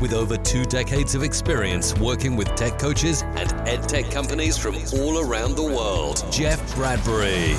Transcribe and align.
with 0.00 0.12
over 0.12 0.36
two 0.36 0.64
decades 0.64 1.14
of 1.14 1.22
experience 1.22 1.96
working 1.98 2.36
with 2.36 2.54
tech 2.54 2.78
coaches 2.78 3.22
and 3.22 3.52
ed 3.68 3.88
tech 3.88 4.10
companies 4.10 4.56
from 4.56 4.76
all 5.00 5.20
around 5.20 5.56
the 5.56 5.62
world, 5.62 6.24
Jeff 6.30 6.74
Bradbury. 6.74 7.54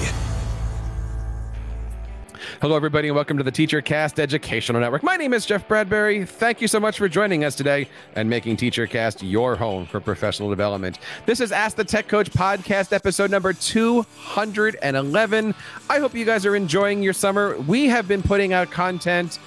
Hello, 2.61 2.75
everybody, 2.75 3.09
and 3.09 3.16
welcome 3.16 3.38
to 3.38 3.44
the 3.44 3.52
TeacherCast 3.52 4.17
Educational 4.17 4.80
Network. 4.80 5.03
My 5.03 5.17
name 5.17 5.34
is 5.34 5.45
Jeff 5.45 5.67
Bradbury. 5.67 6.25
Thank 6.25 6.61
you 6.61 6.67
so 6.67 6.80
much 6.80 6.98
for 6.98 7.09
joining 7.09 7.44
us 7.44 7.53
today 7.53 7.89
and 8.16 8.30
making 8.30 8.58
TeacherCast 8.58 9.30
your 9.30 9.55
home 9.55 9.86
for 9.86 9.99
professional 9.99 10.49
development. 10.49 10.99
This 11.25 11.41
is 11.41 11.52
Ask 11.52 11.75
the 11.75 11.83
Tech 11.83 12.08
Coach 12.08 12.31
podcast, 12.31 12.94
episode 12.94 13.30
number 13.30 13.52
211. 13.52 15.55
I 15.89 15.99
hope 15.99 16.16
you 16.16 16.25
guys 16.25 16.45
are 16.45 16.55
enjoying 16.55 17.03
your 17.03 17.13
summer. 17.13 17.58
We 17.59 17.88
have 17.88 18.08
been 18.08 18.23
putting 18.23 18.53
out 18.53 18.72
content 18.72 19.38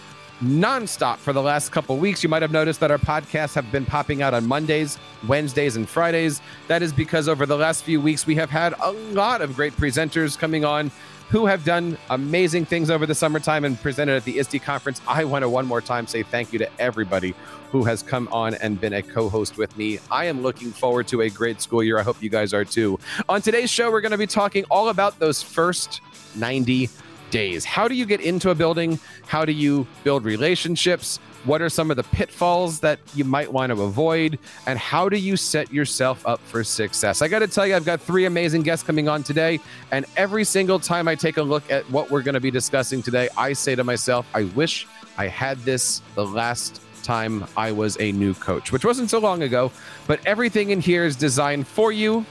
nonstop 0.41 1.17
for 1.17 1.33
the 1.33 1.43
last 1.43 1.73
couple 1.73 1.97
weeks. 1.97 2.23
You 2.23 2.29
might 2.29 2.43
have 2.43 2.53
noticed 2.53 2.81
that 2.81 2.91
our 2.91 2.99
podcasts 2.99 3.55
have 3.55 3.71
been 3.73 3.85
popping 3.85 4.23
out 4.23 4.35
on 4.35 4.47
Mondays, 4.47 4.99
Wednesdays, 5.27 5.77
and 5.77 5.89
Fridays. 5.89 6.41
That 6.69 6.83
is 6.83 6.93
because 6.93 7.29
over 7.29 7.47
the 7.47 7.57
last 7.57 7.85
few 7.85 8.01
weeks, 8.01 8.27
we 8.27 8.35
have 8.37 8.51
had 8.51 8.75
a 8.81 8.93
lot 8.93 9.43
of 9.43 9.57
great 9.57 9.75
presenters 9.75 10.39
coming 10.39 10.65
on 10.65 10.91
who 11.29 11.45
have 11.45 11.65
done 11.65 11.99
amazing 12.09 12.65
things 12.65 12.91
over 12.91 13.05
the 13.05 13.15
summertime 13.15 13.65
and 13.65 13.79
presented 13.81 14.17
at 14.17 14.25
the 14.25 14.39
ISTE 14.39 14.63
conference. 14.63 15.01
I 15.07 15.25
want 15.25 15.43
to 15.43 15.49
one 15.49 15.67
more 15.67 15.83
time 15.83 16.07
say 16.07 16.23
thank 16.23 16.53
you 16.53 16.59
to 16.61 16.81
everybody 16.81 17.35
who 17.71 17.85
has 17.85 18.03
come 18.03 18.29
on 18.33 18.55
and 18.55 18.81
been 18.81 18.95
a 18.95 19.03
co 19.03 19.29
host 19.29 19.59
with 19.59 19.77
me. 19.77 19.99
I 20.11 20.25
am 20.25 20.41
looking 20.41 20.71
forward 20.71 21.07
to 21.09 21.21
a 21.23 21.29
great 21.29 21.61
school 21.61 21.83
year. 21.83 21.99
I 21.99 22.03
hope 22.03 22.23
you 22.23 22.31
guys 22.31 22.55
are 22.55 22.65
too. 22.65 22.99
On 23.29 23.43
today's 23.43 23.71
show, 23.71 23.91
we're 23.91 24.01
going 24.01 24.13
to 24.13 24.19
be 24.19 24.27
talking 24.27 24.65
all 24.71 24.89
about 24.89 25.19
those 25.19 25.43
first 25.43 26.01
90 26.35 26.89
days. 27.31 27.65
How 27.65 27.89
do 27.89 27.95
you 27.95 28.07
get 28.07 28.21
into 28.21 28.51
a 28.51 28.55
building? 28.55 28.99
How 29.27 29.45
do 29.45 29.53
you 29.53 29.87
build 30.05 30.25
relationships? 30.25 31.19
What 31.45 31.63
are 31.63 31.69
some 31.69 31.91
of 31.91 31.97
the 31.97 32.03
pitfalls 32.03 32.81
that 32.81 32.99
you 33.15 33.25
might 33.25 33.53
want 33.53 33.73
to 33.73 33.83
avoid? 33.83 34.39
And 34.67 34.79
how 34.79 35.09
do 35.09 35.17
you 35.17 35.37
set 35.37 35.73
yourself 35.73 36.27
up 36.27 36.41
for 36.41 36.65
success? 36.65 37.23
I 37.23 37.29
got 37.29 37.39
to 37.41 37.47
tell 37.47 37.67
you, 37.67 37.77
I've 37.77 37.85
got 37.85 38.01
three 38.01 38.25
amazing 38.25 38.63
guests 38.63 38.85
coming 38.85 39.09
on 39.09 39.23
today. 39.23 39.61
And 39.91 40.05
every 40.17 40.45
single 40.45 40.79
time 40.79 41.09
I 41.09 41.15
take 41.15 41.37
a 41.37 41.43
look 41.43 41.71
at 41.71 41.89
what 41.91 42.11
we're 42.11 42.23
going 42.23 42.35
to 42.35 42.41
be 42.41 42.51
discussing 42.51 43.03
today, 43.03 43.29
I 43.37 43.53
say 43.53 43.75
to 43.75 43.85
myself, 43.85 44.27
I 44.35 44.45
wish 44.45 44.87
I 45.17 45.27
had 45.27 45.59
this 45.61 46.03
the 46.15 46.27
last 46.27 46.81
time 47.03 47.47
I 47.57 47.73
was 47.73 47.97
a 48.01 48.13
new 48.13 48.35
coach, 48.35 48.73
which 48.73 48.85
wasn't 48.85 49.09
so 49.09 49.19
long 49.19 49.43
ago. 49.43 49.73
But 50.07 50.21
everything 50.27 50.71
in 50.71 50.81
here 50.81 51.05
is 51.05 51.17
designed 51.17 51.67
for 51.67 51.93
you 51.93 52.27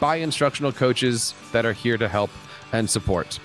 by 0.00 0.16
instructional 0.16 0.72
coaches 0.72 1.34
that 1.52 1.66
are 1.66 1.72
here 1.72 1.98
to 1.98 2.08
help 2.08 2.30
and 2.72 2.88
support. 2.88 3.38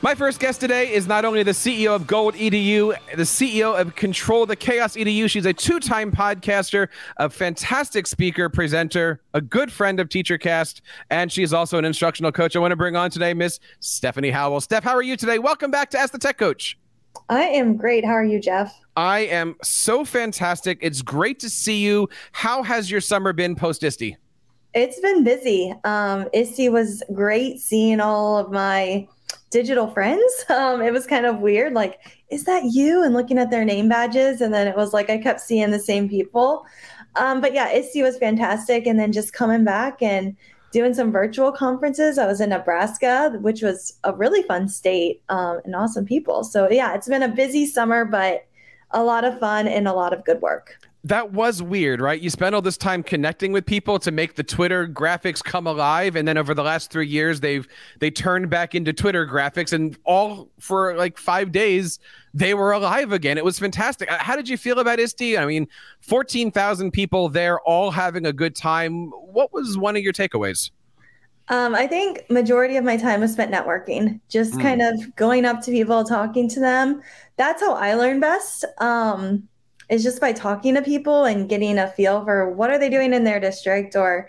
My 0.00 0.14
first 0.14 0.38
guest 0.38 0.60
today 0.60 0.92
is 0.92 1.08
not 1.08 1.24
only 1.24 1.42
the 1.42 1.50
CEO 1.50 1.92
of 1.92 2.06
Gold 2.06 2.34
EDU, 2.36 2.94
the 3.16 3.24
CEO 3.24 3.76
of 3.76 3.96
Control 3.96 4.46
the 4.46 4.54
Chaos 4.54 4.94
EDU. 4.94 5.28
She's 5.28 5.44
a 5.44 5.52
two 5.52 5.80
time 5.80 6.12
podcaster, 6.12 6.86
a 7.16 7.28
fantastic 7.28 8.06
speaker, 8.06 8.48
presenter, 8.48 9.20
a 9.34 9.40
good 9.40 9.72
friend 9.72 9.98
of 9.98 10.08
TeacherCast, 10.08 10.82
and 11.10 11.32
she's 11.32 11.52
also 11.52 11.78
an 11.78 11.84
instructional 11.84 12.30
coach. 12.30 12.54
I 12.54 12.60
want 12.60 12.70
to 12.70 12.76
bring 12.76 12.94
on 12.94 13.10
today 13.10 13.34
Miss 13.34 13.58
Stephanie 13.80 14.30
Howell. 14.30 14.60
Steph, 14.60 14.84
how 14.84 14.94
are 14.94 15.02
you 15.02 15.16
today? 15.16 15.40
Welcome 15.40 15.72
back 15.72 15.90
to 15.90 15.98
Ask 15.98 16.12
the 16.12 16.18
Tech 16.18 16.38
Coach. 16.38 16.78
I 17.28 17.42
am 17.42 17.76
great. 17.76 18.04
How 18.04 18.12
are 18.12 18.24
you, 18.24 18.38
Jeff? 18.38 18.72
I 18.96 19.20
am 19.20 19.56
so 19.64 20.04
fantastic. 20.04 20.78
It's 20.80 21.02
great 21.02 21.40
to 21.40 21.50
see 21.50 21.84
you. 21.84 22.08
How 22.30 22.62
has 22.62 22.88
your 22.88 23.00
summer 23.00 23.32
been 23.32 23.56
post 23.56 23.82
ISTE? 23.82 24.16
It's 24.74 25.00
been 25.00 25.24
busy. 25.24 25.74
Um, 25.82 26.28
ISTE 26.32 26.68
was 26.70 27.02
great 27.12 27.58
seeing 27.58 27.98
all 27.98 28.36
of 28.38 28.52
my 28.52 29.08
digital 29.50 29.88
friends. 29.88 30.44
Um, 30.58 30.82
it 30.82 30.92
was 30.92 31.06
kind 31.06 31.26
of 31.26 31.38
weird. 31.38 31.74
Like, 31.74 32.00
is 32.30 32.44
that 32.44 32.64
you? 32.64 33.02
And 33.02 33.14
looking 33.14 33.38
at 33.38 33.50
their 33.50 33.64
name 33.64 33.88
badges. 33.88 34.40
And 34.40 34.52
then 34.52 34.66
it 34.66 34.76
was 34.76 34.92
like 34.92 35.08
I 35.08 35.18
kept 35.18 35.40
seeing 35.40 35.70
the 35.70 35.78
same 35.78 36.08
people. 36.08 36.64
Um, 37.16 37.40
but 37.40 37.52
yeah, 37.52 37.68
ISTE 37.68 38.02
was 38.02 38.18
fantastic. 38.18 38.86
And 38.86 38.98
then 38.98 39.12
just 39.12 39.32
coming 39.32 39.64
back 39.64 40.02
and 40.02 40.36
doing 40.72 40.94
some 40.94 41.12
virtual 41.12 41.52
conferences. 41.52 42.18
I 42.18 42.26
was 42.26 42.40
in 42.40 42.50
Nebraska, 42.50 43.36
which 43.40 43.62
was 43.62 43.98
a 44.04 44.14
really 44.14 44.42
fun 44.42 44.68
state 44.68 45.22
um, 45.28 45.60
and 45.64 45.74
awesome 45.74 46.04
people. 46.04 46.44
So 46.44 46.68
yeah, 46.70 46.94
it's 46.94 47.08
been 47.08 47.22
a 47.22 47.28
busy 47.28 47.66
summer, 47.66 48.04
but 48.04 48.46
a 48.90 49.02
lot 49.02 49.24
of 49.24 49.38
fun 49.38 49.68
and 49.68 49.86
a 49.86 49.92
lot 49.92 50.12
of 50.12 50.24
good 50.24 50.40
work 50.40 50.78
that 51.08 51.32
was 51.32 51.62
weird, 51.62 52.00
right? 52.00 52.20
You 52.20 52.28
spent 52.30 52.54
all 52.54 52.62
this 52.62 52.76
time 52.76 53.02
connecting 53.02 53.52
with 53.52 53.64
people 53.64 53.98
to 53.98 54.10
make 54.10 54.34
the 54.34 54.42
Twitter 54.42 54.86
graphics 54.86 55.42
come 55.42 55.66
alive, 55.66 56.16
and 56.16 56.28
then 56.28 56.36
over 56.36 56.54
the 56.54 56.62
last 56.62 56.90
three 56.90 57.06
years, 57.06 57.40
they've 57.40 57.66
they 57.98 58.10
turned 58.10 58.50
back 58.50 58.74
into 58.74 58.92
Twitter 58.92 59.26
graphics, 59.26 59.72
and 59.72 59.98
all 60.04 60.48
for 60.58 60.94
like 60.96 61.18
five 61.18 61.50
days 61.50 61.98
they 62.34 62.52
were 62.54 62.72
alive 62.72 63.12
again. 63.12 63.38
It 63.38 63.44
was 63.44 63.58
fantastic. 63.58 64.08
How 64.10 64.36
did 64.36 64.48
you 64.48 64.56
feel 64.56 64.78
about 64.78 65.00
ISTE? 65.00 65.38
I 65.38 65.46
mean, 65.46 65.66
fourteen 66.00 66.50
thousand 66.50 66.92
people 66.92 67.28
there, 67.28 67.58
all 67.60 67.90
having 67.90 68.26
a 68.26 68.32
good 68.32 68.54
time. 68.54 69.10
What 69.10 69.52
was 69.52 69.78
one 69.78 69.96
of 69.96 70.02
your 70.02 70.12
takeaways? 70.12 70.70
Um, 71.48 71.74
I 71.74 71.86
think 71.86 72.28
majority 72.28 72.76
of 72.76 72.84
my 72.84 72.98
time 72.98 73.20
was 73.20 73.32
spent 73.32 73.50
networking, 73.50 74.20
just 74.28 74.52
mm. 74.54 74.60
kind 74.60 74.82
of 74.82 75.16
going 75.16 75.46
up 75.46 75.62
to 75.62 75.70
people, 75.70 76.04
talking 76.04 76.48
to 76.50 76.60
them. 76.60 77.00
That's 77.38 77.62
how 77.62 77.72
I 77.72 77.94
learn 77.94 78.20
best. 78.20 78.66
Um, 78.78 79.48
is 79.88 80.02
just 80.02 80.20
by 80.20 80.32
talking 80.32 80.74
to 80.74 80.82
people 80.82 81.24
and 81.24 81.48
getting 81.48 81.78
a 81.78 81.88
feel 81.88 82.24
for 82.24 82.50
what 82.50 82.70
are 82.70 82.78
they 82.78 82.90
doing 82.90 83.12
in 83.12 83.24
their 83.24 83.40
district 83.40 83.96
or 83.96 84.28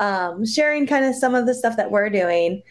um, 0.00 0.44
sharing 0.44 0.86
kind 0.86 1.04
of 1.04 1.14
some 1.14 1.34
of 1.34 1.46
the 1.46 1.54
stuff 1.54 1.76
that 1.76 1.90
we're 1.90 2.10
doing. 2.10 2.62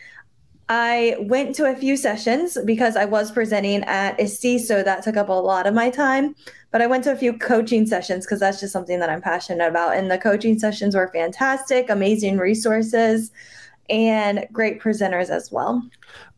I 0.70 1.16
went 1.20 1.56
to 1.56 1.72
a 1.72 1.76
few 1.76 1.96
sessions 1.96 2.58
because 2.66 2.98
I 2.98 3.06
was 3.06 3.32
presenting 3.32 3.84
at 3.84 4.20
ISTE, 4.20 4.60
so 4.60 4.84
that 4.84 5.02
took 5.02 5.16
up 5.16 5.30
a 5.30 5.34
lot 5.34 5.66
of 5.66 5.74
my 5.74 5.90
time. 5.90 6.36
But 6.72 6.82
I 6.82 6.88
went 6.88 7.06
to 7.06 7.14
a 7.14 7.16
few 7.16 7.38
coaching 7.38 7.86
sessions 7.86 8.26
because 8.26 8.42
that's 8.42 8.60
just 8.60 8.74
something 8.74 9.00
that 9.00 9.10
I'm 9.10 9.22
passionate 9.22 9.66
about. 9.66 9.96
And 9.96 10.12
the 10.12 10.18
coaching 10.18 10.60
sessions 10.60 10.94
were 10.94 11.10
fantastic, 11.14 11.90
amazing 11.90 12.38
resources, 12.38 13.32
and 13.90 14.48
great 14.52 14.82
presenters 14.82 15.30
as 15.30 15.52
well. 15.52 15.84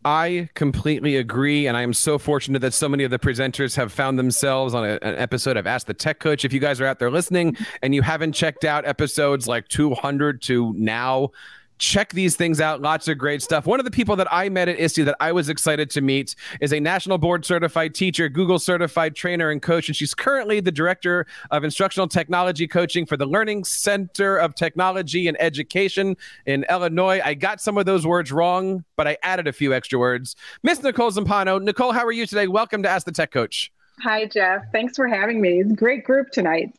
I 0.06 0.50
completely 0.54 1.18
agree. 1.18 1.68
And 1.68 1.76
I 1.76 1.82
am 1.82 1.94
so 1.94 2.18
fortunate 2.18 2.60
that 2.60 2.74
so 2.74 2.88
many 2.88 3.04
of 3.04 3.12
the 3.12 3.20
presenters 3.20 3.76
have 3.76 3.92
found 3.92 4.18
themselves 4.18 4.74
on 4.74 4.86
a, 4.86 5.00
an 5.02 5.16
episode 5.16 5.58
of 5.58 5.68
Ask 5.68 5.88
the 5.88 5.94
Tech 5.94 6.20
Coach. 6.20 6.46
If 6.46 6.54
you 6.54 6.60
guys 6.60 6.80
are 6.80 6.86
out 6.86 7.00
there 7.00 7.12
listening 7.12 7.58
and 7.82 7.94
you 7.94 8.02
haven't 8.02 8.32
checked 8.32 8.64
out 8.64 8.86
episodes 8.86 9.48
like 9.48 9.68
200 9.68 10.42
to 10.44 10.74
now, 10.78 11.32
check 11.80 12.12
these 12.12 12.36
things 12.36 12.62
out. 12.62 12.82
Lots 12.82 13.08
of 13.08 13.18
great 13.18 13.42
stuff. 13.42 13.66
One 13.66 13.80
of 13.80 13.86
the 13.86 13.92
people 13.92 14.16
that 14.18 14.28
I 14.32 14.50
met 14.50 14.68
at 14.68 14.80
ISTE 14.80 15.06
that 15.06 15.16
I 15.20 15.32
was 15.32 15.50
excited 15.50 15.90
to 15.92 16.02
meet 16.02 16.36
is 16.62 16.72
a 16.72 16.80
national 16.80 17.18
board 17.18 17.46
certified 17.46 17.96
teacher, 17.96 18.30
Google 18.30 18.60
certified 18.60 19.16
trainer 19.16 19.50
and 19.50 19.62
coach, 19.62 19.88
and 19.88 19.96
she's 19.96 20.14
currently 20.14 20.60
the 20.60 20.72
director 20.72 21.26
of 21.52 21.64
instructional 21.64 22.08
technology 22.08 22.68
coaching 22.68 23.06
for 23.06 23.18
the 23.18 23.26
Learning 23.26 23.64
Center 23.64 24.38
of 24.38 24.54
Technology 24.56 25.28
and 25.28 25.42
Education 25.42 26.16
in 26.46 26.66
Illinois. 26.70 27.22
I 27.24 27.34
got 27.34 27.62
some 27.62 27.78
of 27.78 27.86
those 27.86 28.06
words 28.06 28.32
wrong, 28.32 28.84
but 28.96 29.08
I 29.08 29.18
added 29.24 29.48
a 29.48 29.54
few 29.54 29.74
extra 29.74 29.98
words. 29.98 30.36
Miss 30.62 30.84
Nicole 30.84 31.12
Zumpano. 31.12 31.62
Nicole, 31.62 31.94
how 31.94 32.06
are 32.06 32.12
you 32.12 32.26
today? 32.26 32.48
Welcome 32.48 32.84
to 32.84 32.90
Ask 32.90 33.06
the 33.06 33.12
Tech 33.12 33.32
Coach. 33.32 33.72
Hi, 34.04 34.26
Jeff. 34.26 34.64
Thanks 34.72 34.96
for 34.96 35.08
having 35.08 35.42
me. 35.42 35.64
Great 35.76 36.04
group 36.04 36.32
tonight. 36.32 36.74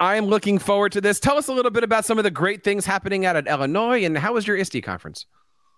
I 0.00 0.16
am 0.16 0.26
looking 0.26 0.58
forward 0.58 0.92
to 0.92 1.00
this. 1.00 1.20
Tell 1.20 1.38
us 1.38 1.48
a 1.48 1.52
little 1.52 1.70
bit 1.70 1.84
about 1.84 2.04
some 2.04 2.18
of 2.18 2.24
the 2.24 2.30
great 2.30 2.64
things 2.64 2.84
happening 2.84 3.24
out 3.24 3.36
at 3.36 3.46
Illinois 3.46 4.04
and 4.04 4.18
how 4.18 4.34
was 4.34 4.46
your 4.46 4.56
ISTE 4.56 4.82
conference? 4.82 5.26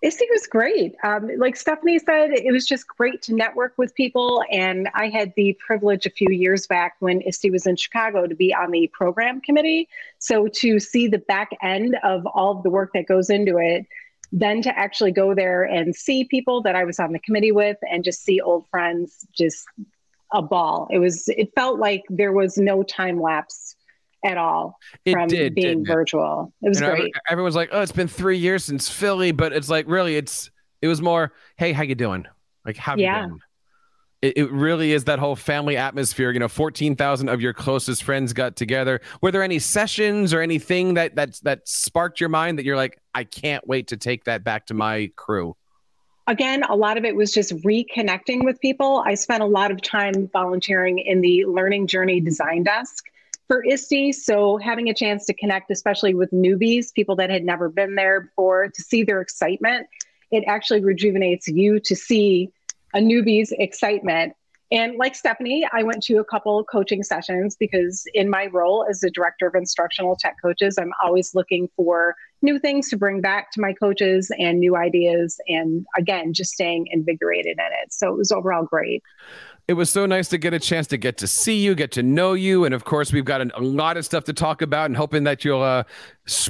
ISTE 0.03 0.25
was 0.29 0.45
great. 0.45 0.95
Um, 1.03 1.29
like 1.37 1.55
Stephanie 1.55 1.97
said, 1.97 2.31
it 2.31 2.51
was 2.51 2.67
just 2.67 2.87
great 2.87 3.21
to 3.23 3.33
network 3.33 3.73
with 3.77 3.95
people. 3.95 4.43
And 4.51 4.89
I 4.93 5.09
had 5.09 5.33
the 5.35 5.57
privilege 5.65 6.05
a 6.05 6.11
few 6.11 6.29
years 6.29 6.67
back 6.67 6.95
when 6.99 7.21
ISTE 7.21 7.51
was 7.51 7.65
in 7.65 7.75
Chicago 7.75 8.27
to 8.27 8.35
be 8.35 8.53
on 8.53 8.69
the 8.69 8.87
program 8.93 9.41
committee. 9.41 9.87
So 10.19 10.47
to 10.47 10.79
see 10.79 11.07
the 11.07 11.17
back 11.17 11.49
end 11.63 11.97
of 12.03 12.27
all 12.27 12.57
of 12.57 12.63
the 12.63 12.69
work 12.69 12.91
that 12.93 13.07
goes 13.07 13.31
into 13.31 13.57
it, 13.57 13.87
then 14.31 14.61
to 14.61 14.77
actually 14.77 15.11
go 15.11 15.33
there 15.33 15.63
and 15.63 15.95
see 15.95 16.25
people 16.25 16.61
that 16.61 16.75
I 16.75 16.83
was 16.83 16.99
on 16.99 17.11
the 17.11 17.19
committee 17.19 17.51
with 17.51 17.77
and 17.89 18.03
just 18.03 18.23
see 18.23 18.39
old 18.39 18.67
friends, 18.69 19.25
just 19.31 19.65
a 20.31 20.41
ball. 20.43 20.87
It 20.91 20.99
was, 20.99 21.27
it 21.29 21.53
felt 21.55 21.79
like 21.79 22.03
there 22.09 22.33
was 22.33 22.57
no 22.57 22.83
time 22.83 23.19
lapse 23.19 23.66
at 24.25 24.37
all 24.37 24.79
it 25.05 25.13
from 25.13 25.27
did, 25.27 25.55
being 25.55 25.85
virtual. 25.85 26.53
It, 26.61 26.67
it 26.67 26.69
was 26.69 26.79
great. 26.79 27.13
Everyone's 27.29 27.55
like, 27.55 27.69
"Oh, 27.71 27.81
it's 27.81 27.91
been 27.91 28.07
three 28.07 28.37
years 28.37 28.63
since 28.63 28.89
Philly," 28.89 29.31
but 29.31 29.53
it's 29.53 29.69
like 29.69 29.87
really, 29.87 30.15
it's 30.15 30.49
it 30.81 30.87
was 30.87 31.01
more, 31.01 31.33
"Hey, 31.57 31.71
how 31.71 31.83
you 31.83 31.95
doing? 31.95 32.25
Like, 32.65 32.77
how 32.77 32.95
yeah. 32.95 33.23
you 33.23 33.27
been?" 33.29 33.39
it, 34.21 34.37
it 34.37 34.51
really 34.51 34.93
is 34.93 35.03
that 35.05 35.19
whole 35.19 35.35
family 35.35 35.77
atmosphere. 35.77 36.31
You 36.31 36.39
know, 36.39 36.47
fourteen 36.47 36.95
thousand 36.95 37.29
of 37.29 37.41
your 37.41 37.53
closest 37.53 38.03
friends 38.03 38.33
got 38.33 38.55
together. 38.55 39.01
Were 39.21 39.31
there 39.31 39.43
any 39.43 39.59
sessions 39.59 40.33
or 40.33 40.41
anything 40.41 40.95
that 40.95 41.15
that 41.15 41.39
that 41.43 41.67
sparked 41.67 42.19
your 42.19 42.29
mind 42.29 42.57
that 42.57 42.65
you're 42.65 42.75
like, 42.75 42.99
I 43.13 43.23
can't 43.23 43.65
wait 43.67 43.87
to 43.87 43.97
take 43.97 44.23
that 44.25 44.43
back 44.43 44.67
to 44.67 44.73
my 44.73 45.11
crew? 45.15 45.55
Again, 46.25 46.63
a 46.63 46.75
lot 46.75 46.97
of 46.97 47.05
it 47.05 47.15
was 47.15 47.31
just 47.31 47.55
reconnecting 47.57 48.43
with 48.43 48.59
people. 48.59 49.01
I 49.05 49.13
spent 49.13 49.43
a 49.43 49.45
lot 49.45 49.71
of 49.71 49.81
time 49.81 50.27
volunteering 50.33 50.99
in 50.99 51.21
the 51.21 51.45
Learning 51.45 51.87
Journey 51.87 52.19
Design 52.19 52.63
Desk 52.63 53.05
for 53.47 53.63
ISTE. 53.65 54.11
So 54.13 54.57
having 54.57 54.89
a 54.89 54.93
chance 54.93 55.25
to 55.25 55.33
connect, 55.33 55.71
especially 55.71 56.13
with 56.13 56.31
newbies, 56.31 56.93
people 56.93 57.15
that 57.17 57.29
had 57.29 57.43
never 57.43 57.69
been 57.69 57.95
there 57.95 58.21
before, 58.21 58.67
to 58.67 58.81
see 58.81 59.03
their 59.03 59.21
excitement, 59.21 59.87
it 60.31 60.43
actually 60.47 60.83
rejuvenates 60.83 61.47
you 61.47 61.79
to 61.79 61.95
see 61.95 62.51
a 62.93 62.99
newbie's 62.99 63.53
excitement. 63.57 64.33
And 64.69 64.97
like 64.97 65.15
Stephanie, 65.15 65.65
I 65.71 65.83
went 65.83 66.03
to 66.03 66.17
a 66.17 66.25
couple 66.25 66.61
coaching 66.65 67.01
sessions 67.01 67.55
because 67.57 68.05
in 68.13 68.29
my 68.29 68.47
role 68.47 68.85
as 68.89 68.99
the 68.99 69.09
director 69.09 69.47
of 69.47 69.55
instructional 69.55 70.17
tech 70.17 70.35
coaches, 70.41 70.77
I'm 70.77 70.91
always 71.01 71.33
looking 71.33 71.69
for 71.77 72.15
new 72.41 72.59
things 72.59 72.89
to 72.89 72.97
bring 72.97 73.21
back 73.21 73.51
to 73.53 73.61
my 73.61 73.71
coaches 73.71 74.29
and 74.37 74.59
new 74.59 74.75
ideas. 74.75 75.39
And 75.47 75.85
again, 75.95 76.33
just 76.33 76.51
staying 76.51 76.87
invigorated 76.91 77.57
in 77.57 77.73
it. 77.81 77.93
So 77.93 78.09
it 78.09 78.17
was 78.17 78.31
overall 78.31 78.65
great. 78.65 79.03
It 79.67 79.73
was 79.73 79.89
so 79.89 80.05
nice 80.05 80.29
to 80.29 80.37
get 80.37 80.53
a 80.53 80.59
chance 80.59 80.87
to 80.87 80.97
get 80.97 81.17
to 81.17 81.27
see 81.27 81.57
you, 81.57 81.75
get 81.75 81.91
to 81.91 82.01
know 82.01 82.31
you, 82.31 82.63
and 82.63 82.73
of 82.73 82.85
course, 82.85 83.11
we've 83.11 83.25
got 83.25 83.41
a 83.41 83.59
lot 83.59 83.97
of 83.97 84.05
stuff 84.05 84.23
to 84.23 84.33
talk 84.33 84.61
about, 84.61 84.85
and 84.85 84.95
hoping 84.95 85.25
that 85.25 85.43
you'll 85.43 85.61
uh, 85.61 85.83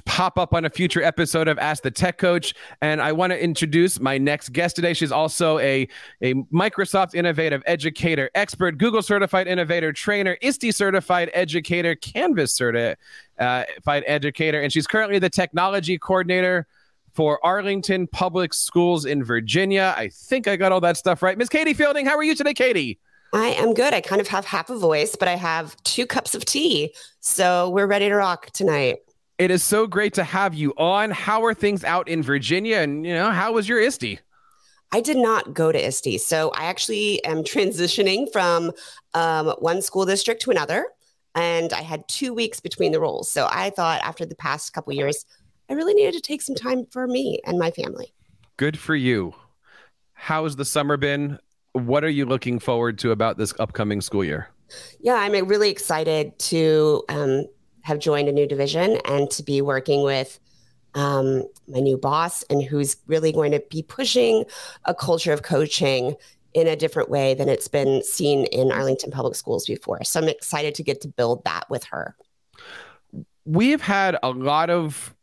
pop 0.05 0.37
up 0.37 0.53
on 0.53 0.65
a 0.65 0.69
future 0.69 1.01
episode 1.01 1.47
of 1.47 1.57
Ask 1.57 1.81
the 1.81 1.89
Tech 1.89 2.19
Coach. 2.19 2.53
And 2.79 3.01
I 3.01 3.13
want 3.13 3.31
to 3.31 3.43
introduce 3.43 3.99
my 3.99 4.19
next 4.19 4.49
guest 4.49 4.75
today. 4.75 4.93
She's 4.93 5.11
also 5.11 5.57
a 5.57 5.87
a 6.21 6.35
Microsoft 6.53 7.15
Innovative 7.15 7.63
Educator 7.65 8.29
expert, 8.35 8.77
Google 8.77 9.01
Certified 9.01 9.47
Innovator 9.47 9.91
Trainer, 9.91 10.37
ISTE 10.43 10.71
Certified 10.71 11.31
Educator, 11.33 11.95
Canvas 11.95 12.53
Certified 12.53 14.03
Educator, 14.05 14.61
and 14.61 14.71
she's 14.71 14.85
currently 14.85 15.17
the 15.17 15.31
Technology 15.31 15.97
Coordinator 15.97 16.67
for 17.15 17.43
Arlington 17.43 18.05
Public 18.05 18.53
Schools 18.53 19.05
in 19.05 19.23
Virginia. 19.23 19.95
I 19.97 20.09
think 20.09 20.47
I 20.47 20.55
got 20.55 20.71
all 20.71 20.81
that 20.81 20.97
stuff 20.97 21.23
right. 21.23 21.35
Miss 21.35 21.49
Katie 21.49 21.73
Fielding, 21.73 22.05
how 22.05 22.15
are 22.15 22.23
you 22.23 22.35
today, 22.35 22.53
Katie? 22.53 22.99
I 23.37 23.49
am 23.49 23.73
good. 23.73 23.93
I 23.93 24.01
kind 24.01 24.19
of 24.19 24.27
have 24.27 24.45
half 24.45 24.69
a 24.69 24.77
voice, 24.77 25.15
but 25.15 25.27
I 25.27 25.35
have 25.35 25.75
two 25.83 26.05
cups 26.05 26.33
of 26.33 26.43
tea. 26.43 26.93
So 27.19 27.69
we're 27.69 27.87
ready 27.87 28.09
to 28.09 28.15
rock 28.15 28.47
tonight. 28.51 28.97
It 29.37 29.51
is 29.51 29.61
so 29.61 29.85
great 29.85 30.15
to 30.15 30.23
have 30.23 30.55
you 30.55 30.73
on. 30.77 31.11
How 31.11 31.45
are 31.45 31.53
things 31.53 31.83
out 31.83 32.07
in 32.09 32.23
Virginia? 32.23 32.77
And, 32.77 33.05
you 33.05 33.13
know, 33.13 33.29
how 33.29 33.53
was 33.53 33.69
your 33.69 33.79
ISTE? 33.79 34.19
I 34.91 35.01
did 35.01 35.17
not 35.17 35.53
go 35.53 35.71
to 35.71 35.77
ISTE. 35.77 36.17
So 36.19 36.49
I 36.55 36.65
actually 36.65 37.23
am 37.25 37.43
transitioning 37.43 38.31
from 38.31 38.71
um, 39.13 39.53
one 39.59 39.83
school 39.83 40.05
district 40.05 40.41
to 40.43 40.51
another. 40.51 40.87
And 41.35 41.71
I 41.73 41.81
had 41.81 42.07
two 42.07 42.33
weeks 42.33 42.59
between 42.59 42.91
the 42.91 42.99
roles. 42.99 43.31
So 43.31 43.47
I 43.51 43.69
thought 43.69 44.01
after 44.01 44.25
the 44.25 44.35
past 44.35 44.73
couple 44.73 44.93
years, 44.93 45.25
I 45.69 45.73
really 45.73 45.93
needed 45.93 46.13
to 46.13 46.21
take 46.21 46.41
some 46.41 46.55
time 46.55 46.87
for 46.89 47.05
me 47.05 47.39
and 47.45 47.59
my 47.59 47.69
family. 47.69 48.13
Good 48.55 48.79
for 48.79 48.95
you. 48.95 49.35
How 50.13 50.45
has 50.45 50.55
the 50.55 50.65
summer 50.65 50.97
been? 50.97 51.37
What 51.77 52.03
are 52.03 52.09
you 52.09 52.25
looking 52.25 52.59
forward 52.59 52.97
to 52.99 53.11
about 53.11 53.37
this 53.37 53.53
upcoming 53.59 54.01
school 54.01 54.23
year? 54.23 54.49
Yeah, 54.99 55.15
I'm 55.15 55.31
really 55.47 55.69
excited 55.69 56.37
to 56.39 57.03
um, 57.09 57.45
have 57.81 57.99
joined 57.99 58.27
a 58.27 58.31
new 58.31 58.47
division 58.47 58.97
and 59.05 59.29
to 59.31 59.43
be 59.43 59.61
working 59.61 60.03
with 60.03 60.39
um, 60.93 61.43
my 61.67 61.79
new 61.79 61.97
boss 61.97 62.43
and 62.43 62.63
who's 62.63 62.97
really 63.07 63.31
going 63.31 63.51
to 63.51 63.61
be 63.69 63.83
pushing 63.83 64.45
a 64.85 64.93
culture 64.93 65.31
of 65.31 65.43
coaching 65.43 66.15
in 66.53 66.67
a 66.67 66.75
different 66.75 67.09
way 67.09 67.33
than 67.33 67.49
it's 67.49 67.67
been 67.67 68.03
seen 68.03 68.45
in 68.45 68.71
Arlington 68.71 69.11
Public 69.11 69.35
Schools 69.35 69.65
before. 69.67 70.03
So 70.03 70.19
I'm 70.19 70.27
excited 70.27 70.73
to 70.75 70.83
get 70.83 71.01
to 71.01 71.07
build 71.07 71.43
that 71.45 71.69
with 71.69 71.83
her. 71.85 72.15
We've 73.45 73.81
had 73.81 74.17
a 74.23 74.31
lot 74.31 74.69
of 74.69 75.13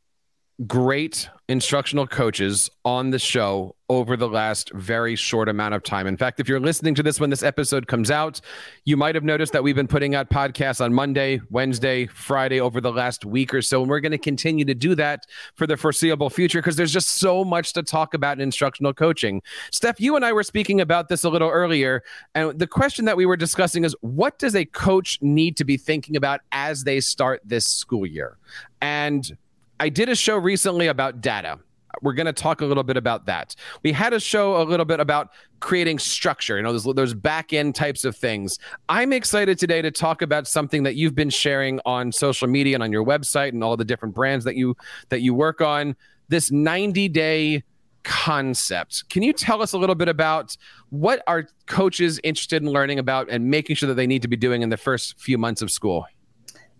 great 0.66 1.28
instructional 1.48 2.06
coaches 2.06 2.70
on 2.84 3.10
the 3.10 3.18
show 3.18 3.74
over 3.90 4.16
the 4.16 4.28
last 4.28 4.72
very 4.72 5.14
short 5.14 5.48
amount 5.48 5.74
of 5.74 5.82
time. 5.82 6.06
In 6.06 6.16
fact, 6.16 6.40
if 6.40 6.48
you're 6.48 6.60
listening 6.60 6.94
to 6.94 7.02
this 7.02 7.20
when 7.20 7.28
this 7.28 7.42
episode 7.42 7.86
comes 7.86 8.10
out, 8.10 8.40
you 8.84 8.96
might 8.96 9.14
have 9.14 9.24
noticed 9.24 9.52
that 9.52 9.62
we've 9.62 9.74
been 9.74 9.88
putting 9.88 10.14
out 10.14 10.30
podcasts 10.30 10.82
on 10.82 10.94
Monday, 10.94 11.40
Wednesday, 11.50 12.06
Friday 12.06 12.60
over 12.60 12.80
the 12.80 12.92
last 12.92 13.24
week 13.24 13.52
or 13.52 13.60
so. 13.60 13.82
And 13.82 13.90
we're 13.90 14.00
going 14.00 14.12
to 14.12 14.18
continue 14.18 14.64
to 14.64 14.74
do 14.74 14.94
that 14.94 15.26
for 15.54 15.66
the 15.66 15.76
foreseeable 15.76 16.30
future 16.30 16.60
because 16.60 16.76
there's 16.76 16.92
just 16.92 17.16
so 17.16 17.44
much 17.44 17.72
to 17.74 17.82
talk 17.82 18.14
about 18.14 18.38
in 18.38 18.42
instructional 18.42 18.94
coaching. 18.94 19.42
Steph, 19.70 20.00
you 20.00 20.16
and 20.16 20.24
I 20.24 20.32
were 20.32 20.44
speaking 20.44 20.80
about 20.80 21.08
this 21.08 21.24
a 21.24 21.28
little 21.28 21.50
earlier. 21.50 22.02
And 22.34 22.58
the 22.58 22.68
question 22.68 23.04
that 23.06 23.16
we 23.16 23.26
were 23.26 23.36
discussing 23.36 23.84
is 23.84 23.94
what 24.00 24.38
does 24.38 24.54
a 24.54 24.64
coach 24.64 25.18
need 25.20 25.56
to 25.58 25.64
be 25.64 25.76
thinking 25.76 26.16
about 26.16 26.40
as 26.52 26.84
they 26.84 27.00
start 27.00 27.42
this 27.44 27.66
school 27.66 28.06
year? 28.06 28.38
And 28.80 29.36
I 29.80 29.88
did 29.88 30.08
a 30.08 30.14
show 30.14 30.36
recently 30.36 30.86
about 30.86 31.20
data. 31.20 31.58
We're 32.02 32.12
going 32.12 32.26
to 32.26 32.32
talk 32.32 32.60
a 32.60 32.66
little 32.66 32.82
bit 32.82 32.96
about 32.96 33.26
that. 33.26 33.54
We 33.82 33.92
had 33.92 34.12
a 34.12 34.20
show 34.20 34.60
a 34.60 34.64
little 34.64 34.84
bit 34.84 35.00
about 35.00 35.30
creating 35.60 35.98
structure. 36.00 36.56
You 36.56 36.62
know, 36.62 36.76
there's 36.76 36.84
those 36.94 37.14
back 37.14 37.52
end 37.52 37.74
types 37.74 38.04
of 38.04 38.16
things. 38.16 38.58
I'm 38.88 39.12
excited 39.12 39.58
today 39.58 39.80
to 39.80 39.90
talk 39.90 40.22
about 40.22 40.46
something 40.46 40.82
that 40.82 40.96
you've 40.96 41.14
been 41.14 41.30
sharing 41.30 41.80
on 41.86 42.12
social 42.12 42.48
media 42.48 42.74
and 42.74 42.82
on 42.82 42.92
your 42.92 43.04
website 43.04 43.50
and 43.50 43.62
all 43.62 43.76
the 43.76 43.84
different 43.84 44.14
brands 44.14 44.44
that 44.44 44.56
you 44.56 44.76
that 45.08 45.20
you 45.20 45.34
work 45.34 45.60
on. 45.60 45.96
This 46.28 46.50
90 46.50 47.08
day 47.08 47.62
concept. 48.02 49.08
Can 49.08 49.22
you 49.22 49.32
tell 49.32 49.62
us 49.62 49.72
a 49.72 49.78
little 49.78 49.94
bit 49.94 50.08
about 50.08 50.56
what 50.90 51.22
are 51.26 51.48
coaches 51.66 52.20
interested 52.22 52.62
in 52.62 52.68
learning 52.68 52.98
about 52.98 53.28
and 53.30 53.50
making 53.50 53.76
sure 53.76 53.88
that 53.88 53.94
they 53.94 54.06
need 54.06 54.22
to 54.22 54.28
be 54.28 54.36
doing 54.36 54.62
in 54.62 54.68
the 54.68 54.76
first 54.76 55.18
few 55.18 55.38
months 55.38 55.62
of 55.62 55.70
school? 55.70 56.06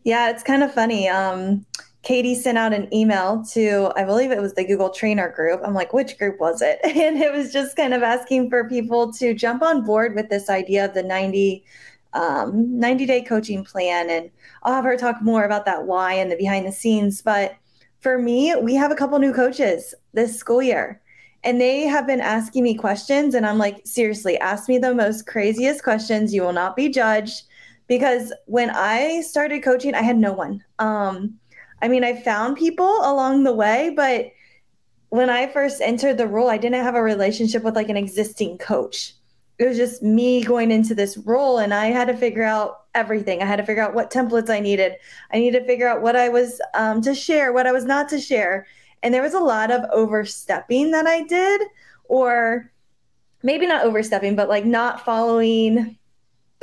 Yeah, 0.04 0.30
it's 0.30 0.42
kind 0.42 0.62
of 0.62 0.72
funny. 0.72 1.08
Um, 1.08 1.64
Katie 2.04 2.34
sent 2.34 2.58
out 2.58 2.74
an 2.74 2.92
email 2.92 3.42
to, 3.52 3.90
I 3.96 4.04
believe 4.04 4.30
it 4.30 4.40
was 4.40 4.52
the 4.52 4.64
Google 4.64 4.90
Trainer 4.90 5.30
group. 5.30 5.62
I'm 5.64 5.72
like, 5.72 5.94
which 5.94 6.18
group 6.18 6.38
was 6.38 6.60
it? 6.60 6.78
And 6.84 7.16
it 7.18 7.32
was 7.32 7.52
just 7.52 7.76
kind 7.76 7.94
of 7.94 8.02
asking 8.02 8.50
for 8.50 8.68
people 8.68 9.12
to 9.14 9.32
jump 9.34 9.62
on 9.62 9.84
board 9.84 10.14
with 10.14 10.28
this 10.28 10.50
idea 10.50 10.84
of 10.84 10.92
the 10.92 11.02
90, 11.02 11.64
um, 12.12 12.78
90 12.78 13.06
day 13.06 13.22
coaching 13.22 13.64
plan. 13.64 14.10
And 14.10 14.30
I'll 14.62 14.74
have 14.74 14.84
her 14.84 14.96
talk 14.96 15.22
more 15.22 15.44
about 15.44 15.64
that 15.64 15.86
why 15.86 16.12
and 16.12 16.30
the 16.30 16.36
behind 16.36 16.66
the 16.66 16.72
scenes. 16.72 17.22
But 17.22 17.56
for 18.00 18.18
me, 18.18 18.54
we 18.60 18.74
have 18.74 18.90
a 18.90 18.96
couple 18.96 19.18
new 19.18 19.32
coaches 19.32 19.94
this 20.12 20.38
school 20.38 20.62
year. 20.62 21.00
And 21.42 21.60
they 21.60 21.82
have 21.82 22.06
been 22.06 22.20
asking 22.20 22.64
me 22.64 22.74
questions. 22.74 23.34
And 23.34 23.46
I'm 23.46 23.58
like, 23.58 23.80
seriously, 23.86 24.38
ask 24.38 24.68
me 24.68 24.76
the 24.76 24.94
most 24.94 25.26
craziest 25.26 25.82
questions. 25.82 26.34
You 26.34 26.42
will 26.42 26.52
not 26.52 26.76
be 26.76 26.90
judged. 26.90 27.44
Because 27.86 28.32
when 28.46 28.70
I 28.70 29.20
started 29.22 29.62
coaching, 29.62 29.94
I 29.94 30.02
had 30.02 30.16
no 30.16 30.32
one. 30.32 30.64
Um, 30.78 31.38
I 31.84 31.88
mean, 31.88 32.02
I 32.02 32.18
found 32.18 32.56
people 32.56 32.86
along 32.86 33.44
the 33.44 33.52
way, 33.52 33.92
but 33.94 34.32
when 35.10 35.28
I 35.28 35.46
first 35.46 35.82
entered 35.82 36.16
the 36.16 36.26
role, 36.26 36.48
I 36.48 36.56
didn't 36.56 36.82
have 36.82 36.94
a 36.94 37.02
relationship 37.02 37.62
with 37.62 37.76
like 37.76 37.90
an 37.90 37.96
existing 37.98 38.56
coach. 38.56 39.12
It 39.58 39.68
was 39.68 39.76
just 39.76 40.02
me 40.02 40.42
going 40.42 40.70
into 40.70 40.94
this 40.94 41.18
role, 41.18 41.58
and 41.58 41.74
I 41.74 41.88
had 41.88 42.08
to 42.08 42.16
figure 42.16 42.42
out 42.42 42.84
everything. 42.94 43.42
I 43.42 43.44
had 43.44 43.56
to 43.56 43.66
figure 43.66 43.82
out 43.82 43.92
what 43.92 44.10
templates 44.10 44.48
I 44.48 44.60
needed. 44.60 44.94
I 45.30 45.38
needed 45.38 45.60
to 45.60 45.66
figure 45.66 45.86
out 45.86 46.00
what 46.00 46.16
I 46.16 46.30
was 46.30 46.58
um, 46.72 47.02
to 47.02 47.14
share, 47.14 47.52
what 47.52 47.66
I 47.66 47.72
was 47.72 47.84
not 47.84 48.08
to 48.08 48.18
share. 48.18 48.66
And 49.02 49.12
there 49.12 49.20
was 49.20 49.34
a 49.34 49.38
lot 49.38 49.70
of 49.70 49.84
overstepping 49.92 50.90
that 50.92 51.06
I 51.06 51.24
did, 51.24 51.60
or 52.04 52.72
maybe 53.42 53.66
not 53.66 53.84
overstepping, 53.84 54.36
but 54.36 54.48
like 54.48 54.64
not 54.64 55.04
following 55.04 55.98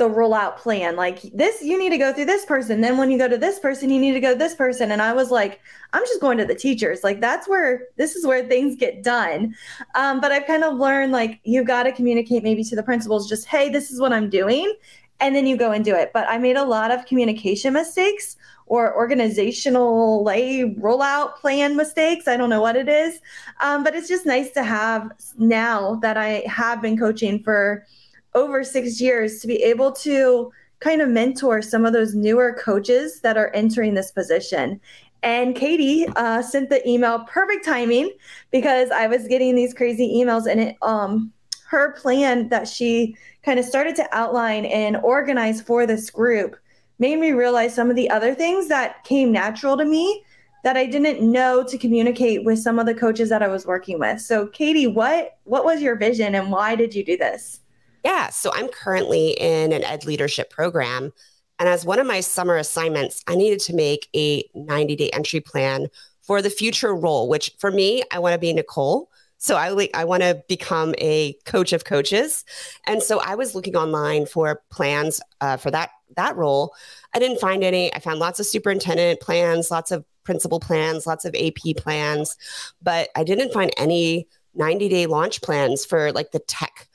the 0.02 0.08
rollout 0.08 0.56
plan. 0.56 0.96
Like 0.96 1.22
this, 1.32 1.62
you 1.62 1.78
need 1.78 1.90
to 1.90 1.98
go 1.98 2.12
through 2.12 2.24
this 2.24 2.44
person. 2.44 2.80
Then 2.80 2.96
when 2.98 3.10
you 3.10 3.18
go 3.18 3.28
to 3.28 3.38
this 3.38 3.60
person, 3.60 3.88
you 3.88 4.00
need 4.00 4.12
to 4.12 4.20
go 4.20 4.32
to 4.32 4.38
this 4.38 4.54
person. 4.54 4.90
And 4.90 5.00
I 5.00 5.12
was 5.12 5.30
like, 5.30 5.60
I'm 5.92 6.02
just 6.02 6.20
going 6.20 6.38
to 6.38 6.44
the 6.44 6.56
teachers. 6.56 7.04
Like 7.04 7.20
that's 7.20 7.48
where 7.48 7.86
this 7.96 8.16
is 8.16 8.26
where 8.26 8.44
things 8.46 8.74
get 8.74 9.04
done. 9.04 9.54
Um, 9.94 10.20
but 10.20 10.32
I've 10.32 10.46
kind 10.46 10.64
of 10.64 10.76
learned 10.76 11.12
like 11.12 11.38
you've 11.44 11.68
got 11.68 11.84
to 11.84 11.92
communicate 11.92 12.42
maybe 12.42 12.64
to 12.64 12.74
the 12.74 12.82
principals, 12.82 13.28
just 13.28 13.46
hey, 13.46 13.68
this 13.68 13.92
is 13.92 14.00
what 14.00 14.12
I'm 14.12 14.28
doing, 14.28 14.74
and 15.20 15.36
then 15.36 15.46
you 15.46 15.56
go 15.56 15.70
and 15.70 15.84
do 15.84 15.94
it. 15.94 16.10
But 16.12 16.28
I 16.28 16.38
made 16.38 16.56
a 16.56 16.64
lot 16.64 16.90
of 16.90 17.06
communication 17.06 17.72
mistakes 17.72 18.36
or 18.66 18.96
organizational 18.96 20.24
lay 20.24 20.74
rollout 20.80 21.36
plan 21.36 21.76
mistakes. 21.76 22.26
I 22.26 22.36
don't 22.36 22.50
know 22.50 22.60
what 22.60 22.74
it 22.74 22.88
is, 22.88 23.20
um, 23.60 23.84
but 23.84 23.94
it's 23.94 24.08
just 24.08 24.26
nice 24.26 24.50
to 24.52 24.64
have 24.64 25.12
now 25.38 25.96
that 25.96 26.16
I 26.16 26.42
have 26.46 26.82
been 26.82 26.98
coaching 26.98 27.40
for 27.42 27.86
over 28.34 28.64
six 28.64 29.00
years 29.00 29.40
to 29.40 29.46
be 29.46 29.62
able 29.62 29.92
to 29.92 30.50
kind 30.80 31.00
of 31.00 31.08
mentor 31.08 31.62
some 31.62 31.84
of 31.84 31.92
those 31.92 32.14
newer 32.14 32.52
coaches 32.52 33.20
that 33.20 33.36
are 33.36 33.50
entering 33.54 33.94
this 33.94 34.10
position. 34.10 34.80
And 35.22 35.54
Katie 35.54 36.06
uh, 36.16 36.42
sent 36.42 36.68
the 36.68 36.86
email 36.88 37.20
perfect 37.20 37.64
timing 37.64 38.10
because 38.50 38.90
I 38.90 39.06
was 39.06 39.28
getting 39.28 39.54
these 39.54 39.72
crazy 39.72 40.12
emails 40.16 40.50
and 40.50 40.60
it 40.60 40.76
um 40.82 41.32
her 41.68 41.92
plan 41.92 42.50
that 42.50 42.68
she 42.68 43.16
kind 43.42 43.58
of 43.58 43.64
started 43.64 43.96
to 43.96 44.06
outline 44.14 44.66
and 44.66 44.98
organize 44.98 45.62
for 45.62 45.86
this 45.86 46.10
group 46.10 46.56
made 46.98 47.18
me 47.18 47.32
realize 47.32 47.74
some 47.74 47.88
of 47.88 47.96
the 47.96 48.10
other 48.10 48.34
things 48.34 48.68
that 48.68 49.02
came 49.04 49.32
natural 49.32 49.78
to 49.78 49.84
me 49.86 50.22
that 50.64 50.76
I 50.76 50.84
didn't 50.84 51.20
know 51.22 51.64
to 51.64 51.78
communicate 51.78 52.44
with 52.44 52.58
some 52.58 52.78
of 52.78 52.84
the 52.84 52.94
coaches 52.94 53.30
that 53.30 53.42
I 53.42 53.48
was 53.48 53.66
working 53.66 53.98
with. 53.98 54.20
So 54.20 54.48
Katie, 54.48 54.86
what 54.86 55.38
what 55.44 55.64
was 55.64 55.80
your 55.80 55.96
vision 55.96 56.34
and 56.34 56.50
why 56.50 56.74
did 56.76 56.94
you 56.94 57.04
do 57.04 57.16
this? 57.16 57.60
Yeah. 58.04 58.30
So 58.30 58.50
I'm 58.54 58.68
currently 58.68 59.30
in 59.32 59.72
an 59.72 59.84
ed 59.84 60.04
leadership 60.04 60.50
program. 60.50 61.12
And 61.58 61.68
as 61.68 61.84
one 61.84 61.98
of 61.98 62.06
my 62.06 62.20
summer 62.20 62.56
assignments, 62.56 63.22
I 63.28 63.36
needed 63.36 63.60
to 63.60 63.74
make 63.74 64.08
a 64.16 64.44
90 64.54 64.96
day 64.96 65.10
entry 65.10 65.40
plan 65.40 65.88
for 66.22 66.42
the 66.42 66.50
future 66.50 66.94
role, 66.94 67.28
which 67.28 67.52
for 67.58 67.70
me, 67.70 68.02
I 68.10 68.18
want 68.18 68.32
to 68.32 68.38
be 68.38 68.52
Nicole. 68.52 69.10
So 69.38 69.56
I 69.56 69.88
I 69.92 70.04
want 70.04 70.22
to 70.22 70.42
become 70.48 70.94
a 70.98 71.34
coach 71.46 71.72
of 71.72 71.84
coaches, 71.84 72.44
and 72.86 73.02
so 73.02 73.18
I 73.18 73.34
was 73.34 73.56
looking 73.56 73.74
online 73.74 74.24
for 74.24 74.62
plans 74.70 75.20
uh, 75.40 75.56
for 75.56 75.68
that 75.72 75.90
that 76.16 76.36
role. 76.36 76.74
I 77.12 77.18
didn't 77.18 77.40
find 77.40 77.64
any. 77.64 77.92
I 77.92 77.98
found 77.98 78.20
lots 78.20 78.38
of 78.38 78.46
superintendent 78.46 79.18
plans, 79.18 79.68
lots 79.68 79.90
of 79.90 80.04
principal 80.22 80.60
plans, 80.60 81.08
lots 81.08 81.24
of 81.24 81.34
AP 81.34 81.76
plans, 81.76 82.36
but 82.80 83.08
I 83.16 83.24
didn't 83.24 83.52
find 83.52 83.72
any 83.76 84.28
90 84.54 84.88
day 84.88 85.06
launch 85.06 85.42
plans 85.42 85.84
for 85.84 86.12
like 86.12 86.30
the 86.30 86.38
tech 86.38 86.88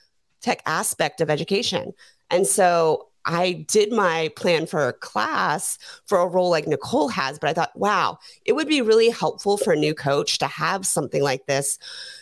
tech 0.47 0.61
aspect 0.65 1.19
of 1.19 1.29
education. 1.29 1.93
And 2.29 2.47
so 2.47 3.09
I 3.25 3.65
did 3.67 3.91
my 3.91 4.31
plan 4.37 4.65
for 4.65 4.87
a 4.87 4.93
class 4.93 5.77
for 6.05 6.19
a 6.19 6.27
role 6.27 6.49
like 6.49 6.67
Nicole 6.67 7.09
has, 7.09 7.37
but 7.37 7.49
I 7.49 7.53
thought, 7.53 7.77
wow, 7.77 8.17
it 8.45 8.53
would 8.53 8.69
be 8.69 8.81
really 8.81 9.09
helpful 9.09 9.57
for 9.57 9.73
a 9.73 9.77
new 9.77 9.93
coach 9.93 10.37
to 10.37 10.47
have 10.47 10.85
something 10.85 11.21
like 11.21 11.45
this 11.47 11.77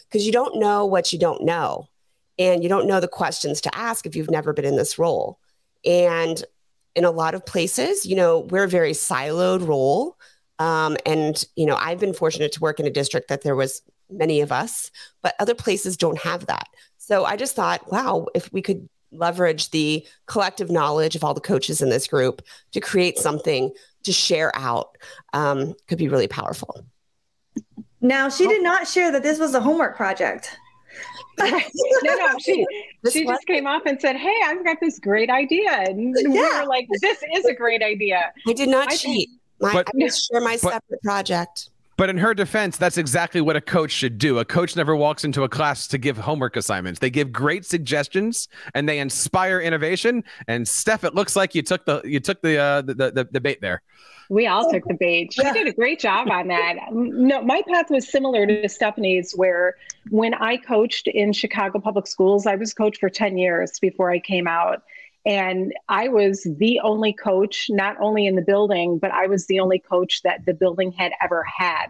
because 0.06 0.26
you 0.26 0.32
don't 0.32 0.60
know 0.60 0.88
what 0.88 1.14
you 1.14 1.20
don't 1.20 1.44
know. 1.44 1.88
And 2.40 2.64
you 2.64 2.70
don't 2.70 2.88
know 2.88 3.00
the 3.00 3.08
questions 3.08 3.62
to 3.62 3.76
ask 3.78 4.08
if 4.08 4.16
you've 4.16 4.32
never 4.32 4.54
been 4.54 4.66
in 4.66 4.76
this 4.76 4.98
role. 4.98 5.40
And 5.86 6.44
in 6.96 7.06
a 7.06 7.12
lot 7.12 7.36
of 7.36 7.46
places, 7.46 8.08
you 8.08 8.16
know, 8.16 8.40
we're 8.40 8.64
a 8.64 8.68
very 8.68 8.94
siloed 8.94 9.66
role. 9.66 10.18
Um, 10.58 10.98
and, 11.06 11.46
you 11.56 11.68
know, 11.68 11.76
I've 11.76 12.00
been 12.00 12.14
fortunate 12.14 12.52
to 12.54 12.62
work 12.62 12.80
in 12.80 12.88
a 12.88 12.90
district 12.90 13.30
that 13.30 13.44
there 13.44 13.56
was 13.56 13.84
many 14.10 14.42
of 14.42 14.52
us, 14.52 14.92
but 15.22 15.36
other 15.40 15.56
places 15.56 15.98
don't 15.98 16.18
have 16.20 16.48
that. 16.48 16.68
So 17.06 17.24
I 17.24 17.36
just 17.36 17.56
thought, 17.56 17.92
wow, 17.92 18.26
if 18.34 18.52
we 18.52 18.64
could 18.64 18.90
leverage 19.12 19.70
the 19.70 20.04
collective 20.26 20.72
knowledge 20.72 21.16
of 21.16 21.24
all 21.24 21.36
the 21.36 21.40
coaches 21.40 21.80
in 21.80 21.90
this 21.90 22.08
group 22.08 22.42
to 22.72 22.82
create 22.82 23.20
something 23.20 23.72
to 24.06 24.12
share 24.12 24.52
out 24.56 24.98
um, 25.34 25.76
could 25.88 26.00
be 26.00 26.08
really 26.08 26.28
powerful. 26.28 26.84
Now, 28.02 28.28
she 28.28 28.48
did 28.48 28.64
not 28.64 28.88
share 28.88 29.12
that 29.12 29.22
this 29.22 29.38
was 29.38 29.54
a 29.54 29.60
homework 29.60 29.96
project. 29.96 30.58
no, 31.38 31.62
no, 32.02 32.34
she 32.40 32.66
she 33.12 33.24
just 33.24 33.46
came 33.46 33.68
up 33.68 33.86
and 33.86 34.02
said, 34.02 34.16
"Hey, 34.16 34.36
I've 34.46 34.64
got 34.64 34.80
this 34.80 34.98
great 34.98 35.30
idea," 35.30 35.70
and 35.72 36.16
yeah. 36.18 36.30
we 36.30 36.40
were 36.40 36.66
like, 36.66 36.88
"This 37.02 37.22
is 37.36 37.46
a 37.46 37.54
great 37.54 37.84
idea." 37.84 38.32
I 38.48 38.54
did 38.54 38.70
not 38.70 38.92
I 38.92 38.96
cheat. 38.96 39.30
Think, 39.30 39.42
my, 39.60 39.74
but, 39.74 39.90
I 39.90 40.00
just 40.00 40.28
share 40.28 40.42
my 40.42 40.58
but, 40.62 40.74
separate 40.74 41.04
project. 41.04 41.70
But 41.98 42.10
in 42.10 42.18
her 42.18 42.34
defense, 42.34 42.78
that's 42.78 42.98
exactly 42.98 43.40
what 43.42 43.56
a 43.56 43.62
coach 43.62 43.92
should 43.92 44.18
do. 44.18 44.40
A 44.40 44.46
coach 44.46 44.76
never 44.76 44.96
walks 44.96 45.24
into 45.24 45.44
a 45.44 45.50
class 45.50 45.88
to 45.88 45.98
give 45.98 46.18
homework 46.18 46.58
assignments. 46.58 47.00
They 47.00 47.10
give 47.10 47.32
great 47.32 47.66
suggestions 47.66 48.50
and 48.74 48.88
they 48.88 49.00
inspire 49.00 49.62
innovation. 49.62 50.24
And 50.48 50.68
Steph, 50.68 51.04
it 51.04 51.16
looks 51.16 51.36
like 51.36 51.56
you 51.56 51.62
took 51.62 51.86
the 51.86 52.02
you 52.04 52.20
took 52.20 52.42
the 52.42 52.58
uh, 52.58 52.82
the, 52.82 52.94
the, 52.94 53.28
the 53.32 53.42
bait 53.42 53.62
there. 53.62 53.82
We 54.30 54.48
all 54.48 54.72
took 54.72 54.86
the 54.86 54.96
bait. 54.96 55.34
She 55.34 55.44
did 55.52 55.68
a 55.68 55.74
great 55.74 56.00
job 56.00 56.30
on 56.30 56.48
that. 56.48 56.76
No, 56.92 57.42
my 57.44 57.62
path 57.72 57.92
was 57.92 58.10
similar 58.10 58.48
to 58.48 58.68
Stephanie's, 58.68 59.34
where 59.34 59.76
when 60.10 60.34
I 60.34 60.58
coached 60.58 61.08
in 61.08 61.32
Chicago 61.32 61.80
Public 61.80 62.08
Schools, 62.08 62.48
I 62.48 62.56
was 62.56 62.74
coach 62.74 62.98
for 62.98 63.10
10 63.10 63.38
years 63.38 63.80
before 63.80 64.10
I 64.10 64.20
came 64.20 64.48
out. 64.48 64.82
And 65.26 65.74
I 65.90 66.08
was 66.08 66.48
the 66.58 66.80
only 66.82 67.12
coach, 67.12 67.66
not 67.70 67.98
only 68.00 68.28
in 68.28 68.36
the 68.36 68.44
building, 68.44 69.00
but 69.00 69.12
I 69.12 69.28
was 69.28 69.48
the 69.48 69.60
only 69.60 69.80
coach 69.80 70.22
that 70.24 70.46
the 70.46 70.54
building 70.54 70.92
had 70.92 71.14
ever 71.22 71.44
had. 71.44 71.88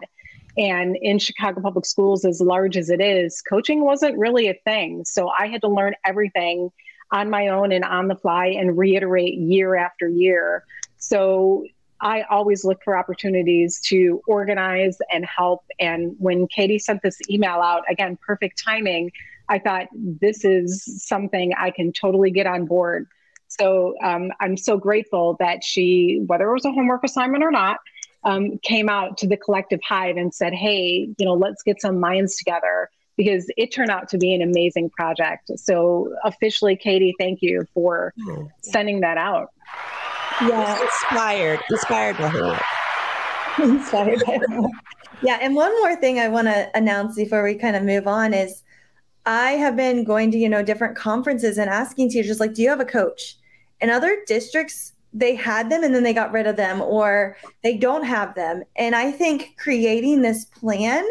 And 0.56 0.96
in 1.02 1.18
Chicago 1.18 1.60
Public 1.60 1.84
Schools, 1.84 2.24
as 2.24 2.40
large 2.40 2.78
as 2.78 2.88
it 2.88 3.00
is, 3.00 3.42
coaching 3.42 3.84
wasn't 3.84 4.16
really 4.16 4.48
a 4.48 4.54
thing. 4.64 5.04
So 5.04 5.30
I 5.38 5.48
had 5.48 5.60
to 5.62 5.68
learn 5.68 5.94
everything 6.04 6.70
on 7.12 7.28
my 7.28 7.48
own 7.48 7.72
and 7.72 7.84
on 7.84 8.08
the 8.08 8.16
fly 8.16 8.46
and 8.46 8.76
reiterate 8.76 9.34
year 9.34 9.76
after 9.76 10.08
year. 10.08 10.64
So 10.96 11.66
I 12.00 12.22
always 12.22 12.64
look 12.64 12.82
for 12.82 12.96
opportunities 12.96 13.80
to 13.86 14.22
organize 14.26 14.96
and 15.12 15.24
help. 15.24 15.64
And 15.78 16.16
when 16.18 16.46
Katie 16.48 16.78
sent 16.78 17.02
this 17.02 17.18
email 17.30 17.60
out, 17.60 17.82
again, 17.88 18.18
perfect 18.26 18.62
timing, 18.62 19.12
I 19.48 19.58
thought 19.58 19.88
this 19.92 20.44
is 20.44 20.82
something 21.06 21.52
I 21.56 21.70
can 21.70 21.92
totally 21.92 22.30
get 22.30 22.46
on 22.46 22.66
board. 22.66 23.06
So 23.48 23.94
um, 24.02 24.32
I'm 24.40 24.56
so 24.56 24.76
grateful 24.76 25.36
that 25.40 25.64
she, 25.64 26.22
whether 26.26 26.50
it 26.50 26.54
was 26.54 26.64
a 26.64 26.72
homework 26.72 27.04
assignment 27.04 27.44
or 27.44 27.50
not, 27.50 27.78
um, 28.24 28.58
came 28.62 28.88
out 28.88 29.16
to 29.18 29.26
the 29.26 29.36
collective 29.36 29.80
hive 29.86 30.16
and 30.16 30.34
said, 30.34 30.52
"Hey, 30.52 31.08
you 31.16 31.26
know, 31.26 31.34
let's 31.34 31.62
get 31.62 31.80
some 31.80 32.00
minds 32.00 32.36
together." 32.36 32.90
Because 33.16 33.50
it 33.56 33.72
turned 33.72 33.90
out 33.90 34.10
to 34.10 34.18
be 34.18 34.34
an 34.34 34.42
amazing 34.42 34.90
project. 34.90 35.50
So 35.56 36.14
officially, 36.24 36.76
Katie, 36.76 37.14
thank 37.18 37.40
you 37.40 37.66
for 37.72 38.12
oh, 38.28 38.50
sending 38.60 39.00
that 39.00 39.16
out. 39.16 39.48
Yeah, 40.42 40.82
inspired, 40.82 41.60
inspired 41.70 42.18
by 42.18 42.28
her. 42.28 42.60
inspired 43.62 44.22
by 44.26 44.38
her. 44.38 44.68
Yeah, 45.22 45.38
and 45.40 45.54
one 45.54 45.72
more 45.80 45.96
thing 45.96 46.18
I 46.18 46.28
want 46.28 46.48
to 46.48 46.70
announce 46.76 47.16
before 47.16 47.42
we 47.42 47.54
kind 47.54 47.74
of 47.74 47.84
move 47.84 48.06
on 48.06 48.34
is 48.34 48.62
I 49.26 49.52
have 49.52 49.76
been 49.76 50.04
going 50.04 50.30
to, 50.30 50.38
you 50.38 50.48
know, 50.48 50.62
different 50.62 50.96
conferences 50.96 51.58
and 51.58 51.68
asking 51.68 52.10
teachers, 52.10 52.40
like, 52.40 52.54
do 52.54 52.62
you 52.62 52.68
have 52.68 52.80
a 52.80 52.84
coach? 52.84 53.36
In 53.80 53.90
other 53.90 54.18
districts, 54.26 54.92
they 55.12 55.34
had 55.34 55.70
them 55.70 55.82
and 55.82 55.94
then 55.94 56.02
they 56.02 56.12
got 56.12 56.32
rid 56.32 56.46
of 56.46 56.56
them 56.56 56.80
or 56.80 57.36
they 57.62 57.76
don't 57.76 58.04
have 58.04 58.34
them. 58.34 58.62
And 58.76 58.94
I 58.94 59.10
think 59.10 59.56
creating 59.58 60.22
this 60.22 60.44
plan 60.44 61.04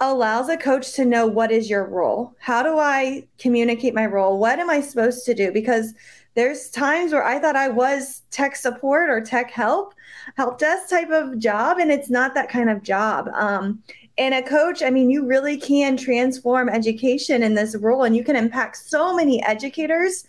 allows 0.00 0.48
a 0.48 0.56
coach 0.56 0.92
to 0.94 1.04
know 1.04 1.26
what 1.26 1.50
is 1.50 1.70
your 1.70 1.86
role? 1.86 2.34
How 2.38 2.62
do 2.62 2.78
I 2.78 3.26
communicate 3.38 3.94
my 3.94 4.06
role? 4.06 4.38
What 4.38 4.58
am 4.58 4.70
I 4.70 4.80
supposed 4.80 5.24
to 5.26 5.34
do? 5.34 5.52
Because 5.52 5.94
there's 6.34 6.68
times 6.68 7.12
where 7.12 7.24
I 7.24 7.38
thought 7.38 7.56
I 7.56 7.68
was 7.68 8.22
tech 8.30 8.56
support 8.56 9.08
or 9.08 9.20
tech 9.20 9.50
help, 9.50 9.94
help 10.36 10.58
desk 10.58 10.90
type 10.90 11.10
of 11.10 11.38
job, 11.38 11.78
and 11.78 11.92
it's 11.92 12.10
not 12.10 12.34
that 12.34 12.48
kind 12.48 12.68
of 12.68 12.82
job. 12.82 13.28
Um, 13.34 13.82
and 14.16 14.34
a 14.34 14.42
coach, 14.42 14.82
I 14.82 14.90
mean, 14.90 15.10
you 15.10 15.26
really 15.26 15.56
can 15.56 15.96
transform 15.96 16.68
education 16.68 17.42
in 17.42 17.54
this 17.54 17.76
role 17.76 18.04
and 18.04 18.16
you 18.16 18.22
can 18.22 18.36
impact 18.36 18.76
so 18.76 19.14
many 19.14 19.42
educators, 19.42 20.26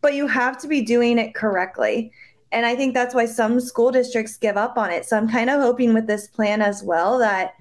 but 0.00 0.14
you 0.14 0.28
have 0.28 0.56
to 0.58 0.68
be 0.68 0.82
doing 0.82 1.18
it 1.18 1.34
correctly. 1.34 2.12
And 2.52 2.64
I 2.64 2.76
think 2.76 2.94
that's 2.94 3.14
why 3.14 3.26
some 3.26 3.58
school 3.58 3.90
districts 3.90 4.36
give 4.36 4.56
up 4.56 4.78
on 4.78 4.90
it. 4.90 5.04
So 5.04 5.16
I'm 5.16 5.28
kind 5.28 5.50
of 5.50 5.60
hoping 5.60 5.94
with 5.94 6.06
this 6.06 6.28
plan 6.28 6.62
as 6.62 6.84
well 6.84 7.18
that 7.18 7.54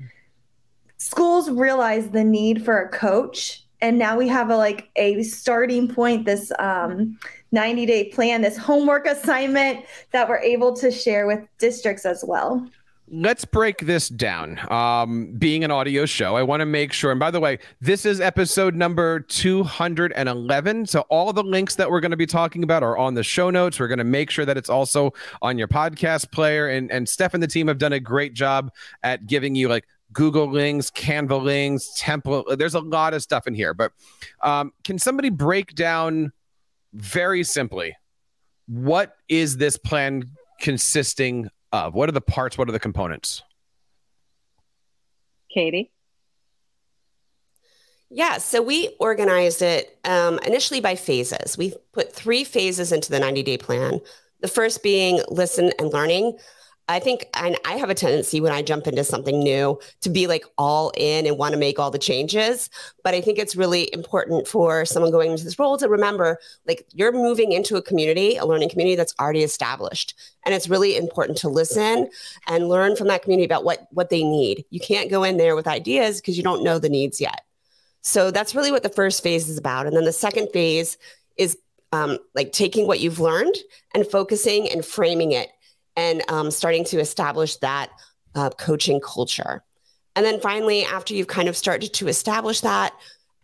schools 0.97 1.49
realize 1.49 2.09
the 2.09 2.23
need 2.23 2.63
for 2.63 2.79
a 2.79 2.89
coach. 2.89 3.65
And 3.81 3.97
now 3.97 4.15
we 4.15 4.27
have 4.27 4.51
a 4.51 4.55
like 4.55 4.91
a 4.95 5.23
starting 5.23 5.87
point, 5.87 6.25
this 6.25 6.51
um, 6.59 7.17
90 7.51 7.87
day 7.87 8.09
plan, 8.09 8.43
this 8.43 8.57
homework 8.57 9.07
assignment 9.07 9.85
that 10.11 10.29
we're 10.29 10.37
able 10.37 10.75
to 10.75 10.91
share 10.91 11.25
with 11.25 11.39
districts 11.57 12.05
as 12.05 12.23
well 12.25 12.69
let's 13.13 13.45
break 13.45 13.79
this 13.79 14.09
down. 14.09 14.59
Um, 14.71 15.33
being 15.37 15.63
an 15.63 15.71
audio 15.71 16.05
show, 16.05 16.35
I 16.35 16.43
want 16.43 16.61
to 16.61 16.65
make 16.65 16.91
sure. 16.91 17.11
And 17.11 17.19
by 17.19 17.29
the 17.31 17.39
way, 17.39 17.59
this 17.79 18.05
is 18.05 18.19
episode 18.19 18.75
number 18.75 19.19
211. 19.19 20.87
So 20.87 21.01
all 21.01 21.31
the 21.31 21.43
links 21.43 21.75
that 21.75 21.89
we're 21.89 21.99
going 21.99 22.11
to 22.11 22.17
be 22.17 22.25
talking 22.25 22.63
about 22.63 22.81
are 22.81 22.97
on 22.97 23.13
the 23.13 23.23
show 23.23 23.49
notes. 23.49 23.79
We're 23.79 23.87
going 23.87 23.99
to 23.99 24.03
make 24.03 24.31
sure 24.31 24.45
that 24.45 24.57
it's 24.57 24.69
also 24.69 25.13
on 25.41 25.57
your 25.57 25.67
podcast 25.67 26.31
player. 26.31 26.69
And 26.69 26.91
and 26.91 27.07
Steph 27.07 27.33
and 27.33 27.43
the 27.43 27.47
team 27.47 27.67
have 27.67 27.77
done 27.77 27.93
a 27.93 27.99
great 27.99 28.33
job 28.33 28.71
at 29.03 29.27
giving 29.27 29.53
you 29.55 29.69
like 29.69 29.85
Google 30.11 30.49
links, 30.49 30.89
Canva 30.89 31.41
links, 31.41 31.91
template. 31.99 32.57
There's 32.57 32.75
a 32.75 32.79
lot 32.79 33.13
of 33.13 33.21
stuff 33.21 33.47
in 33.47 33.53
here. 33.53 33.73
But 33.73 33.91
um, 34.41 34.73
can 34.83 34.97
somebody 34.97 35.29
break 35.29 35.75
down 35.75 36.31
very 36.93 37.43
simply 37.43 37.95
what 38.67 39.15
is 39.27 39.57
this 39.57 39.77
plan 39.77 40.23
consisting 40.59 41.49
of? 41.73 41.93
What 41.93 42.07
are 42.07 42.13
the 42.13 42.21
parts? 42.21 42.57
What 42.57 42.69
are 42.69 42.71
the 42.71 42.79
components? 42.79 43.41
Katie? 45.53 45.91
Yeah, 48.09 48.37
so 48.37 48.61
we 48.61 48.95
organized 48.99 49.63
it 49.63 49.97
um, 50.05 50.39
initially 50.45 50.79
by 50.79 50.95
phases. 50.95 51.57
We 51.57 51.73
put 51.93 52.13
three 52.13 52.43
phases 52.43 52.91
into 52.91 53.09
the 53.09 53.19
90 53.19 53.41
day 53.41 53.57
plan. 53.57 53.99
The 54.41 54.47
first 54.47 54.83
being 54.83 55.21
listen 55.29 55.71
and 55.79 55.91
learning. 55.91 56.37
I 56.89 56.99
think, 56.99 57.27
and 57.33 57.57
I 57.65 57.77
have 57.77 57.89
a 57.89 57.95
tendency 57.95 58.41
when 58.41 58.51
I 58.51 58.61
jump 58.61 58.87
into 58.87 59.05
something 59.05 59.39
new 59.39 59.79
to 60.01 60.09
be 60.09 60.27
like 60.27 60.43
all 60.57 60.91
in 60.97 61.25
and 61.25 61.37
want 61.37 61.53
to 61.53 61.59
make 61.59 61.79
all 61.79 61.91
the 61.91 61.97
changes. 61.97 62.69
But 63.03 63.13
I 63.13 63.21
think 63.21 63.39
it's 63.39 63.55
really 63.55 63.89
important 63.93 64.49
for 64.49 64.83
someone 64.83 65.11
going 65.11 65.31
into 65.31 65.45
this 65.45 65.57
role 65.57 65.77
to 65.77 65.87
remember 65.87 66.39
like 66.67 66.85
you're 66.93 67.13
moving 67.13 67.53
into 67.53 67.77
a 67.77 67.81
community, 67.81 68.35
a 68.35 68.45
learning 68.45 68.69
community 68.69 68.97
that's 68.97 69.15
already 69.17 69.43
established. 69.43 70.13
And 70.45 70.53
it's 70.53 70.67
really 70.67 70.97
important 70.97 71.37
to 71.39 71.49
listen 71.49 72.09
and 72.47 72.67
learn 72.67 72.97
from 72.97 73.07
that 73.07 73.23
community 73.23 73.45
about 73.45 73.63
what, 73.63 73.87
what 73.91 74.09
they 74.09 74.23
need. 74.23 74.65
You 74.69 74.81
can't 74.81 75.09
go 75.09 75.23
in 75.23 75.37
there 75.37 75.55
with 75.55 75.67
ideas 75.67 76.19
because 76.19 76.35
you 76.35 76.43
don't 76.43 76.65
know 76.65 76.79
the 76.79 76.89
needs 76.89 77.21
yet. 77.21 77.41
So 78.01 78.29
that's 78.29 78.55
really 78.55 78.71
what 78.71 78.83
the 78.83 78.89
first 78.89 79.23
phase 79.23 79.47
is 79.47 79.57
about. 79.57 79.87
And 79.87 79.95
then 79.95 80.03
the 80.03 80.11
second 80.11 80.49
phase 80.51 80.97
is 81.37 81.57
um, 81.93 82.17
like 82.35 82.51
taking 82.51 82.87
what 82.87 82.99
you've 82.99 83.21
learned 83.21 83.55
and 83.95 84.05
focusing 84.05 84.69
and 84.69 84.83
framing 84.83 85.31
it 85.31 85.49
and 85.95 86.23
um, 86.29 86.51
starting 86.51 86.83
to 86.85 86.99
establish 86.99 87.57
that 87.57 87.89
uh, 88.35 88.49
coaching 88.51 88.99
culture. 88.99 89.63
And 90.15 90.25
then 90.25 90.39
finally, 90.39 90.83
after 90.83 91.13
you've 91.13 91.27
kind 91.27 91.47
of 91.47 91.57
started 91.57 91.93
to 91.93 92.07
establish 92.07 92.61
that, 92.61 92.93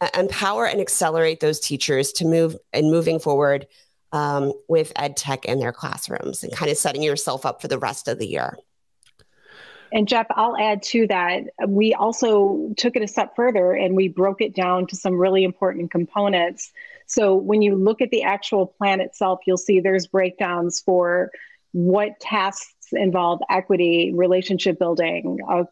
uh, 0.02 0.10
empower 0.18 0.66
and 0.66 0.80
accelerate 0.80 1.40
those 1.40 1.60
teachers 1.60 2.12
to 2.14 2.26
move 2.26 2.56
and 2.74 2.92
moving 2.92 3.20
forward 3.20 3.68
um, 4.12 4.54
with 4.68 4.92
ed 4.96 5.18
tech 5.18 5.46
in 5.46 5.60
their 5.60 5.72
classrooms 5.72 6.44
and 6.44 6.54
kind 6.54 6.72
of 6.72 6.78
setting 6.78 7.04
yourself 7.04 7.46
up 7.46 7.62
for 7.62 7.68
the 7.68 7.78
rest 7.78 8.08
of 8.08 8.18
the 8.18 8.28
year. 8.28 8.58
And 9.92 10.08
Jeff, 10.08 10.28
I'll 10.32 10.58
add 10.58 10.84
to 10.84 11.08
that. 11.08 11.46
We 11.68 11.94
also 11.96 12.72
took 12.78 12.96
it 12.96 13.02
a 13.02 13.08
step 13.08 13.36
further 13.36 13.74
and 13.74 13.96
we 13.96 14.08
broke 14.08 14.42
it 14.42 14.56
down 14.56 14.86
to 14.88 14.96
some 14.96 15.16
really 15.16 15.44
important 15.44 15.90
components. 15.90 16.72
So 17.08 17.36
when 17.36 17.64
you 17.64 17.76
look 17.76 18.02
at 18.02 18.12
the 18.12 18.22
actual 18.22 18.68
plan 18.68 19.02
itself, 19.02 19.40
you'll 19.48 19.58
see 19.58 19.80
there's 19.80 20.06
breakdowns 20.06 20.80
for 20.80 21.32
what 21.72 22.20
tasks 22.20 22.74
involve 22.92 23.40
equity, 23.50 24.12
relationship 24.14 24.80
building, 24.80 25.38
uh, 25.50 25.64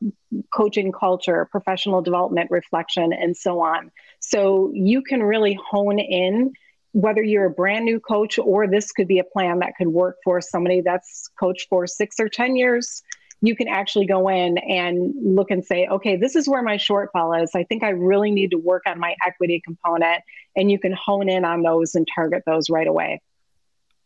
coaching 0.53 0.91
culture, 0.91 1.47
professional 1.51 2.01
development, 2.01 2.51
reflection, 2.51 3.11
and 3.13 3.35
so 3.35 3.59
on. 3.59 3.91
So 4.19 4.71
you 4.73 5.01
can 5.01 5.23
really 5.23 5.57
hone 5.69 5.99
in 5.99 6.53
whether 6.93 7.21
you're 7.21 7.45
a 7.45 7.51
brand 7.51 7.85
new 7.85 7.99
coach 7.99 8.39
or 8.39 8.67
this 8.67 8.91
could 8.91 9.07
be 9.07 9.19
a 9.19 9.23
plan 9.23 9.59
that 9.59 9.73
could 9.77 9.87
work 9.87 10.17
for 10.23 10.41
somebody 10.41 10.81
that's 10.81 11.29
coached 11.39 11.67
for 11.69 11.85
six 11.85 12.19
or 12.19 12.29
10 12.29 12.55
years 12.55 13.03
you 13.41 13.55
can 13.55 13.67
actually 13.67 14.05
go 14.05 14.29
in 14.29 14.57
and 14.57 15.13
look 15.21 15.51
and 15.51 15.63
say, 15.63 15.87
okay, 15.87 16.15
this 16.15 16.35
is 16.35 16.47
where 16.47 16.63
my 16.63 16.77
shortfall 16.77 17.43
is. 17.43 17.51
I 17.55 17.63
think 17.63 17.83
I 17.83 17.89
really 17.89 18.31
need 18.31 18.51
to 18.51 18.57
work 18.57 18.83
on 18.87 18.99
my 18.99 19.15
equity 19.25 19.61
component. 19.63 20.23
And 20.55 20.71
you 20.71 20.79
can 20.79 20.93
hone 20.93 21.29
in 21.29 21.45
on 21.45 21.61
those 21.61 21.93
and 21.93 22.07
target 22.13 22.43
those 22.45 22.69
right 22.69 22.87
away. 22.87 23.21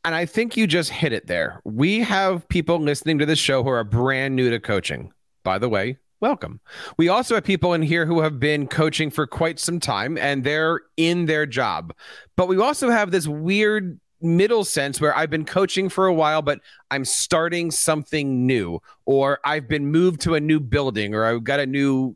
And 0.03 0.15
I 0.15 0.25
think 0.25 0.57
you 0.57 0.65
just 0.65 0.89
hit 0.89 1.13
it 1.13 1.27
there. 1.27 1.61
We 1.63 1.99
have 1.99 2.47
people 2.49 2.79
listening 2.79 3.19
to 3.19 3.25
this 3.25 3.39
show 3.39 3.63
who 3.63 3.69
are 3.69 3.83
brand 3.83 4.35
new 4.35 4.49
to 4.49 4.59
coaching. 4.59 5.13
By 5.43 5.59
the 5.59 5.69
way, 5.69 5.97
welcome. 6.19 6.59
We 6.97 7.07
also 7.09 7.35
have 7.35 7.43
people 7.43 7.73
in 7.73 7.83
here 7.83 8.05
who 8.05 8.21
have 8.21 8.39
been 8.39 8.67
coaching 8.67 9.11
for 9.11 9.27
quite 9.27 9.59
some 9.59 9.79
time 9.79 10.17
and 10.17 10.43
they're 10.43 10.81
in 10.97 11.25
their 11.25 11.45
job. 11.45 11.93
But 12.35 12.47
we 12.47 12.59
also 12.59 12.89
have 12.89 13.11
this 13.11 13.27
weird 13.27 13.99
middle 14.23 14.63
sense 14.63 15.01
where 15.01 15.15
I've 15.15 15.31
been 15.31 15.45
coaching 15.45 15.89
for 15.89 16.05
a 16.05 16.13
while, 16.13 16.43
but 16.43 16.59
I'm 16.91 17.05
starting 17.05 17.71
something 17.71 18.45
new, 18.45 18.79
or 19.05 19.39
I've 19.43 19.67
been 19.67 19.87
moved 19.87 20.21
to 20.21 20.35
a 20.35 20.39
new 20.39 20.59
building, 20.59 21.15
or 21.15 21.25
I've 21.25 21.43
got 21.43 21.59
a 21.59 21.65
new, 21.65 22.15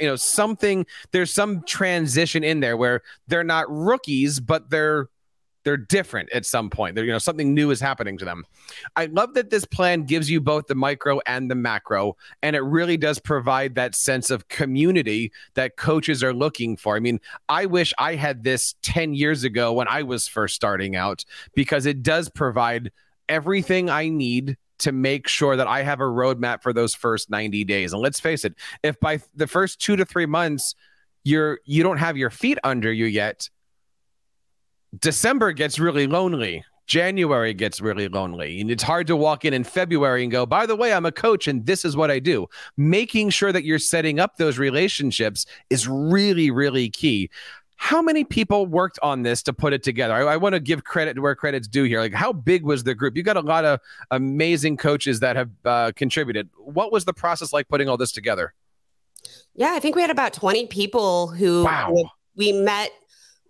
you 0.00 0.06
know, 0.06 0.16
something. 0.16 0.84
There's 1.12 1.32
some 1.32 1.62
transition 1.62 2.42
in 2.42 2.58
there 2.58 2.76
where 2.76 3.02
they're 3.28 3.44
not 3.44 3.70
rookies, 3.70 4.40
but 4.40 4.70
they're 4.70 5.08
they're 5.64 5.76
different 5.76 6.30
at 6.32 6.46
some 6.46 6.70
point. 6.70 6.94
They're, 6.94 7.04
you 7.04 7.12
know, 7.12 7.18
something 7.18 7.54
new 7.54 7.70
is 7.70 7.80
happening 7.80 8.18
to 8.18 8.24
them. 8.24 8.44
I 8.96 9.06
love 9.06 9.34
that 9.34 9.50
this 9.50 9.64
plan 9.64 10.04
gives 10.04 10.30
you 10.30 10.40
both 10.40 10.66
the 10.66 10.74
micro 10.74 11.20
and 11.26 11.50
the 11.50 11.54
macro, 11.54 12.16
and 12.42 12.54
it 12.54 12.60
really 12.60 12.96
does 12.96 13.18
provide 13.18 13.74
that 13.74 13.94
sense 13.94 14.30
of 14.30 14.48
community 14.48 15.32
that 15.54 15.76
coaches 15.76 16.22
are 16.22 16.34
looking 16.34 16.76
for. 16.76 16.96
I 16.96 17.00
mean, 17.00 17.20
I 17.48 17.66
wish 17.66 17.92
I 17.98 18.14
had 18.14 18.44
this 18.44 18.74
10 18.82 19.14
years 19.14 19.44
ago 19.44 19.72
when 19.72 19.88
I 19.88 20.02
was 20.02 20.28
first 20.28 20.54
starting 20.54 20.96
out 20.96 21.24
because 21.54 21.86
it 21.86 22.02
does 22.02 22.28
provide 22.28 22.92
everything 23.28 23.88
I 23.88 24.08
need 24.08 24.56
to 24.78 24.92
make 24.92 25.28
sure 25.28 25.56
that 25.56 25.66
I 25.66 25.82
have 25.82 26.00
a 26.00 26.04
roadmap 26.04 26.62
for 26.62 26.72
those 26.72 26.94
first 26.94 27.30
90 27.30 27.64
days. 27.64 27.92
And 27.92 28.02
let's 28.02 28.20
face 28.20 28.44
it, 28.44 28.54
if 28.82 28.98
by 29.00 29.20
the 29.34 29.46
first 29.46 29.80
2 29.80 29.96
to 29.96 30.04
3 30.04 30.26
months 30.26 30.74
you're 31.22 31.58
you 31.64 31.82
don't 31.82 31.96
have 31.96 32.18
your 32.18 32.28
feet 32.28 32.58
under 32.64 32.92
you 32.92 33.06
yet, 33.06 33.48
December 34.98 35.52
gets 35.52 35.78
really 35.78 36.06
lonely. 36.06 36.64
January 36.86 37.54
gets 37.54 37.80
really 37.80 38.08
lonely. 38.08 38.60
And 38.60 38.70
it's 38.70 38.82
hard 38.82 39.06
to 39.06 39.16
walk 39.16 39.44
in 39.44 39.54
in 39.54 39.64
February 39.64 40.22
and 40.22 40.30
go, 40.30 40.44
by 40.44 40.66
the 40.66 40.76
way, 40.76 40.92
I'm 40.92 41.06
a 41.06 41.12
coach 41.12 41.48
and 41.48 41.64
this 41.64 41.84
is 41.84 41.96
what 41.96 42.10
I 42.10 42.18
do. 42.18 42.46
Making 42.76 43.30
sure 43.30 43.52
that 43.52 43.64
you're 43.64 43.78
setting 43.78 44.20
up 44.20 44.36
those 44.36 44.58
relationships 44.58 45.46
is 45.70 45.88
really, 45.88 46.50
really 46.50 46.90
key. 46.90 47.30
How 47.76 48.00
many 48.00 48.24
people 48.24 48.66
worked 48.66 48.98
on 49.02 49.22
this 49.22 49.42
to 49.44 49.52
put 49.52 49.72
it 49.72 49.82
together? 49.82 50.14
I, 50.14 50.34
I 50.34 50.36
want 50.36 50.54
to 50.54 50.60
give 50.60 50.84
credit 50.84 51.18
where 51.18 51.34
credit's 51.34 51.68
due 51.68 51.84
here. 51.84 52.00
Like, 52.00 52.14
how 52.14 52.32
big 52.32 52.64
was 52.64 52.84
the 52.84 52.94
group? 52.94 53.16
You 53.16 53.22
got 53.22 53.36
a 53.36 53.40
lot 53.40 53.64
of 53.64 53.80
amazing 54.10 54.76
coaches 54.76 55.20
that 55.20 55.36
have 55.36 55.50
uh, 55.64 55.92
contributed. 55.96 56.48
What 56.56 56.92
was 56.92 57.04
the 57.04 57.12
process 57.12 57.52
like 57.52 57.68
putting 57.68 57.88
all 57.88 57.96
this 57.96 58.12
together? 58.12 58.54
Yeah, 59.54 59.72
I 59.72 59.80
think 59.80 59.96
we 59.96 60.02
had 60.02 60.10
about 60.10 60.32
20 60.32 60.66
people 60.66 61.28
who 61.28 61.64
wow. 61.64 61.94
we 62.36 62.52
met 62.52 62.90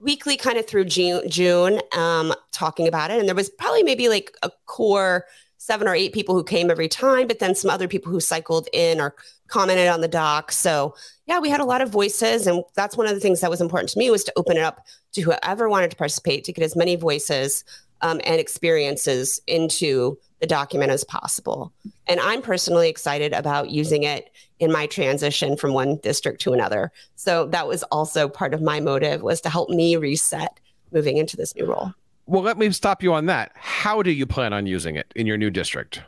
weekly 0.01 0.37
kind 0.37 0.59
of 0.59 0.67
through 0.67 0.85
June, 0.85 1.29
June 1.29 1.81
um, 1.97 2.35
talking 2.53 2.87
about 2.87 3.11
it. 3.11 3.19
And 3.19 3.29
there 3.29 3.35
was 3.35 3.51
probably 3.51 3.83
maybe 3.83 4.09
like 4.09 4.33
a 4.43 4.51
core 4.67 5.25
seven 5.59 5.89
or 5.89 5.95
eight 5.95 6.13
people 6.13 6.35
who 6.35 6.45
came 6.45 6.71
every 6.71 6.89
time, 6.89 7.27
but 7.27 7.39
then 7.39 7.55
some 7.55 7.71
other 7.71 7.89
people 7.89 8.13
who 8.13 8.21
cycled 8.21 8.69
in 8.75 9.01
or 9.01 9.15
commented 9.47 9.89
on 9.89 10.03
the 10.03 10.09
doc. 10.09 10.53
So 10.53 10.95
yeah, 11.27 11.39
we 11.39 11.49
had 11.49 11.61
a 11.61 11.65
lot 11.65 11.81
of 11.81 11.89
voices. 11.89 12.47
And 12.47 12.63
that's 12.75 12.99
one 12.99 13.07
of 13.07 13.15
the 13.15 13.21
things 13.21 13.41
that 13.41 13.49
was 13.49 13.63
important 13.63 13.89
to 13.91 13.99
me 13.99 14.11
was 14.11 14.25
to 14.25 14.33
open 14.37 14.59
it 14.59 14.63
up 14.63 14.85
to 15.13 15.23
whoever 15.23 15.69
wanted 15.71 15.91
to 15.91 15.97
participate, 15.97 16.45
to 16.45 16.53
get 16.53 16.65
as 16.65 16.77
many 16.77 16.97
voices 16.97 17.65
um, 18.03 18.21
and 18.25 18.39
experiences 18.39 19.41
into 19.47 20.19
the 20.41 20.47
document 20.47 20.91
as 20.91 21.05
possible. 21.05 21.73
And 22.07 22.21
I'm 22.21 22.43
personally 22.43 22.91
excited 22.91 23.33
about 23.33 23.71
using 23.71 24.03
it 24.03 24.31
in 24.65 24.73
my 24.73 24.87
transition 24.87 25.57
from 25.57 25.73
one 25.73 25.97
district 25.99 26.41
to 26.43 26.53
another. 26.53 26.91
So 27.15 27.47
that 27.49 27.69
was 27.69 27.83
also 27.85 28.29
part 28.29 28.55
of 28.55 28.63
my 28.63 28.81
motive 28.81 29.23
was 29.23 29.41
to 29.43 29.51
help 29.51 29.71
me 29.71 29.97
reset 29.97 30.59
moving 30.93 31.17
into 31.17 31.37
this 31.37 31.55
new 31.55 31.67
role. 31.67 31.93
Well, 32.27 32.43
let 32.43 32.59
me 32.59 32.71
stop 32.71 33.03
you 33.03 33.13
on 33.13 33.27
that. 33.27 33.53
How 33.55 34.03
do 34.03 34.11
you 34.11 34.27
plan 34.27 34.53
on 34.53 34.67
using 34.67 34.97
it 34.97 35.13
in 35.15 35.27
your 35.27 35.37
new 35.37 35.51
district? 35.51 36.03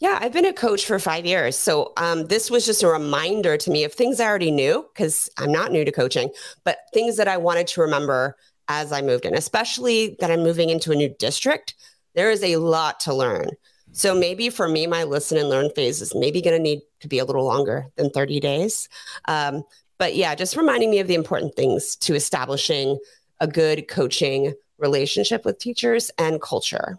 Yeah, 0.00 0.18
I've 0.20 0.32
been 0.32 0.46
a 0.46 0.52
coach 0.52 0.86
for 0.86 1.00
five 1.00 1.26
years. 1.26 1.58
So 1.58 1.92
um, 1.96 2.26
this 2.26 2.50
was 2.50 2.64
just 2.64 2.84
a 2.84 2.88
reminder 2.88 3.56
to 3.56 3.70
me 3.70 3.82
of 3.82 3.92
things 3.92 4.20
I 4.20 4.26
already 4.26 4.52
knew 4.52 4.88
because 4.94 5.28
I'm 5.38 5.50
not 5.50 5.72
new 5.72 5.84
to 5.84 5.90
coaching, 5.90 6.30
but 6.62 6.78
things 6.94 7.16
that 7.16 7.26
I 7.26 7.36
wanted 7.36 7.66
to 7.68 7.80
remember 7.80 8.36
as 8.68 8.92
I 8.92 9.02
moved 9.02 9.24
in, 9.24 9.34
especially 9.34 10.16
that 10.20 10.30
I'm 10.30 10.44
moving 10.44 10.70
into 10.70 10.92
a 10.92 10.94
new 10.94 11.08
district 11.18 11.74
there 12.18 12.32
is 12.32 12.42
a 12.42 12.56
lot 12.56 12.98
to 13.00 13.14
learn. 13.14 13.50
So 13.92 14.12
maybe 14.12 14.50
for 14.50 14.68
me, 14.68 14.88
my 14.88 15.04
listen 15.04 15.38
and 15.38 15.48
learn 15.48 15.70
phase 15.70 16.02
is 16.02 16.16
maybe 16.16 16.42
going 16.42 16.56
to 16.56 16.62
need 16.62 16.80
to 17.00 17.08
be 17.08 17.18
a 17.18 17.24
little 17.24 17.44
longer 17.44 17.86
than 17.96 18.10
30 18.10 18.40
days. 18.40 18.88
Um, 19.26 19.64
but 19.98 20.14
yeah, 20.14 20.34
just 20.34 20.56
reminding 20.56 20.90
me 20.90 21.00
of 21.00 21.08
the 21.08 21.14
important 21.14 21.54
things 21.54 21.96
to 21.96 22.14
establishing 22.14 22.98
a 23.40 23.46
good 23.46 23.88
coaching 23.88 24.54
relationship 24.78 25.44
with 25.44 25.58
teachers 25.58 26.10
and 26.18 26.40
culture. 26.40 26.98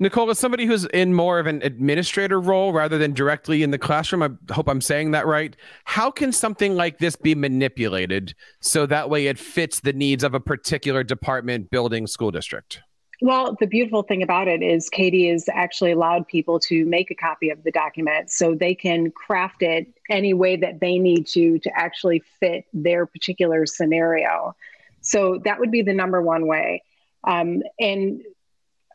Nicole, 0.00 0.28
as 0.28 0.40
somebody 0.40 0.66
who's 0.66 0.86
in 0.86 1.14
more 1.14 1.38
of 1.38 1.46
an 1.46 1.62
administrator 1.62 2.40
role 2.40 2.72
rather 2.72 2.98
than 2.98 3.12
directly 3.12 3.62
in 3.62 3.70
the 3.70 3.78
classroom, 3.78 4.22
I 4.24 4.52
hope 4.52 4.68
I'm 4.68 4.80
saying 4.80 5.12
that 5.12 5.24
right. 5.24 5.56
How 5.84 6.10
can 6.10 6.32
something 6.32 6.74
like 6.74 6.98
this 6.98 7.14
be 7.14 7.36
manipulated 7.36 8.34
so 8.60 8.86
that 8.86 9.08
way 9.08 9.28
it 9.28 9.38
fits 9.38 9.80
the 9.80 9.92
needs 9.92 10.24
of 10.24 10.34
a 10.34 10.40
particular 10.40 11.04
department, 11.04 11.70
building, 11.70 12.08
school 12.08 12.32
district? 12.32 12.80
Well, 13.24 13.56
the 13.58 13.66
beautiful 13.66 14.02
thing 14.02 14.22
about 14.22 14.48
it 14.48 14.62
is 14.62 14.90
Katie 14.90 15.30
has 15.30 15.48
actually 15.50 15.92
allowed 15.92 16.28
people 16.28 16.60
to 16.60 16.84
make 16.84 17.10
a 17.10 17.14
copy 17.14 17.48
of 17.48 17.64
the 17.64 17.70
document 17.70 18.30
so 18.30 18.54
they 18.54 18.74
can 18.74 19.10
craft 19.12 19.62
it 19.62 19.86
any 20.10 20.34
way 20.34 20.56
that 20.56 20.80
they 20.80 20.98
need 20.98 21.26
to 21.28 21.58
to 21.60 21.70
actually 21.74 22.22
fit 22.38 22.66
their 22.74 23.06
particular 23.06 23.64
scenario. 23.64 24.54
So 25.00 25.40
that 25.46 25.58
would 25.58 25.70
be 25.70 25.80
the 25.80 25.94
number 25.94 26.20
one 26.20 26.46
way. 26.46 26.82
Um, 27.26 27.62
and 27.80 28.20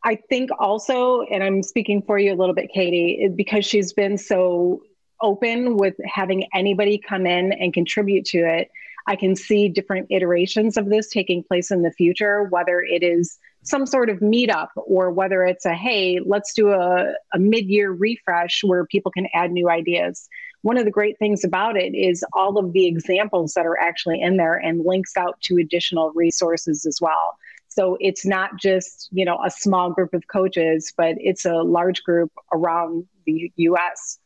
I 0.03 0.19
think 0.29 0.51
also, 0.59 1.21
and 1.21 1.43
I'm 1.43 1.63
speaking 1.63 2.03
for 2.03 2.19
you 2.19 2.31
a 2.31 2.37
little 2.37 2.53
bit, 2.53 2.69
Katie, 2.71 3.29
because 3.35 3.65
she's 3.65 3.93
been 3.93 4.15
so 4.15 4.83
open 5.23 5.75
with 5.75 5.95
having 6.05 6.47
anybody 6.53 6.99
come 6.99 7.25
in 7.25 7.51
and 7.51 7.73
contribute 7.73 8.25
to 8.25 8.47
it. 8.47 8.69
I 9.07 9.15
can 9.15 9.35
see 9.35 9.69
different 9.69 10.05
iterations 10.11 10.77
of 10.77 10.87
this 10.87 11.09
taking 11.09 11.41
place 11.41 11.71
in 11.71 11.81
the 11.81 11.91
future, 11.91 12.43
whether 12.43 12.79
it 12.79 13.01
is 13.01 13.39
some 13.63 13.85
sort 13.85 14.09
of 14.09 14.19
meetup 14.19 14.69
or 14.75 15.11
whether 15.11 15.43
it's 15.43 15.65
a 15.65 15.73
hey 15.73 16.19
let's 16.25 16.53
do 16.53 16.69
a, 16.69 17.13
a 17.33 17.39
mid-year 17.39 17.91
refresh 17.91 18.63
where 18.63 18.85
people 18.85 19.11
can 19.11 19.27
add 19.33 19.51
new 19.51 19.69
ideas. 19.69 20.27
One 20.61 20.77
of 20.77 20.85
the 20.85 20.91
great 20.91 21.17
things 21.19 21.43
about 21.43 21.77
it 21.77 21.95
is 21.95 22.23
all 22.33 22.57
of 22.57 22.73
the 22.73 22.85
examples 22.85 23.53
that 23.53 23.65
are 23.65 23.79
actually 23.79 24.21
in 24.21 24.37
there 24.37 24.55
and 24.55 24.85
links 24.85 25.15
out 25.15 25.39
to 25.41 25.57
additional 25.57 26.11
resources 26.13 26.85
as 26.85 26.99
well. 27.01 27.37
So 27.69 27.97
it's 27.99 28.25
not 28.25 28.57
just 28.57 29.09
you 29.11 29.25
know 29.25 29.39
a 29.45 29.51
small 29.51 29.91
group 29.91 30.13
of 30.13 30.27
coaches 30.27 30.93
but 30.95 31.15
it's 31.19 31.45
a 31.45 31.55
large 31.55 32.03
group 32.03 32.31
around 32.53 33.07
the 33.25 33.51
us 33.57 34.19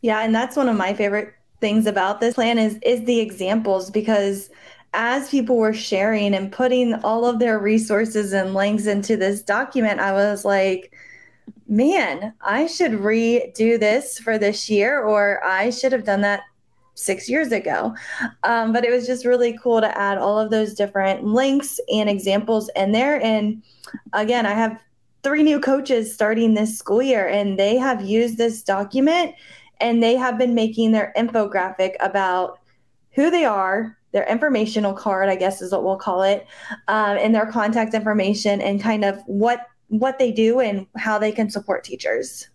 yeah 0.00 0.20
and 0.20 0.34
that's 0.34 0.56
one 0.56 0.68
of 0.68 0.76
my 0.76 0.94
favorite 0.94 1.34
things 1.60 1.86
about 1.86 2.20
this 2.20 2.34
plan 2.34 2.58
is 2.58 2.78
is 2.82 3.04
the 3.04 3.20
examples 3.20 3.90
because 3.90 4.50
as 4.96 5.28
people 5.28 5.58
were 5.58 5.74
sharing 5.74 6.34
and 6.34 6.50
putting 6.50 6.94
all 7.04 7.26
of 7.26 7.38
their 7.38 7.58
resources 7.58 8.32
and 8.32 8.54
links 8.54 8.86
into 8.86 9.16
this 9.16 9.42
document, 9.42 10.00
I 10.00 10.12
was 10.12 10.44
like, 10.44 10.92
man, 11.68 12.32
I 12.40 12.66
should 12.66 12.92
redo 12.92 13.78
this 13.78 14.18
for 14.18 14.38
this 14.38 14.70
year, 14.70 15.02
or 15.02 15.44
I 15.44 15.70
should 15.70 15.92
have 15.92 16.04
done 16.04 16.22
that 16.22 16.40
six 16.94 17.28
years 17.28 17.52
ago. 17.52 17.94
Um, 18.42 18.72
but 18.72 18.84
it 18.84 18.90
was 18.90 19.06
just 19.06 19.26
really 19.26 19.58
cool 19.62 19.82
to 19.82 19.98
add 19.98 20.16
all 20.16 20.38
of 20.38 20.50
those 20.50 20.72
different 20.72 21.24
links 21.24 21.78
and 21.92 22.08
examples 22.08 22.70
in 22.74 22.92
there. 22.92 23.22
And 23.22 23.62
again, 24.14 24.46
I 24.46 24.52
have 24.52 24.80
three 25.22 25.42
new 25.42 25.60
coaches 25.60 26.12
starting 26.14 26.54
this 26.54 26.78
school 26.78 27.02
year, 27.02 27.28
and 27.28 27.58
they 27.58 27.76
have 27.76 28.02
used 28.02 28.38
this 28.38 28.62
document 28.62 29.34
and 29.78 30.02
they 30.02 30.16
have 30.16 30.38
been 30.38 30.54
making 30.54 30.92
their 30.92 31.12
infographic 31.18 31.96
about 32.00 32.60
who 33.10 33.30
they 33.30 33.44
are, 33.44 33.98
their 34.16 34.26
informational 34.26 34.94
card, 34.94 35.28
I 35.28 35.36
guess 35.36 35.60
is 35.60 35.72
what 35.72 35.84
we'll 35.84 35.98
call 35.98 36.22
it, 36.22 36.46
um, 36.88 37.18
and 37.18 37.34
their 37.34 37.44
contact 37.44 37.92
information, 37.92 38.62
and 38.62 38.80
kind 38.80 39.04
of 39.04 39.20
what 39.26 39.66
what 39.88 40.18
they 40.18 40.32
do 40.32 40.58
and 40.58 40.86
how 40.96 41.18
they 41.18 41.30
can 41.30 41.50
support 41.50 41.84
teachers. 41.84 42.48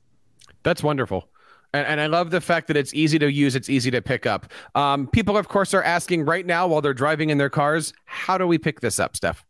That's 0.63 0.82
wonderful. 0.82 1.30
And, 1.74 1.88
and, 1.88 2.02
I 2.02 2.08
love 2.08 2.32
the 2.32 2.41
fact 2.41 2.67
that 2.67 2.76
it's 2.76 2.93
easy 2.93 3.17
to 3.19 3.32
use, 3.32 3.56
it's 3.56 3.69
easy 3.69 3.89
to 3.91 4.02
pick 4.02 4.26
up. 4.26 4.52
Um, 4.76 5.08
people, 5.08 5.38
of 5.38 5.47
course, 5.47 5.74
are 5.74 5.84
asking 5.84 6.26
right 6.26 6.45
now 6.45 6.67
while 6.67 6.82
they're 6.82 6.93
driving 6.93 7.30
in 7.30 7.38
their 7.38 7.50
cars, 7.50 7.93
how 8.06 8.38
do 8.38 8.45
we 8.45 8.58
pick 8.58 8.82
this 8.82 9.00
up, 9.00 9.15
Steph? 9.15 9.45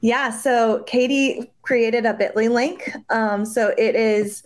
Yeah, 0.00 0.30
so 0.30 0.82
Katie 0.86 1.52
created 1.62 2.04
a 2.06 2.14
bit.ly 2.14 2.48
link. 2.48 2.90
Um, 3.10 3.44
so 3.44 3.72
it 3.78 3.94
is 3.94 4.42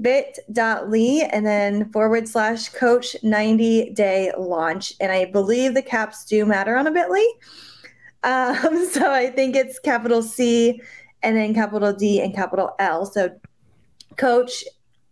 bit.ly 0.00 1.28
and 1.32 1.46
then 1.46 1.90
forward 1.92 2.26
slash 2.26 2.68
coach 2.70 3.16
90 3.22 3.90
day 3.90 4.32
launch. 4.38 4.94
And 5.00 5.12
I 5.12 5.26
believe 5.26 5.74
the 5.74 5.82
caps 5.82 6.24
do 6.24 6.46
matter 6.46 6.76
on 6.76 6.86
a 6.86 6.90
bit.ly. 6.90 7.32
Um, 8.22 8.86
so 8.90 9.12
I 9.12 9.30
think 9.30 9.56
it's 9.56 9.78
capital 9.78 10.22
C 10.22 10.80
and 11.22 11.36
then 11.36 11.54
capital 11.54 11.92
D 11.92 12.20
and 12.20 12.34
capital 12.34 12.74
L. 12.78 13.06
So 13.06 13.30
coach 14.16 14.64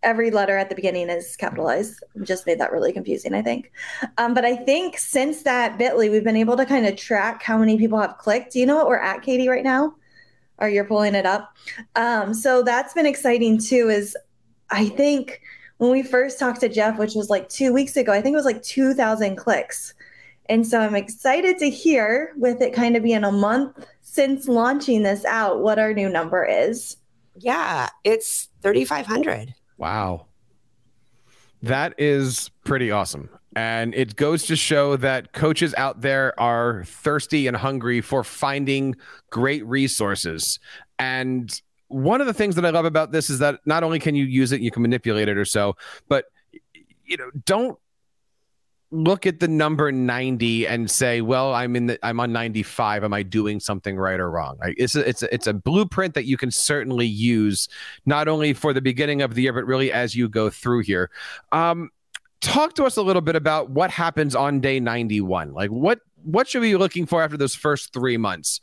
every 0.03 0.31
letter 0.31 0.57
at 0.57 0.69
the 0.69 0.75
beginning 0.75 1.11
is 1.11 1.37
capitalized. 1.37 2.03
Just 2.23 2.47
made 2.47 2.59
that 2.59 2.73
really 2.73 2.93
confusing, 2.93 3.35
I 3.35 3.43
think. 3.43 3.71
Um, 4.19 4.35
but 4.35 4.45
I 4.45 4.57
think 4.57 4.99
since 4.99 5.43
that 5.43 5.79
Bitly, 5.79 6.11
we've 6.11 6.25
been 6.25 6.37
able 6.37 6.57
to 6.57 6.65
kind 6.65 6.87
of 6.87 6.97
track 6.97 7.43
how 7.43 7.59
many 7.59 7.77
people 7.77 8.01
have 8.01 8.17
clicked. 8.19 8.53
Do 8.53 8.59
you 8.59 8.67
know 8.67 8.77
what 8.77 8.87
we're 8.87 8.97
at, 8.97 9.23
Katie, 9.23 9.49
right 9.49 9.65
now? 9.65 9.95
Or 10.59 10.69
you're 10.69 10.85
pulling 10.85 11.15
it 11.15 11.27
up. 11.27 11.55
Um, 11.97 12.35
so 12.35 12.63
that's 12.63 12.95
been 12.95 13.07
exciting 13.07 13.59
too. 13.59 13.89
Is 13.89 14.17
I 14.71 14.89
think 14.89 15.41
when 15.79 15.91
we 15.91 16.03
first 16.03 16.39
talked 16.39 16.61
to 16.61 16.69
Jeff, 16.69 16.99
which 16.99 17.15
was 17.15 17.31
like 17.31 17.49
two 17.49 17.73
weeks 17.73 17.97
ago, 17.97 18.13
I 18.13 18.21
think 18.21 18.35
it 18.35 18.37
was 18.37 18.45
like 18.45 18.63
2,000 18.63 19.37
clicks. 19.37 19.95
And 20.49 20.67
so 20.67 20.81
I'm 20.81 20.97
excited 20.97 21.59
to 21.59 21.71
hear, 21.71 22.33
with 22.37 22.61
it 22.61 22.73
kind 22.73 22.97
of 22.97 23.03
being 23.03 23.25
a 23.25 23.33
month 23.33 23.87
since 24.03 24.49
launching 24.49 25.05
this 25.05 25.25
out, 25.25 25.61
what 25.61 25.79
our 25.79 25.95
new 25.95 26.09
number 26.09 26.45
is. 26.45 26.97
Yeah, 27.37 27.89
it's 28.05 28.49
3,500. 28.63 29.55
Wow. 29.79 30.27
That 31.63 31.95
is 31.99 32.51
pretty 32.65 32.91
awesome. 32.91 33.31
And 33.57 33.95
it 33.95 34.17
goes 34.17 34.47
to 34.47 34.57
show 34.57 34.97
that 34.97 35.33
coaches 35.33 35.75
out 35.77 36.01
there 36.03 36.39
are 36.39 36.85
thirsty 36.85 37.47
and 37.47 37.57
hungry 37.57 38.01
for 38.01 38.23
finding 38.23 38.97
great 39.31 39.65
resources. 39.67 40.59
And 40.99 41.61
one 41.91 42.21
of 42.21 42.29
the 42.29 42.33
things 42.33 42.55
that 42.55 42.65
I 42.65 42.71
love 42.71 42.85
about 42.85 43.11
this 43.11 43.29
is 43.29 43.41
that 43.41 43.61
not 43.67 43.83
only 43.83 43.99
can 43.99 44.15
you 44.15 44.25
use 44.25 44.53
it, 44.53 44.61
you 44.61 44.71
can 44.71 44.83
manipulate 44.83 45.29
it 45.29 45.37
or 45.37 45.45
so, 45.45 45.77
but 46.09 46.27
you 47.05 47.17
know, 47.17 47.31
don't 47.45 47.77
look 48.93 49.27
at 49.27 49.41
the 49.41 49.49
number 49.49 49.93
90 49.93 50.67
and 50.67 50.91
say 50.91 51.21
well 51.21 51.55
i'm 51.55 51.77
in 51.77 51.87
the 51.87 51.99
i'm 52.05 52.19
on 52.19 52.33
95 52.33 53.05
am 53.05 53.15
i 53.15 53.23
doing 53.23 53.61
something 53.61 53.97
right 53.97 54.19
or 54.19 54.29
wrong? 54.29 54.59
It's 54.65 54.97
a, 54.97 55.09
it's 55.09 55.23
a, 55.23 55.33
it's 55.33 55.47
a 55.47 55.53
blueprint 55.55 56.15
that 56.15 56.25
you 56.25 56.37
can 56.37 56.51
certainly 56.51 57.07
use 57.07 57.69
not 58.05 58.27
only 58.27 58.53
for 58.53 58.73
the 58.73 58.81
beginning 58.81 59.23
of 59.23 59.37
the 59.37 59.43
year 59.43 59.53
but 59.53 59.65
really 59.65 59.93
as 59.93 60.17
you 60.17 60.29
go 60.29 60.51
through 60.51 60.81
here. 60.81 61.09
Um, 61.53 61.91
talk 62.41 62.75
to 62.75 62.85
us 62.85 62.97
a 62.97 63.03
little 63.03 63.23
bit 63.23 63.37
about 63.37 63.71
what 63.71 63.93
happens 63.93 64.35
on 64.35 64.59
day 64.59 64.81
91 64.81 65.53
like 65.53 65.71
what 65.71 66.01
what 66.25 66.49
should 66.49 66.61
we 66.61 66.73
be 66.73 66.77
looking 66.77 67.07
for 67.07 67.23
after 67.23 67.37
those 67.37 67.55
first 67.55 67.93
three 67.93 68.17
months? 68.17 68.61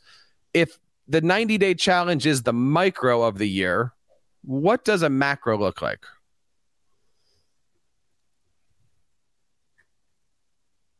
If 0.54 0.78
the 1.08 1.20
90 1.20 1.58
day 1.58 1.74
challenge 1.74 2.26
is 2.26 2.42
the 2.42 2.52
micro 2.52 3.22
of 3.22 3.38
the 3.38 3.48
year 3.48 3.92
what 4.42 4.84
does 4.84 5.02
a 5.02 5.10
macro 5.10 5.58
look 5.58 5.82
like 5.82 6.04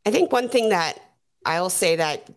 I 0.05 0.11
think 0.11 0.31
one 0.31 0.49
thing 0.49 0.69
that 0.69 0.97
I'll 1.45 1.69
say 1.69 1.95
that 1.97 2.29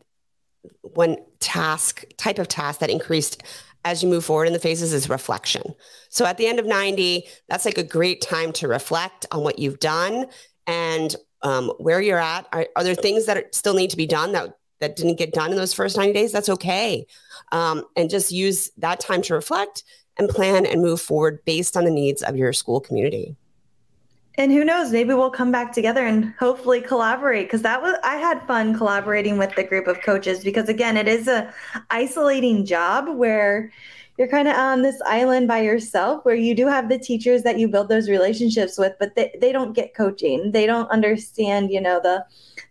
one 0.82 1.16
task 1.40 2.04
type 2.18 2.38
of 2.38 2.48
task 2.48 2.80
that 2.80 2.90
increased 2.90 3.42
as 3.84 4.02
you 4.02 4.08
move 4.08 4.24
forward 4.24 4.46
in 4.46 4.52
the 4.52 4.58
phases 4.58 4.92
is 4.92 5.08
reflection. 5.08 5.62
So 6.08 6.24
at 6.24 6.36
the 6.36 6.46
end 6.46 6.60
of 6.60 6.66
90, 6.66 7.24
that's 7.48 7.64
like 7.64 7.78
a 7.78 7.82
great 7.82 8.20
time 8.20 8.52
to 8.54 8.68
reflect 8.68 9.26
on 9.32 9.42
what 9.42 9.58
you've 9.58 9.80
done 9.80 10.26
and 10.66 11.16
um, 11.42 11.72
where 11.78 12.00
you're 12.00 12.18
at. 12.18 12.46
Are, 12.52 12.68
are, 12.76 12.84
there 12.84 12.94
things 12.94 13.26
that 13.26 13.36
are, 13.38 13.44
still 13.52 13.74
need 13.74 13.90
to 13.90 13.96
be 13.96 14.06
done 14.06 14.32
that 14.32 14.56
that 14.82 14.96
didn't 14.96 15.16
get 15.16 15.32
done 15.32 15.50
in 15.50 15.56
those 15.56 15.72
first 15.72 15.96
90 15.96 16.12
days? 16.12 16.30
That's 16.30 16.50
okay. 16.50 17.06
Um, 17.50 17.84
and 17.96 18.10
just 18.10 18.30
use 18.30 18.70
that 18.76 19.00
time 19.00 19.22
to 19.22 19.34
reflect 19.34 19.84
and 20.18 20.28
plan 20.28 20.66
and 20.66 20.82
move 20.82 21.00
forward 21.00 21.42
based 21.46 21.76
on 21.76 21.84
the 21.84 21.90
needs 21.90 22.22
of 22.22 22.36
your 22.36 22.52
school 22.52 22.80
community 22.80 23.34
and 24.36 24.50
who 24.50 24.64
knows 24.64 24.92
maybe 24.92 25.12
we'll 25.12 25.30
come 25.30 25.52
back 25.52 25.72
together 25.72 26.06
and 26.06 26.32
hopefully 26.38 26.80
collaborate 26.80 27.46
because 27.46 27.62
that 27.62 27.82
was 27.82 27.94
i 28.02 28.16
had 28.16 28.42
fun 28.46 28.76
collaborating 28.76 29.38
with 29.38 29.54
the 29.54 29.64
group 29.64 29.86
of 29.86 30.00
coaches 30.00 30.42
because 30.42 30.68
again 30.68 30.96
it 30.96 31.08
is 31.08 31.28
a 31.28 31.52
isolating 31.90 32.64
job 32.64 33.08
where 33.16 33.70
you're 34.22 34.30
kind 34.30 34.46
of 34.46 34.54
on 34.54 34.82
this 34.82 35.02
island 35.04 35.48
by 35.48 35.58
yourself 35.58 36.24
where 36.24 36.36
you 36.36 36.54
do 36.54 36.68
have 36.68 36.88
the 36.88 36.96
teachers 36.96 37.42
that 37.42 37.58
you 37.58 37.66
build 37.66 37.88
those 37.88 38.08
relationships 38.08 38.78
with 38.78 38.92
but 39.00 39.16
they, 39.16 39.36
they 39.40 39.50
don't 39.50 39.72
get 39.72 39.96
coaching. 39.96 40.52
They 40.52 40.64
don't 40.64 40.88
understand 40.92 41.72
you 41.72 41.80
know 41.80 41.98
the 42.00 42.24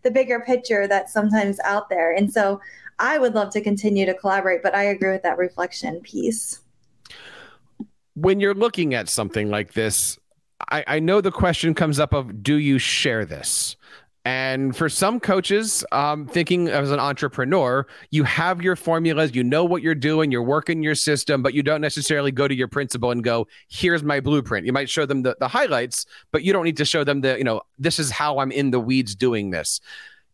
the 0.04 0.12
bigger 0.12 0.40
picture 0.40 0.88
that's 0.88 1.12
sometimes 1.12 1.60
out 1.66 1.90
there. 1.90 2.16
And 2.16 2.32
so 2.32 2.62
i 3.00 3.18
would 3.18 3.36
love 3.36 3.50
to 3.50 3.60
continue 3.60 4.06
to 4.06 4.14
collaborate 4.14 4.64
but 4.64 4.76
i 4.76 4.84
agree 4.84 5.12
with 5.12 5.24
that 5.24 5.38
reflection 5.38 6.00
piece. 6.00 6.62
When 8.14 8.40
you're 8.40 8.54
looking 8.54 8.94
at 8.94 9.10
something 9.10 9.50
like 9.50 9.74
this 9.74 10.18
I, 10.70 10.86
I 10.88 11.00
know 11.00 11.20
the 11.20 11.32
question 11.32 11.74
comes 11.74 12.00
up 12.00 12.14
of 12.14 12.42
do 12.42 12.56
you 12.56 12.80
share 12.80 13.26
this? 13.26 13.76
And 14.24 14.76
for 14.76 14.88
some 14.88 15.20
coaches, 15.20 15.84
um, 15.92 16.28
thinking 16.28 16.68
as 16.68 16.92
an 16.92 17.00
entrepreneur, 17.00 17.88
you 18.12 18.24
have 18.24 18.62
your 18.62 18.76
formulas, 18.76 19.34
you 19.34 19.44
know 19.44 19.66
what 19.66 19.82
you're 19.82 19.96
doing, 19.96 20.32
you're 20.32 20.44
working 20.44 20.84
your 20.84 20.94
system, 20.94 21.42
but 21.42 21.56
you 21.56 21.64
don't 21.64 21.82
necessarily 21.82 22.32
go 22.32 22.48
to 22.48 22.54
your 22.54 22.68
principal 22.68 23.10
and 23.10 23.24
go, 23.24 23.48
here's 23.68 24.04
my 24.04 24.20
blueprint. 24.20 24.68
You 24.68 24.74
might 24.74 24.90
show 24.90 25.08
them 25.08 25.24
the, 25.24 25.36
the 25.40 25.48
highlights, 25.48 26.06
but 26.32 26.44
you 26.44 26.54
don't 26.54 26.66
need 26.66 26.78
to 26.78 26.86
show 26.86 27.04
them 27.04 27.22
the, 27.22 27.36
you 27.38 27.44
know, 27.44 27.62
this 27.80 27.98
is 27.98 28.12
how 28.12 28.38
I'm 28.38 28.52
in 28.52 28.70
the 28.70 28.80
weeds 28.80 29.16
doing 29.16 29.50
this 29.50 29.82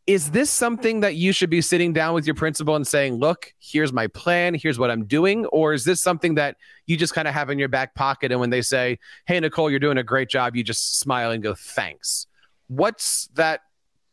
is 0.08 0.32
this 0.32 0.50
something 0.50 1.02
that 1.02 1.16
you 1.16 1.34
should 1.34 1.50
be 1.50 1.62
sitting 1.62 1.92
down 1.92 2.14
with 2.14 2.26
your 2.26 2.34
principal 2.34 2.78
and 2.78 2.88
saying, 2.88 3.16
look, 3.16 3.54
here's 3.60 3.92
my 3.92 4.08
plan, 4.08 4.54
here's 4.54 4.80
what 4.80 4.90
I'm 4.90 5.04
doing? 5.04 5.46
Or 5.48 5.74
is 5.74 5.84
this 5.84 6.02
something 6.02 6.36
that 6.36 6.56
you 6.86 6.96
just 6.96 7.14
kind 7.14 7.28
of 7.28 7.34
have 7.34 7.50
in 7.50 7.60
your 7.60 7.68
back 7.68 7.94
pocket? 7.94 8.32
And 8.32 8.40
when 8.40 8.50
they 8.50 8.62
say, 8.62 9.00
hey, 9.26 9.38
Nicole, 9.42 9.70
you're 9.70 9.82
doing 9.82 9.98
a 9.98 10.04
great 10.04 10.30
job, 10.30 10.56
you 10.56 10.64
just 10.64 10.98
smile 11.00 11.32
and 11.32 11.44
go, 11.44 11.54
thanks. 11.54 12.26
What's 12.70 13.28
that 13.34 13.62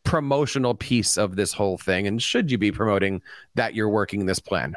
promotional 0.05 0.75
piece 0.75 1.17
of 1.17 1.37
this 1.37 1.53
whole 1.53 1.79
thing? 1.79 2.07
And 2.07 2.23
should 2.23 2.51
you 2.51 2.59
be 2.59 2.73
promoting 2.73 3.23
that 3.55 3.75
you're 3.75 3.89
working 3.89 4.27
this 4.27 4.39
plan? 4.39 4.77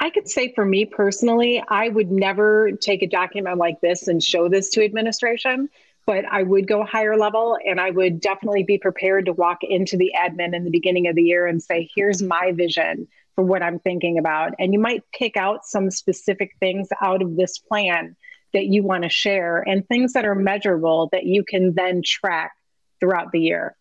I 0.00 0.10
could 0.10 0.28
say 0.28 0.52
for 0.54 0.64
me 0.64 0.84
personally, 0.84 1.62
I 1.68 1.88
would 1.88 2.10
never 2.10 2.72
take 2.72 3.02
a 3.02 3.06
document 3.06 3.58
like 3.58 3.80
this 3.80 4.08
and 4.08 4.22
show 4.22 4.48
this 4.48 4.68
to 4.70 4.84
administration 4.84 5.68
but 6.06 6.24
I 6.30 6.42
would 6.42 6.68
go 6.68 6.84
higher 6.84 7.16
level 7.16 7.58
and 7.64 7.80
I 7.80 7.90
would 7.90 8.20
definitely 8.20 8.62
be 8.62 8.78
prepared 8.78 9.26
to 9.26 9.32
walk 9.32 9.58
into 9.62 9.96
the 9.96 10.12
admin 10.16 10.54
in 10.54 10.64
the 10.64 10.70
beginning 10.70 11.08
of 11.08 11.16
the 11.16 11.22
year 11.22 11.46
and 11.46 11.62
say, 11.62 11.88
here's 11.94 12.22
my 12.22 12.52
vision 12.52 13.08
for 13.34 13.44
what 13.44 13.62
I'm 13.62 13.78
thinking 13.78 14.18
about. 14.18 14.52
And 14.58 14.72
you 14.72 14.78
might 14.78 15.02
pick 15.12 15.36
out 15.36 15.64
some 15.64 15.90
specific 15.90 16.52
things 16.60 16.88
out 17.00 17.22
of 17.22 17.36
this 17.36 17.58
plan 17.58 18.16
that 18.52 18.66
you 18.66 18.82
want 18.82 19.02
to 19.02 19.08
share 19.08 19.60
and 19.66 19.86
things 19.86 20.12
that 20.12 20.24
are 20.24 20.34
measurable 20.34 21.08
that 21.10 21.24
you 21.24 21.42
can 21.42 21.74
then 21.74 22.02
track 22.04 22.52
throughout 23.00 23.32
the 23.32 23.40
year. 23.40 23.74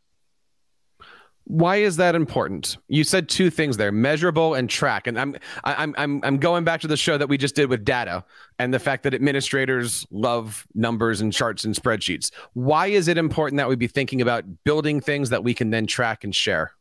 Why 1.45 1.77
is 1.77 1.97
that 1.97 2.15
important? 2.15 2.77
You 2.87 3.03
said 3.03 3.27
two 3.27 3.49
things 3.49 3.77
there: 3.77 3.91
measurable 3.91 4.53
and 4.53 4.69
track. 4.69 5.07
And 5.07 5.19
I'm 5.19 5.35
I'm 5.63 5.93
I'm 5.97 6.21
I'm 6.23 6.37
going 6.37 6.63
back 6.63 6.81
to 6.81 6.87
the 6.87 6.97
show 6.97 7.17
that 7.17 7.27
we 7.27 7.37
just 7.37 7.55
did 7.55 7.69
with 7.69 7.83
data 7.83 8.23
and 8.59 8.73
the 8.73 8.79
fact 8.79 9.03
that 9.03 9.13
administrators 9.13 10.07
love 10.09 10.65
numbers 10.73 11.19
and 11.19 11.33
charts 11.33 11.65
and 11.65 11.75
spreadsheets. 11.75 12.31
Why 12.53 12.87
is 12.87 13.07
it 13.07 13.17
important 13.17 13.57
that 13.57 13.67
we 13.67 13.75
be 13.75 13.87
thinking 13.87 14.21
about 14.21 14.45
building 14.63 15.01
things 15.01 15.29
that 15.31 15.43
we 15.43 15.53
can 15.53 15.69
then 15.69 15.85
track 15.85 16.23
and 16.23 16.33
share? 16.33 16.71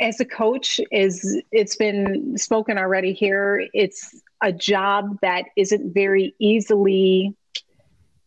As 0.00 0.20
a 0.20 0.24
coach, 0.24 0.80
is 0.92 1.42
it's 1.50 1.74
been 1.74 2.38
spoken 2.38 2.78
already 2.78 3.12
here. 3.12 3.66
It's 3.74 4.22
a 4.42 4.52
job 4.52 5.18
that 5.22 5.46
isn't 5.56 5.92
very 5.92 6.36
easily 6.38 7.34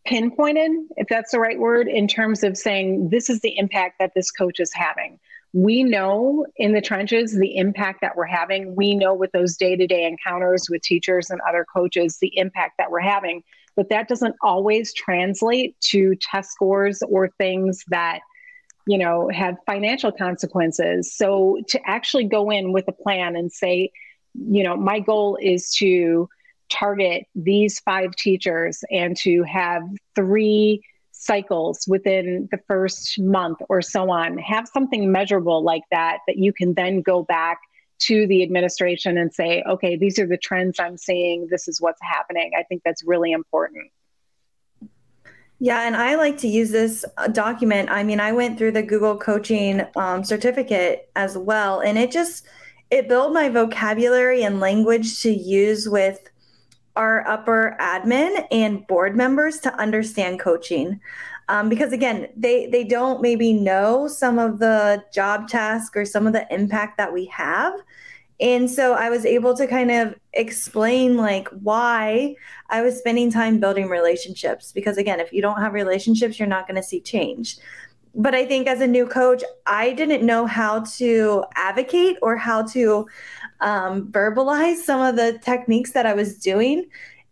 pinpointed, 0.06 0.72
if 0.98 1.08
that's 1.08 1.32
the 1.32 1.40
right 1.40 1.60
word, 1.60 1.88
in 1.88 2.10
terms 2.10 2.44
of 2.44 2.58
saying 2.58 3.10
this 3.10 3.30
is 3.30 3.40
the 3.40 3.58
impact 3.58 4.00
that 4.00 4.12
this 4.16 4.32
coach 4.32 4.60
is 4.60 4.74
having 4.74 5.18
we 5.54 5.84
know 5.84 6.46
in 6.56 6.74
the 6.74 6.82
trenches 6.82 7.38
the 7.38 7.58
impact 7.58 8.00
that 8.02 8.16
we're 8.16 8.26
having. 8.26 8.76
We 8.76 8.96
know 8.96 9.14
with 9.14 9.32
those 9.32 9.58
day 9.58 9.76
to 9.76 9.86
day 9.86 10.06
encounters 10.06 10.70
with 10.70 10.82
teachers 10.82 11.30
and 11.30 11.42
other 11.48 11.66
coaches 11.74 12.18
the 12.22 12.38
impact 12.38 12.76
that 12.78 12.90
we're 12.90 13.02
having. 13.02 13.44
But 13.76 13.90
that 13.90 14.08
doesn't 14.08 14.36
always 14.42 14.94
translate 14.94 15.80
to 15.82 16.16
test 16.22 16.52
scores 16.52 17.02
or 17.04 17.30
things 17.38 17.84
that 17.90 18.20
you 18.88 18.98
know 18.98 19.30
have 19.32 19.58
financial 19.68 20.12
consequences 20.12 21.16
so 21.16 21.60
to 21.68 21.80
actually 21.88 22.24
go 22.24 22.50
in 22.50 22.74
with 22.74 22.86
a 22.88 22.92
plan 22.92 23.36
and 23.36 23.52
say 23.52 23.92
you 24.34 24.64
know 24.64 24.76
my 24.76 25.00
goal 25.00 25.38
is 25.40 25.72
to 25.76 26.28
target 26.70 27.26
these 27.36 27.80
five 27.82 28.16
teachers 28.16 28.84
and 28.90 29.16
to 29.18 29.44
have 29.44 29.84
three 30.16 30.82
cycles 31.22 31.86
within 31.88 32.50
the 32.52 32.58
first 32.68 33.20
month 33.20 33.60
or 33.70 33.80
so 33.80 34.10
on. 34.10 34.40
Have 34.40 34.68
something 34.68 35.12
measurable 35.12 35.64
like 35.64 35.84
that 35.92 36.18
that 36.26 36.38
you 36.38 36.52
can 36.52 36.74
then 36.74 37.02
go 37.02 37.22
back 37.22 37.60
to 38.00 38.26
the 38.26 38.42
administration 38.42 39.20
and 39.20 39.32
say, 39.32 39.64
okay, 39.70 39.96
these 39.96 40.18
are 40.18 40.26
the 40.26 40.38
trends 40.38 40.80
I'm 40.80 40.98
seeing. 40.98 41.48
This 41.52 41.68
is 41.68 41.80
what's 41.80 42.02
happening. 42.02 42.54
I 42.58 42.64
think 42.64 42.82
that's 42.84 43.04
really 43.04 43.32
important. 43.32 43.92
Yeah, 45.60 45.86
and 45.86 45.96
I 45.96 46.16
like 46.16 46.40
to 46.40 46.48
use 46.48 46.72
this 46.72 47.06
uh, 47.18 47.28
document. 47.28 47.92
I 47.92 48.02
mean, 48.02 48.20
I 48.20 48.32
went 48.32 48.58
through 48.58 48.72
the 48.72 48.82
Google 48.82 49.16
coaching 49.16 49.84
um, 49.96 50.24
certificate 50.24 51.12
as 51.16 51.38
well, 51.38 51.82
and 51.82 52.00
it 52.00 52.12
just 52.12 52.48
it 52.90 53.08
built 53.08 53.32
my 53.32 53.48
vocabulary 53.48 54.42
and 54.42 54.60
language 54.60 55.22
to 55.22 55.30
use 55.32 55.88
with 55.88 56.31
our 56.96 57.28
upper 57.28 57.76
admin 57.80 58.46
and 58.52 58.86
board 58.88 59.16
members 59.16 59.60
to 59.62 59.74
understand 59.76 60.40
coaching. 60.40 61.00
Um, 61.50 61.70
because 61.70 61.92
again, 61.92 62.30
they 62.36 62.68
they 62.68 62.84
don't 62.84 63.22
maybe 63.22 63.54
know 63.54 64.08
some 64.08 64.40
of 64.40 64.60
the 64.60 65.04
job 65.14 65.48
task 65.48 65.98
or 65.98 66.06
some 66.06 66.28
of 66.28 66.34
the 66.34 66.48
impact 66.54 66.98
that 66.98 67.12
we 67.12 67.26
have. 67.26 67.74
And 68.40 68.70
so 68.70 68.94
I 68.94 69.10
was 69.10 69.24
able 69.24 69.56
to 69.56 69.68
kind 69.68 69.92
of 69.92 70.16
explain 70.34 71.16
like 71.16 71.48
why 71.50 72.36
I 72.70 72.82
was 72.82 72.98
spending 72.98 73.32
time 73.32 73.60
building 73.60 73.88
relationships. 73.88 74.72
Because 74.72 74.98
again, 74.98 75.20
if 75.20 75.32
you 75.32 75.42
don't 75.42 75.60
have 75.62 75.74
relationships, 75.74 76.40
you're 76.40 76.48
not 76.48 76.68
going 76.68 76.82
to 76.82 76.84
see 76.84 77.02
change. 77.02 77.58
But 78.16 78.36
I 78.36 78.46
think 78.46 78.68
as 78.68 78.82
a 78.82 78.88
new 78.88 79.06
coach, 79.06 79.44
I 79.66 79.94
didn't 79.94 80.26
know 80.26 80.46
how 80.46 80.82
to 80.98 81.46
advocate 81.56 82.18
or 82.22 82.36
how 82.36 82.64
to 82.64 83.08
um, 83.62 84.08
verbalize 84.12 84.78
some 84.78 85.02
of 85.02 85.16
the 85.16 85.40
techniques 85.44 85.92
that 85.94 86.06
I 86.06 86.14
was 86.14 86.38
doing. 86.38 86.90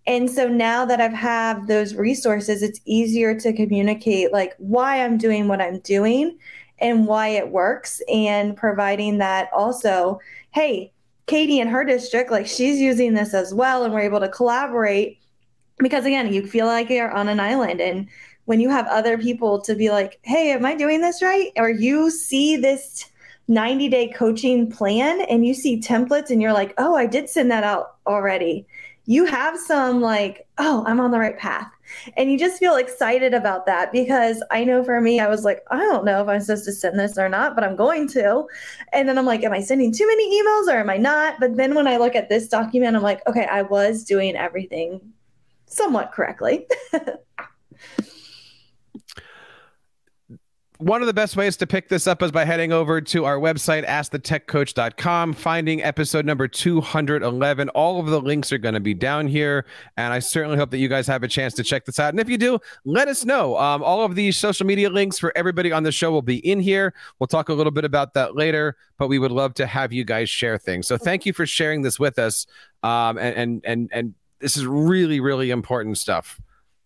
And 0.07 0.29
so 0.29 0.47
now 0.47 0.85
that 0.85 1.01
I've 1.01 1.13
had 1.13 1.67
those 1.67 1.95
resources, 1.95 2.63
it's 2.63 2.79
easier 2.85 3.37
to 3.39 3.53
communicate 3.53 4.31
like 4.31 4.55
why 4.57 5.03
I'm 5.03 5.17
doing 5.17 5.47
what 5.47 5.61
I'm 5.61 5.79
doing 5.79 6.37
and 6.79 7.05
why 7.05 7.27
it 7.27 7.49
works 7.49 8.01
and 8.11 8.55
providing 8.55 9.17
that 9.17 9.49
also, 9.53 10.19
hey, 10.51 10.91
Katie 11.27 11.59
in 11.59 11.67
her 11.67 11.83
district, 11.83 12.31
like 12.31 12.47
she's 12.47 12.79
using 12.79 13.13
this 13.13 13.33
as 13.33 13.53
well, 13.53 13.83
and 13.83 13.93
we're 13.93 13.99
able 13.99 14.19
to 14.19 14.29
collaborate 14.29 15.19
because 15.77 16.05
again, 16.05 16.33
you 16.33 16.45
feel 16.45 16.65
like 16.65 16.89
you're 16.89 17.11
on 17.11 17.29
an 17.29 17.39
island. 17.39 17.79
And 17.81 18.07
when 18.45 18.59
you 18.59 18.69
have 18.69 18.87
other 18.87 19.17
people 19.17 19.61
to 19.61 19.75
be 19.75 19.89
like, 19.89 20.19
hey, 20.23 20.51
am 20.51 20.65
I 20.65 20.75
doing 20.75 21.01
this 21.01 21.21
right? 21.21 21.51
Or 21.55 21.69
you 21.69 22.09
see 22.09 22.57
this 22.57 23.05
90 23.49 23.89
day 23.89 24.07
coaching 24.07 24.71
plan 24.71 25.21
and 25.21 25.45
you 25.45 25.55
see 25.55 25.81
templates 25.81 26.29
and 26.29 26.41
you're 26.41 26.53
like, 26.53 26.73
oh, 26.77 26.95
I 26.95 27.07
did 27.07 27.29
send 27.29 27.49
that 27.51 27.63
out 27.63 27.95
already. 28.05 28.65
You 29.05 29.25
have 29.25 29.59
some 29.59 30.01
like, 30.01 30.47
oh, 30.59 30.83
I'm 30.85 30.99
on 30.99 31.09
the 31.09 31.17
right 31.17 31.37
path. 31.37 31.67
And 32.15 32.31
you 32.31 32.37
just 32.37 32.59
feel 32.59 32.75
excited 32.75 33.33
about 33.33 33.65
that 33.65 33.91
because 33.91 34.43
I 34.51 34.63
know 34.63 34.83
for 34.83 35.01
me, 35.01 35.19
I 35.19 35.27
was 35.27 35.43
like, 35.43 35.63
I 35.71 35.77
don't 35.77 36.05
know 36.05 36.21
if 36.21 36.27
I'm 36.27 36.39
supposed 36.41 36.65
to 36.65 36.71
send 36.71 36.99
this 36.99 37.17
or 37.17 37.27
not, 37.27 37.55
but 37.55 37.63
I'm 37.63 37.75
going 37.75 38.07
to. 38.09 38.45
And 38.93 39.09
then 39.09 39.17
I'm 39.17 39.25
like, 39.25 39.43
am 39.43 39.51
I 39.51 39.61
sending 39.61 39.91
too 39.91 40.05
many 40.05 40.39
emails 40.39 40.67
or 40.67 40.77
am 40.77 40.91
I 40.91 40.97
not? 40.97 41.39
But 41.39 41.57
then 41.57 41.73
when 41.73 41.87
I 41.87 41.97
look 41.97 42.15
at 42.15 42.29
this 42.29 42.47
document, 42.47 42.95
I'm 42.95 43.01
like, 43.01 43.25
okay, 43.27 43.47
I 43.47 43.63
was 43.63 44.03
doing 44.03 44.35
everything 44.35 45.01
somewhat 45.65 46.11
correctly. 46.11 46.67
one 50.79 51.01
of 51.01 51.07
the 51.07 51.13
best 51.13 51.35
ways 51.35 51.57
to 51.57 51.67
pick 51.67 51.89
this 51.89 52.07
up 52.07 52.23
is 52.23 52.31
by 52.31 52.45
heading 52.45 52.71
over 52.71 53.01
to 53.01 53.25
our 53.25 53.37
website, 53.37 53.85
askthetechcoach.com, 53.85 55.33
finding 55.33 55.83
episode 55.83 56.25
number 56.25 56.47
211. 56.47 57.67
All 57.69 57.99
of 57.99 58.05
the 58.05 58.21
links 58.21 58.53
are 58.53 58.57
going 58.57 58.75
to 58.75 58.79
be 58.79 58.93
down 58.93 59.27
here. 59.27 59.65
And 59.97 60.13
I 60.13 60.19
certainly 60.19 60.57
hope 60.57 60.71
that 60.71 60.77
you 60.77 60.87
guys 60.87 61.05
have 61.07 61.21
a 61.21 61.27
chance 61.27 61.53
to 61.55 61.65
check 61.65 61.83
this 61.83 61.99
out. 61.99 62.13
And 62.13 62.19
if 62.21 62.29
you 62.29 62.37
do, 62.37 62.59
let 62.85 63.09
us 63.09 63.25
know. 63.25 63.57
Um, 63.57 63.83
all 63.83 64.05
of 64.05 64.15
these 64.15 64.37
social 64.37 64.65
media 64.65 64.89
links 64.89 65.19
for 65.19 65.33
everybody 65.35 65.73
on 65.73 65.83
the 65.83 65.91
show 65.91 66.11
will 66.11 66.21
be 66.21 66.37
in 66.49 66.61
here. 66.61 66.93
We'll 67.19 67.27
talk 67.27 67.49
a 67.49 67.53
little 67.53 67.71
bit 67.71 67.83
about 67.83 68.13
that 68.13 68.37
later, 68.37 68.77
but 68.97 69.09
we 69.09 69.19
would 69.19 69.33
love 69.33 69.55
to 69.55 69.67
have 69.67 69.91
you 69.91 70.05
guys 70.05 70.29
share 70.29 70.57
things. 70.57 70.87
So 70.87 70.97
thank 70.97 71.25
you 71.25 71.33
for 71.33 71.45
sharing 71.45 71.81
this 71.81 71.99
with 71.99 72.17
us. 72.17 72.47
Um, 72.83 73.17
and, 73.17 73.35
and, 73.35 73.61
and, 73.65 73.89
and 73.91 74.13
this 74.39 74.55
is 74.55 74.65
really, 74.65 75.19
really 75.19 75.51
important 75.51 75.97
stuff 75.97 76.39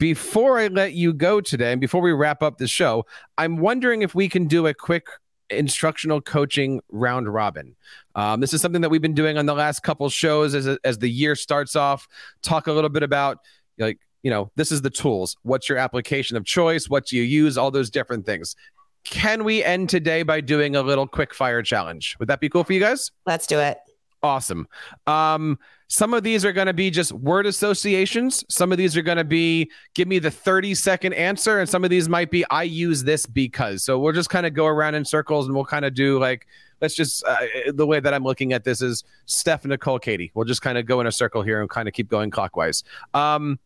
before 0.03 0.59
I 0.59 0.67
let 0.67 0.91
you 0.91 1.13
go 1.13 1.39
today, 1.39 1.71
and 1.71 1.79
before 1.79 2.01
we 2.01 2.11
wrap 2.11 2.43
up 2.43 2.57
the 2.57 2.67
show, 2.67 3.05
I'm 3.37 3.55
wondering 3.55 4.01
if 4.01 4.13
we 4.13 4.27
can 4.27 4.47
do 4.47 4.67
a 4.67 4.73
quick 4.73 5.07
instructional 5.49 6.19
coaching 6.19 6.81
round 6.91 7.33
robin. 7.33 7.77
Um, 8.13 8.41
this 8.41 8.53
is 8.53 8.59
something 8.59 8.81
that 8.81 8.89
we've 8.89 9.01
been 9.01 9.13
doing 9.13 9.37
on 9.37 9.45
the 9.45 9.53
last 9.53 9.81
couple 9.81 10.09
shows 10.09 10.55
as, 10.55 10.67
as 10.83 10.97
the 10.97 11.07
year 11.07 11.37
starts 11.37 11.77
off. 11.77 12.05
Talk 12.41 12.67
a 12.67 12.73
little 12.73 12.89
bit 12.89 13.01
about 13.01 13.37
like 13.77 13.97
you 14.23 14.29
know 14.29 14.51
this 14.57 14.73
is 14.73 14.81
the 14.81 14.89
tools. 14.89 15.37
What's 15.43 15.69
your 15.69 15.77
application 15.77 16.35
of 16.35 16.43
choice? 16.43 16.89
What 16.89 17.05
do 17.05 17.15
you 17.15 17.23
use? 17.23 17.57
All 17.57 17.71
those 17.71 17.89
different 17.89 18.25
things. 18.25 18.57
Can 19.05 19.45
we 19.45 19.63
end 19.63 19.87
today 19.87 20.23
by 20.23 20.41
doing 20.41 20.75
a 20.75 20.81
little 20.81 21.07
quick 21.07 21.33
fire 21.33 21.61
challenge? 21.63 22.17
Would 22.19 22.27
that 22.27 22.41
be 22.41 22.49
cool 22.49 22.65
for 22.65 22.73
you 22.73 22.81
guys? 22.81 23.09
Let's 23.25 23.47
do 23.47 23.57
it. 23.59 23.77
Awesome. 24.23 24.69
Um, 25.05 25.59
some 25.89 26.13
of 26.13 26.23
these 26.23 26.45
are 26.45 26.53
going 26.53 26.67
to 26.67 26.73
be 26.73 26.89
just 26.89 27.12
word 27.12 27.45
associations. 27.45 28.43
Some 28.49 28.71
of 28.71 28.77
these 28.77 28.95
are 28.95 29.01
going 29.01 29.17
to 29.17 29.25
be 29.25 29.69
give 29.93 30.07
me 30.07 30.17
the 30.17 30.31
30 30.31 30.73
second 30.75 31.13
answer. 31.13 31.59
And 31.59 31.69
some 31.69 31.83
of 31.83 31.89
these 31.89 32.07
might 32.07 32.31
be 32.31 32.45
I 32.49 32.63
use 32.63 33.03
this 33.03 33.25
because. 33.25 33.83
So 33.83 33.99
we'll 33.99 34.13
just 34.13 34.29
kind 34.29 34.45
of 34.45 34.53
go 34.53 34.65
around 34.65 34.95
in 34.95 35.03
circles 35.03 35.45
and 35.45 35.53
we'll 35.53 35.65
kind 35.65 35.83
of 35.83 35.93
do 35.93 36.19
like, 36.19 36.47
let's 36.81 36.95
just, 36.95 37.23
uh, 37.25 37.36
the 37.73 37.86
way 37.86 37.99
that 37.99 38.13
I'm 38.13 38.23
looking 38.23 38.53
at 38.53 38.63
this 38.63 38.81
is 38.81 39.03
Steph, 39.25 39.65
Nicole, 39.65 39.99
Katie. 39.99 40.31
We'll 40.33 40.45
just 40.45 40.62
kind 40.62 40.77
of 40.77 40.86
go 40.86 41.01
in 41.01 41.07
a 41.07 41.12
circle 41.12 41.41
here 41.41 41.59
and 41.59 41.69
kind 41.69 41.88
of 41.88 41.93
keep 41.93 42.09
going 42.09 42.31
clockwise. 42.31 42.83
Um, 43.13 43.59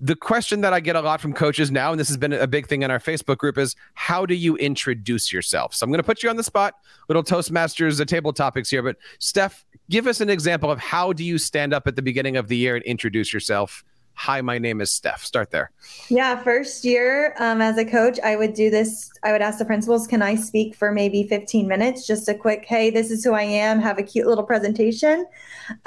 the 0.00 0.16
question 0.16 0.62
that 0.62 0.72
I 0.72 0.80
get 0.80 0.96
a 0.96 1.00
lot 1.00 1.20
from 1.20 1.34
coaches 1.34 1.70
now, 1.70 1.90
and 1.90 2.00
this 2.00 2.08
has 2.08 2.16
been 2.16 2.32
a 2.32 2.46
big 2.46 2.66
thing 2.66 2.82
in 2.82 2.90
our 2.90 2.98
Facebook 2.98 3.36
group, 3.36 3.58
is 3.58 3.76
how 3.94 4.24
do 4.24 4.34
you 4.34 4.56
introduce 4.56 5.32
yourself? 5.32 5.74
So 5.74 5.84
I'm 5.84 5.90
going 5.90 5.98
to 5.98 6.04
put 6.04 6.22
you 6.22 6.30
on 6.30 6.36
the 6.36 6.42
spot, 6.42 6.74
little 7.08 7.22
Toastmasters 7.22 8.00
uh, 8.00 8.04
table 8.06 8.32
topics 8.32 8.70
here. 8.70 8.82
But 8.82 8.96
Steph, 9.18 9.66
give 9.90 10.06
us 10.06 10.22
an 10.22 10.30
example 10.30 10.70
of 10.70 10.78
how 10.78 11.12
do 11.12 11.22
you 11.22 11.36
stand 11.36 11.74
up 11.74 11.86
at 11.86 11.96
the 11.96 12.02
beginning 12.02 12.36
of 12.36 12.48
the 12.48 12.56
year 12.56 12.76
and 12.76 12.84
introduce 12.84 13.32
yourself? 13.32 13.84
Hi, 14.14 14.42
my 14.42 14.58
name 14.58 14.80
is 14.80 14.92
Steph. 14.92 15.24
Start 15.24 15.50
there. 15.50 15.70
Yeah, 16.08 16.42
first 16.42 16.84
year 16.84 17.34
um, 17.38 17.62
as 17.62 17.78
a 17.78 17.84
coach, 17.84 18.20
I 18.20 18.36
would 18.36 18.52
do 18.52 18.68
this. 18.68 19.10
I 19.22 19.32
would 19.32 19.40
ask 19.40 19.58
the 19.58 19.64
principals, 19.64 20.06
can 20.06 20.20
I 20.20 20.34
speak 20.34 20.74
for 20.74 20.92
maybe 20.92 21.22
15 21.24 21.66
minutes? 21.66 22.06
Just 22.06 22.28
a 22.28 22.34
quick, 22.34 22.64
hey, 22.66 22.90
this 22.90 23.10
is 23.10 23.24
who 23.24 23.32
I 23.32 23.42
am, 23.42 23.80
have 23.80 23.98
a 23.98 24.02
cute 24.02 24.26
little 24.26 24.44
presentation. 24.44 25.26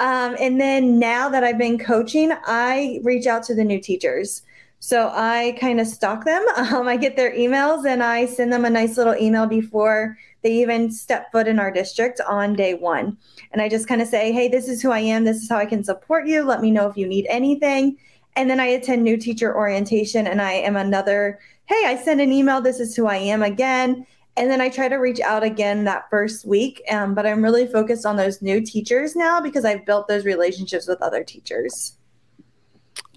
Um, 0.00 0.36
and 0.40 0.60
then 0.60 0.98
now 0.98 1.28
that 1.28 1.44
I've 1.44 1.58
been 1.58 1.78
coaching, 1.78 2.32
I 2.44 3.00
reach 3.04 3.26
out 3.26 3.44
to 3.44 3.54
the 3.54 3.64
new 3.64 3.80
teachers. 3.80 4.42
So 4.80 5.10
I 5.14 5.56
kind 5.58 5.80
of 5.80 5.86
stalk 5.86 6.24
them. 6.24 6.44
Um, 6.56 6.88
I 6.88 6.96
get 6.96 7.16
their 7.16 7.32
emails 7.32 7.86
and 7.86 8.02
I 8.02 8.26
send 8.26 8.52
them 8.52 8.64
a 8.64 8.70
nice 8.70 8.96
little 8.96 9.14
email 9.14 9.46
before 9.46 10.18
they 10.42 10.52
even 10.52 10.90
step 10.90 11.32
foot 11.32 11.48
in 11.48 11.58
our 11.58 11.70
district 11.70 12.20
on 12.28 12.54
day 12.54 12.74
one. 12.74 13.16
And 13.52 13.62
I 13.62 13.68
just 13.68 13.88
kind 13.88 14.02
of 14.02 14.08
say, 14.08 14.32
hey, 14.32 14.48
this 14.48 14.68
is 14.68 14.82
who 14.82 14.90
I 14.90 14.98
am. 14.98 15.24
This 15.24 15.42
is 15.42 15.48
how 15.48 15.56
I 15.56 15.66
can 15.66 15.82
support 15.82 16.26
you. 16.26 16.42
Let 16.42 16.60
me 16.60 16.70
know 16.70 16.86
if 16.86 16.96
you 16.96 17.06
need 17.06 17.26
anything. 17.30 17.96
And 18.36 18.50
then 18.50 18.60
I 18.60 18.66
attend 18.66 19.02
new 19.02 19.16
teacher 19.16 19.54
orientation 19.54 20.26
and 20.26 20.42
I 20.42 20.52
am 20.52 20.76
another, 20.76 21.38
hey, 21.66 21.82
I 21.86 21.96
send 21.96 22.20
an 22.20 22.32
email. 22.32 22.60
This 22.60 22.80
is 22.80 22.96
who 22.96 23.06
I 23.06 23.16
am 23.16 23.42
again. 23.42 24.06
And 24.36 24.50
then 24.50 24.60
I 24.60 24.68
try 24.68 24.88
to 24.88 24.96
reach 24.96 25.20
out 25.20 25.44
again 25.44 25.84
that 25.84 26.10
first 26.10 26.44
week. 26.44 26.82
Um, 26.90 27.14
but 27.14 27.26
I'm 27.26 27.42
really 27.42 27.66
focused 27.66 28.04
on 28.04 28.16
those 28.16 28.42
new 28.42 28.60
teachers 28.60 29.14
now 29.14 29.40
because 29.40 29.64
I've 29.64 29.86
built 29.86 30.08
those 30.08 30.24
relationships 30.24 30.88
with 30.88 31.00
other 31.00 31.22
teachers. 31.22 31.96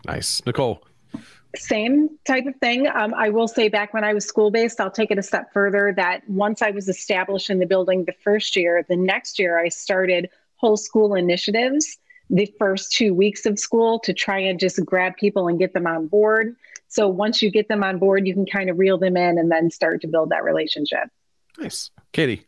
Nice. 0.05 0.45
Nicole. 0.45 0.83
Same 1.55 2.09
type 2.27 2.45
of 2.45 2.55
thing. 2.57 2.87
Um, 2.87 3.15
I 3.15 3.29
will 3.29 3.47
say 3.47 3.67
back 3.67 3.95
when 3.95 4.03
I 4.03 4.13
was 4.13 4.25
school 4.25 4.51
based, 4.51 4.79
I'll 4.79 4.91
take 4.91 5.09
it 5.09 5.17
a 5.17 5.23
step 5.23 5.51
further 5.51 5.91
that 5.95 6.27
once 6.29 6.61
I 6.61 6.69
was 6.69 6.87
established 6.87 7.49
in 7.49 7.57
the 7.57 7.65
building 7.65 8.05
the 8.05 8.13
first 8.23 8.55
year, 8.55 8.85
the 8.87 8.95
next 8.95 9.39
year 9.39 9.57
I 9.57 9.69
started 9.69 10.29
whole 10.57 10.77
school 10.77 11.15
initiatives 11.15 11.97
the 12.29 12.51
first 12.59 12.91
two 12.91 13.13
weeks 13.13 13.45
of 13.45 13.57
school 13.57 13.99
to 13.99 14.13
try 14.13 14.39
and 14.39 14.59
just 14.59 14.83
grab 14.85 15.15
people 15.15 15.47
and 15.47 15.59
get 15.59 15.73
them 15.73 15.87
on 15.87 16.07
board. 16.07 16.55
So 16.87 17.07
once 17.07 17.41
you 17.41 17.51
get 17.51 17.67
them 17.67 17.83
on 17.83 17.99
board, 17.99 18.27
you 18.27 18.33
can 18.33 18.45
kind 18.45 18.69
of 18.69 18.77
reel 18.77 18.97
them 18.97 19.17
in 19.17 19.37
and 19.37 19.51
then 19.51 19.69
start 19.69 20.01
to 20.01 20.07
build 20.07 20.29
that 20.29 20.43
relationship. 20.43 21.09
Nice. 21.57 21.89
Katie. 22.11 22.45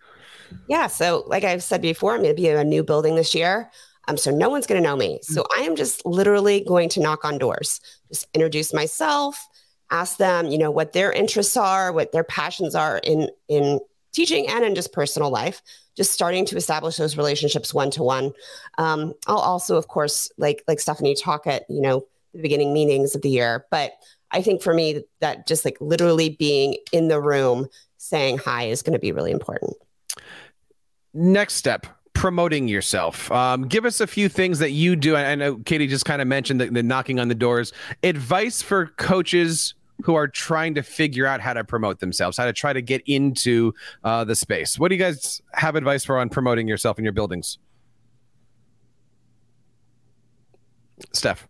Yeah. 0.67 0.87
So, 0.87 1.23
like 1.27 1.43
I've 1.43 1.63
said 1.63 1.81
before, 1.81 2.13
I'm 2.13 2.23
going 2.23 2.35
to 2.35 2.41
be 2.41 2.47
in 2.47 2.57
a 2.57 2.63
new 2.63 2.83
building 2.83 3.15
this 3.15 3.35
year. 3.35 3.69
Um, 4.07 4.17
so 4.17 4.31
no 4.31 4.49
one's 4.49 4.65
going 4.65 4.81
to 4.81 4.87
know 4.87 4.95
me. 4.95 5.19
So 5.21 5.45
I 5.55 5.61
am 5.61 5.75
just 5.75 6.03
literally 6.05 6.61
going 6.61 6.89
to 6.89 6.99
knock 6.99 7.23
on 7.23 7.37
doors, 7.37 7.79
just 8.07 8.27
introduce 8.33 8.73
myself, 8.73 9.47
ask 9.91 10.17
them, 10.17 10.47
you 10.47 10.57
know, 10.57 10.71
what 10.71 10.93
their 10.93 11.11
interests 11.11 11.55
are, 11.55 11.91
what 11.91 12.11
their 12.11 12.23
passions 12.23 12.73
are 12.73 12.99
in 13.03 13.29
in 13.47 13.79
teaching 14.11 14.47
and 14.49 14.65
in 14.65 14.73
just 14.73 14.91
personal 14.91 15.29
life 15.29 15.61
just 15.99 16.13
starting 16.13 16.45
to 16.45 16.55
establish 16.55 16.95
those 16.95 17.17
relationships 17.17 17.73
one 17.73 17.91
to 17.91 18.01
one 18.01 18.31
i'll 18.77 19.13
also 19.27 19.75
of 19.75 19.89
course 19.89 20.31
like 20.37 20.63
like 20.65 20.79
stephanie 20.79 21.13
talk 21.13 21.45
at 21.45 21.65
you 21.69 21.81
know 21.81 22.05
the 22.33 22.41
beginning 22.41 22.71
meetings 22.71 23.15
of 23.15 23.21
the 23.21 23.29
year 23.29 23.65
but 23.69 23.91
i 24.31 24.41
think 24.41 24.61
for 24.61 24.73
me 24.73 25.03
that 25.19 25.45
just 25.45 25.65
like 25.65 25.75
literally 25.81 26.29
being 26.29 26.77
in 26.93 27.09
the 27.09 27.19
room 27.19 27.67
saying 27.97 28.37
hi 28.37 28.63
is 28.63 28.81
going 28.81 28.93
to 28.93 28.99
be 28.99 29.11
really 29.11 29.31
important 29.31 29.73
next 31.13 31.55
step 31.55 31.85
promoting 32.13 32.67
yourself. 32.67 33.31
Um, 33.31 33.65
give 33.65 33.85
us 33.85 34.01
a 34.01 34.07
few 34.07 34.27
things 34.27 34.59
that 34.59 34.71
you 34.71 34.97
do. 34.97 35.15
I 35.15 35.35
know 35.35 35.55
Katie 35.59 35.87
just 35.87 36.03
kind 36.03 36.21
of 36.21 36.27
mentioned 36.27 36.59
the, 36.59 36.65
the 36.65 36.83
knocking 36.83 37.17
on 37.17 37.29
the 37.29 37.35
doors. 37.35 37.71
Advice 38.03 38.61
for 38.61 38.87
coaches 38.97 39.73
who 40.03 40.15
are 40.15 40.27
trying 40.27 40.75
to 40.75 40.83
figure 40.83 41.25
out 41.25 41.41
how 41.41 41.53
to 41.53 41.63
promote 41.63 41.99
themselves, 41.99 42.37
how 42.37 42.45
to 42.45 42.53
try 42.53 42.73
to 42.73 42.81
get 42.81 43.01
into 43.05 43.73
uh, 44.03 44.23
the 44.23 44.35
space. 44.35 44.79
What 44.79 44.89
do 44.89 44.95
you 44.95 45.01
guys 45.01 45.41
have 45.53 45.75
advice 45.75 46.05
for 46.05 46.17
on 46.17 46.29
promoting 46.29 46.67
yourself 46.67 46.97
in 46.97 47.03
your 47.03 47.13
buildings? 47.13 47.57
Steph. 51.13 51.47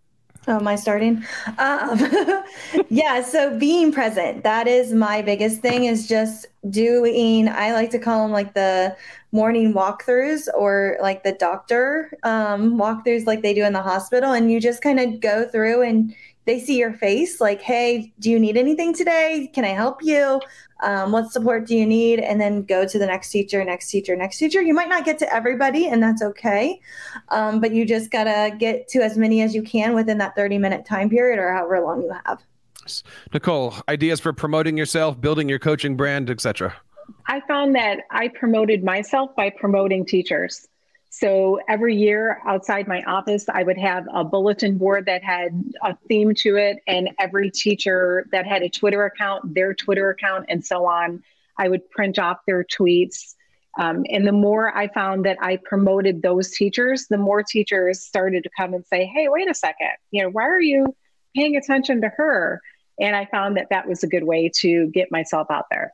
Oh, 0.47 0.55
am 0.55 0.67
I 0.67 0.77
starting? 0.77 1.23
Um, 1.59 1.99
yeah. 2.89 3.21
So 3.21 3.57
being 3.59 3.91
present, 3.91 4.43
that 4.43 4.67
is 4.67 4.93
my 4.93 5.21
biggest 5.21 5.61
thing 5.61 5.83
is 5.83 6.07
just 6.07 6.47
doing, 6.69 7.47
I 7.47 7.73
like 7.73 7.91
to 7.91 7.99
call 7.99 8.23
them 8.23 8.31
like 8.31 8.53
the 8.53 8.95
morning 9.31 9.73
walkthroughs 9.73 10.47
or 10.57 10.97
like 11.01 11.23
the 11.23 11.33
doctor 11.33 12.11
um, 12.23 12.79
walkthroughs 12.79 13.27
like 13.27 13.43
they 13.43 13.53
do 13.53 13.63
in 13.63 13.73
the 13.73 13.81
hospital. 13.81 14.31
And 14.31 14.51
you 14.51 14.59
just 14.59 14.81
kind 14.81 14.99
of 14.99 15.19
go 15.19 15.47
through 15.47 15.83
and 15.83 16.15
they 16.49 16.59
see 16.59 16.79
your 16.79 16.93
face 16.93 17.39
like, 17.39 17.61
hey, 17.61 18.11
do 18.17 18.31
you 18.31 18.39
need 18.39 18.57
anything 18.57 18.91
today? 18.91 19.51
Can 19.53 19.63
I 19.65 19.69
help 19.69 20.01
you? 20.01 20.41
Um, 20.81 21.11
what 21.11 21.31
support 21.31 21.67
do 21.67 21.75
you 21.75 21.85
need? 21.85 22.19
And 22.19 22.41
then 22.41 22.63
go 22.63 22.87
to 22.87 22.97
the 22.97 23.05
next 23.05 23.29
teacher, 23.29 23.63
next 23.63 23.91
teacher, 23.91 24.15
next 24.15 24.39
teacher. 24.39 24.59
You 24.59 24.73
might 24.73 24.89
not 24.89 25.05
get 25.05 25.19
to 25.19 25.31
everybody, 25.31 25.87
and 25.87 26.01
that's 26.01 26.23
okay. 26.23 26.81
Um, 27.27 27.61
but 27.61 27.71
you 27.71 27.85
just 27.85 28.09
got 28.09 28.23
to 28.23 28.55
get 28.57 28.87
to 28.87 29.03
as 29.03 29.15
many 29.15 29.43
as 29.43 29.53
you 29.53 29.61
can 29.61 29.93
within 29.93 30.17
that 30.17 30.35
30 30.35 30.57
minute 30.57 30.85
time 30.85 31.07
period 31.07 31.37
or 31.37 31.53
however 31.53 31.81
long 31.81 32.01
you 32.01 32.15
have. 32.25 32.43
Nicole, 33.31 33.75
ideas 33.87 34.19
for 34.19 34.33
promoting 34.33 34.75
yourself, 34.75 35.21
building 35.21 35.49
your 35.49 35.59
coaching 35.59 35.95
brand, 35.95 36.31
etc. 36.31 36.75
I 37.27 37.41
found 37.41 37.75
that 37.75 37.99
I 38.09 38.27
promoted 38.29 38.83
myself 38.83 39.35
by 39.35 39.51
promoting 39.51 40.03
teachers. 40.03 40.67
So 41.09 41.59
every 41.67 41.95
year 41.95 42.39
outside 42.45 42.87
my 42.87 43.01
office, 43.03 43.49
I 43.49 43.63
would 43.63 43.79
have 43.79 44.05
a 44.13 44.23
bulletin 44.23 44.77
board 44.77 45.07
that 45.07 45.23
had 45.23 45.63
a 45.83 45.97
theme 46.07 46.35
to 46.35 46.55
it, 46.55 46.77
and 46.85 47.09
every 47.19 47.49
teacher 47.49 48.27
that 48.31 48.45
had 48.45 48.61
a 48.61 48.69
Twitter 48.69 49.03
account, 49.05 49.55
their 49.55 49.73
Twitter 49.73 50.11
account, 50.11 50.45
and 50.49 50.63
so 50.63 50.85
on, 50.85 51.23
I 51.57 51.67
would 51.67 51.89
print 51.89 52.19
off 52.19 52.37
their 52.45 52.63
tweets. 52.63 53.35
Um, 53.79 54.05
and 54.09 54.27
the 54.27 54.31
more 54.31 54.75
I 54.75 54.87
found 54.87 55.25
that 55.25 55.37
I 55.41 55.57
promoted 55.57 56.21
those 56.21 56.51
teachers, 56.51 57.07
the 57.07 57.17
more 57.17 57.43
teachers 57.43 58.01
started 58.01 58.43
to 58.43 58.49
come 58.55 58.73
and 58.73 58.85
say, 58.85 59.05
Hey, 59.05 59.27
wait 59.29 59.49
a 59.49 59.53
second, 59.53 59.91
you 60.11 60.23
know, 60.23 60.29
why 60.29 60.43
are 60.43 60.61
you 60.61 60.95
paying 61.35 61.55
attention 61.55 62.01
to 62.01 62.09
her? 62.09 62.61
And 62.99 63.15
I 63.15 63.25
found 63.25 63.57
that 63.57 63.67
that 63.69 63.87
was 63.87 64.03
a 64.03 64.07
good 64.07 64.23
way 64.23 64.51
to 64.57 64.87
get 64.87 65.11
myself 65.11 65.47
out 65.49 65.65
there. 65.71 65.93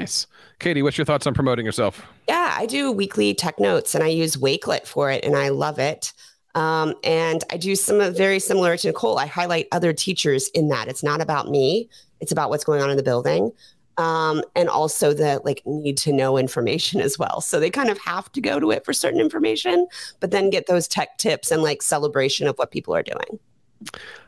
Nice. 0.00 0.26
Katie, 0.58 0.82
what's 0.82 0.96
your 0.96 1.04
thoughts 1.04 1.26
on 1.26 1.34
promoting 1.34 1.66
yourself? 1.66 2.02
Yeah, 2.26 2.54
I 2.56 2.64
do 2.64 2.90
weekly 2.90 3.34
tech 3.34 3.60
notes 3.60 3.94
and 3.94 4.02
I 4.02 4.08
use 4.08 4.36
Wakelet 4.36 4.86
for 4.86 5.10
it 5.10 5.24
and 5.24 5.36
I 5.36 5.50
love 5.50 5.78
it. 5.78 6.12
Um, 6.54 6.94
and 7.04 7.44
I 7.50 7.58
do 7.58 7.76
some 7.76 8.14
very 8.14 8.38
similar 8.40 8.76
to 8.78 8.86
Nicole. 8.88 9.18
I 9.18 9.26
highlight 9.26 9.68
other 9.72 9.92
teachers 9.92 10.48
in 10.54 10.68
that. 10.68 10.88
It's 10.88 11.02
not 11.02 11.20
about 11.20 11.50
me, 11.50 11.88
it's 12.20 12.32
about 12.32 12.48
what's 12.48 12.64
going 12.64 12.80
on 12.80 12.90
in 12.90 12.96
the 12.96 13.02
building. 13.02 13.52
Um, 13.98 14.42
and 14.56 14.70
also 14.70 15.12
the 15.12 15.42
like 15.44 15.62
need 15.66 15.98
to 15.98 16.12
know 16.12 16.38
information 16.38 17.02
as 17.02 17.18
well. 17.18 17.42
So 17.42 17.60
they 17.60 17.68
kind 17.68 17.90
of 17.90 17.98
have 17.98 18.32
to 18.32 18.40
go 18.40 18.58
to 18.58 18.70
it 18.70 18.86
for 18.86 18.94
certain 18.94 19.20
information, 19.20 19.86
but 20.18 20.30
then 20.30 20.48
get 20.48 20.66
those 20.66 20.88
tech 20.88 21.18
tips 21.18 21.50
and 21.50 21.62
like 21.62 21.82
celebration 21.82 22.46
of 22.46 22.56
what 22.56 22.70
people 22.70 22.94
are 22.94 23.02
doing. 23.02 23.38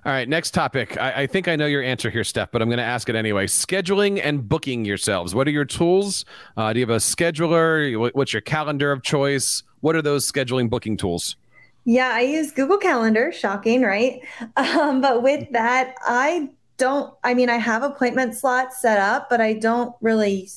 All 0.04 0.12
right, 0.12 0.28
next 0.28 0.52
topic. 0.52 0.98
I, 0.98 1.22
I, 1.22 1.26
think 1.26 1.46
I 1.46 1.56
know 1.56 1.66
your 1.66 1.82
answer 1.82 2.10
here, 2.10 2.24
Steph, 2.24 2.50
but 2.50 2.62
I'm 2.62 2.68
going 2.68 2.78
to 2.78 2.84
ask 2.84 3.08
it 3.08 3.14
anyway. 3.14 3.46
Scheduling 3.46 4.20
and 4.22 4.48
booking 4.48 4.84
yourselves. 4.84 5.34
What 5.34 5.46
are 5.46 5.50
your 5.50 5.66
tools? 5.66 6.24
Uh, 6.56 6.72
do 6.72 6.80
you 6.80 6.86
have 6.86 6.96
a 6.96 6.98
scheduler? 6.98 8.12
What's 8.14 8.32
your 8.32 8.40
calendar 8.40 8.90
of 8.92 9.02
choice? 9.02 9.62
What 9.80 9.94
are 9.94 10.02
those 10.02 10.30
scheduling 10.30 10.70
booking 10.70 10.96
tools? 10.96 11.36
Yeah, 11.84 12.12
I 12.14 12.20
use 12.20 12.50
Google 12.50 12.78
Calendar. 12.78 13.30
Shocking, 13.32 13.82
right? 13.82 14.20
Um, 14.56 15.00
but 15.00 15.22
with 15.22 15.50
that, 15.52 15.94
I 16.02 16.50
don't, 16.78 17.14
I 17.22 17.34
mean, 17.34 17.50
I 17.50 17.56
have 17.56 17.82
appointment 17.82 18.34
slots 18.34 18.80
set 18.80 18.98
up, 18.98 19.28
but 19.28 19.40
I 19.40 19.52
don't 19.52 19.94
really 20.00 20.48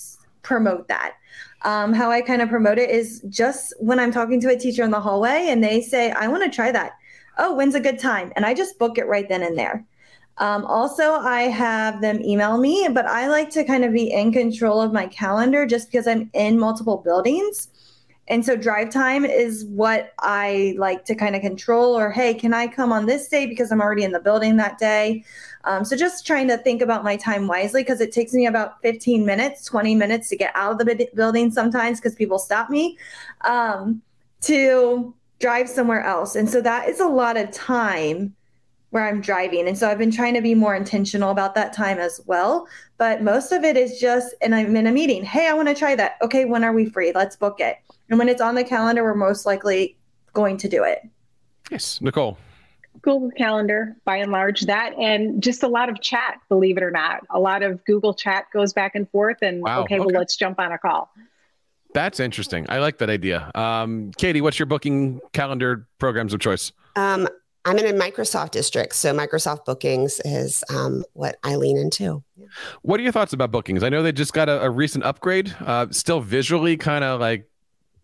promote 0.41 0.88
that. 0.88 1.15
Um, 1.63 1.93
how 1.93 2.12
I 2.12 2.21
kind 2.21 2.41
of 2.41 2.49
promote 2.49 2.77
it 2.77 2.89
is 2.89 3.21
just 3.29 3.73
when 3.79 3.99
I'm 3.99 4.12
talking 4.12 4.39
to 4.41 4.49
a 4.49 4.58
teacher 4.58 4.84
in 4.84 4.91
the 4.91 4.99
hallway 4.99 5.47
and 5.49 5.63
they 5.63 5.81
say, 5.81 6.12
I 6.12 6.27
want 6.27 6.43
to 6.43 6.49
try 6.49 6.71
that 6.71 6.93
oh, 7.38 7.54
when's 7.54 7.76
a 7.76 7.80
good 7.80 8.00
time? 8.00 8.32
And 8.36 8.45
I 8.45 8.54
just 8.54 8.80
book 8.80 8.98
it 8.98 9.08
right 9.08 9.28
then 9.28 9.43
and 9.43 9.58
there. 9.58 9.86
Um, 10.38 10.65
also, 10.65 11.13
I 11.13 11.43
have 11.43 12.02
them 12.02 12.21
email 12.21 12.58
me, 12.58 12.89
but 12.91 13.06
I 13.06 13.28
like 13.28 13.50
to 13.52 13.63
kind 13.63 13.86
of 13.86 13.93
be 13.93 14.12
in 14.12 14.34
control 14.34 14.82
of 14.82 14.91
my 14.91 15.08
calendar 15.08 15.65
just 15.65 15.89
because 15.89 16.08
I'm 16.08 16.30
in 16.34 16.60
multiple 16.60 16.98
buildings. 16.98 17.69
And 18.28 18.43
so 18.43 18.56
drive 18.56 18.89
time 18.89 19.24
is 19.24 19.65
what 19.65 20.13
I 20.19 20.74
like 20.78 21.06
to 21.06 21.15
kind 21.15 21.36
of 21.36 21.41
control, 21.41 21.98
or 21.98 22.12
hey, 22.12 22.34
can 22.34 22.54
I 22.54 22.67
come 22.67 22.91
on 22.91 23.06
this 23.06 23.28
day 23.28 23.45
because 23.45 23.71
I'm 23.71 23.82
already 23.82 24.04
in 24.04 24.12
the 24.12 24.19
building 24.19 24.58
that 24.58 24.80
day? 24.80 25.24
Um, 25.63 25.86
so 25.86 25.95
just 25.95 26.26
trying 26.26 26.48
to 26.48 26.58
think 26.58 26.82
about 26.82 27.04
my 27.04 27.17
time 27.17 27.48
wisely 27.48 27.82
because 27.84 28.02
it 28.02 28.12
takes 28.12 28.34
me 28.34 28.48
about 28.48 28.82
15 28.82 29.26
minutes, 29.26 29.65
20 29.65 29.93
minutes 29.93 30.30
to 30.30 30.36
get 30.36 30.52
out 30.56 30.82
of 30.82 30.88
the 30.88 31.08
building 31.13 31.52
sometimes 31.52 32.00
because 32.00 32.15
people 32.15 32.39
stop 32.39 32.69
me 32.69 32.98
um, 33.41 34.02
to 34.41 35.13
drive 35.39 35.69
somewhere 35.69 36.04
else. 36.04 36.36
And 36.36 36.50
so 36.50 36.62
that 36.62 36.89
is 36.89 37.00
a 37.00 37.08
lot 37.08 37.38
of 37.38 37.52
time 37.52 38.36
where 38.91 39.08
I'm 39.08 39.19
driving. 39.19 39.67
And 39.67 39.78
so 39.78 39.89
I've 39.89 39.98
been 39.98 40.12
trying 40.12 40.36
to 40.36 40.41
be 40.41 40.56
more 40.56 40.76
intentional 40.76 41.32
about 41.32 41.54
that 41.56 41.74
time 41.74 41.98
as 41.98 42.21
well. 42.26 42.67
But 42.98 43.21
most 43.21 43.52
of 43.52 43.63
it 43.63 43.76
is 43.76 44.00
just, 44.00 44.34
and 44.41 44.56
I'm 44.56 44.76
in 44.76 44.88
a 44.88 44.91
meeting. 44.91 45.24
Hey, 45.24 45.48
I 45.48 45.54
want 45.54 45.67
to 45.67 45.76
try 45.76 45.95
that. 45.95 46.17
Okay, 46.21 46.45
when 46.45 46.63
are 46.63 46.71
we 46.71 46.89
free? 46.89 47.12
Let's 47.13 47.36
book 47.36 47.60
it. 47.60 47.78
And 48.10 48.17
when 48.17 48.30
it's 48.30 48.41
on 48.41 48.56
the 48.56 48.63
calendar, 48.63 49.04
we're 49.04 49.15
most 49.15 49.45
likely 49.45 49.98
going 50.34 50.56
to 50.58 50.69
do 50.69 50.84
it. 50.84 51.02
Yes. 51.69 52.00
Nicole. 52.00 52.38
Google 53.02 53.32
Calendar, 53.38 53.95
by 54.06 54.17
and 54.17 54.32
large, 54.32 54.62
that 54.62 54.93
and 54.98 55.43
just 55.43 55.62
a 55.62 55.67
lot 55.67 55.89
of 55.89 56.02
chat, 56.02 56.39
believe 56.50 56.78
it 56.78 56.84
or 56.84 56.89
not. 56.89 57.21
A 57.30 57.39
lot 57.39 57.62
of 57.62 57.84
Google 57.86 58.13
chat 58.13 58.45
goes 58.52 58.74
back 58.74 58.95
and 58.95 59.10
forth, 59.12 59.38
and 59.41 59.62
wow. 59.62 59.82
okay, 59.82 59.95
okay, 59.95 60.00
well, 60.00 60.15
let's 60.15 60.36
jump 60.36 60.60
on 60.60 60.71
a 60.71 60.78
call. 60.78 61.12
That's 61.95 62.19
interesting. 62.19 62.65
I 62.67 62.79
like 62.79 62.97
that 62.97 63.10
idea. 63.10 63.49
Um, 63.55 64.12
Katie, 64.17 64.41
what's 64.41 64.60
your 64.60 64.65
booking 64.65 65.21
calendar 65.31 65.88
programs 65.97 66.34
of 66.34 66.41
choice? 66.41 66.73
Um, 66.97 67.25
I'm 67.63 67.79
in 67.79 67.86
a 67.86 67.97
Microsoft 67.97 68.51
district, 68.51 68.95
so 68.95 69.13
Microsoft 69.13 69.63
Bookings 69.63 70.19
is 70.25 70.62
um, 70.69 71.05
what 71.13 71.38
I 71.45 71.55
lean 71.55 71.77
into. 71.77 72.21
What 72.81 72.99
are 72.99 73.03
your 73.03 73.13
thoughts 73.13 73.31
about 73.31 73.49
Bookings? 73.49 73.81
I 73.81 73.88
know 73.88 74.03
they 74.03 74.12
just 74.12 74.34
got 74.34 74.49
a, 74.49 74.62
a 74.63 74.69
recent 74.69 75.05
upgrade. 75.05 75.55
Uh, 75.65 75.88
still 75.91 76.19
visually 76.19 76.75
kind 76.75 77.05
of 77.05 77.21
like 77.21 77.49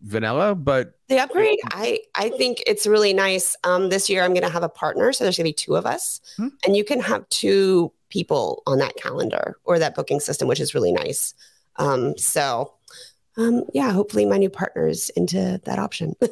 vanilla, 0.04 0.56
but 0.56 0.94
the 1.10 1.20
upgrade, 1.20 1.60
I 1.66 2.00
I 2.16 2.30
think 2.30 2.64
it's 2.66 2.88
really 2.88 3.12
nice. 3.12 3.58
Um, 3.66 3.90
this 3.90 4.10
year, 4.10 4.24
I'm 4.24 4.32
going 4.32 4.44
to 4.44 4.50
have 4.50 4.64
a 4.64 4.70
partner, 4.70 5.12
so 5.12 5.26
there's 5.26 5.36
going 5.36 5.44
to 5.44 5.50
be 5.50 5.54
two 5.54 5.76
of 5.76 5.86
us, 5.86 6.22
hmm. 6.38 6.48
and 6.66 6.78
you 6.78 6.86
can 6.86 7.02
have 7.02 7.28
two 7.28 7.92
people 8.08 8.64
on 8.66 8.78
that 8.78 8.96
calendar 8.96 9.58
or 9.66 9.80
that 9.80 9.96
booking 9.96 10.22
system, 10.22 10.48
which 10.48 10.62
is 10.62 10.74
really 10.74 10.94
nice. 10.94 11.34
Um, 11.76 12.18
so 12.18 12.74
um, 13.38 13.64
yeah, 13.74 13.92
hopefully 13.92 14.26
my 14.26 14.38
new 14.38 14.50
partner's 14.50 15.10
into 15.12 15.60
that 15.66 15.80
option. 15.80 16.16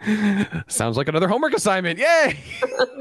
Sounds 0.68 0.96
like 0.96 1.08
another 1.08 1.28
homework 1.28 1.54
assignment. 1.54 1.98
Yay! 1.98 2.38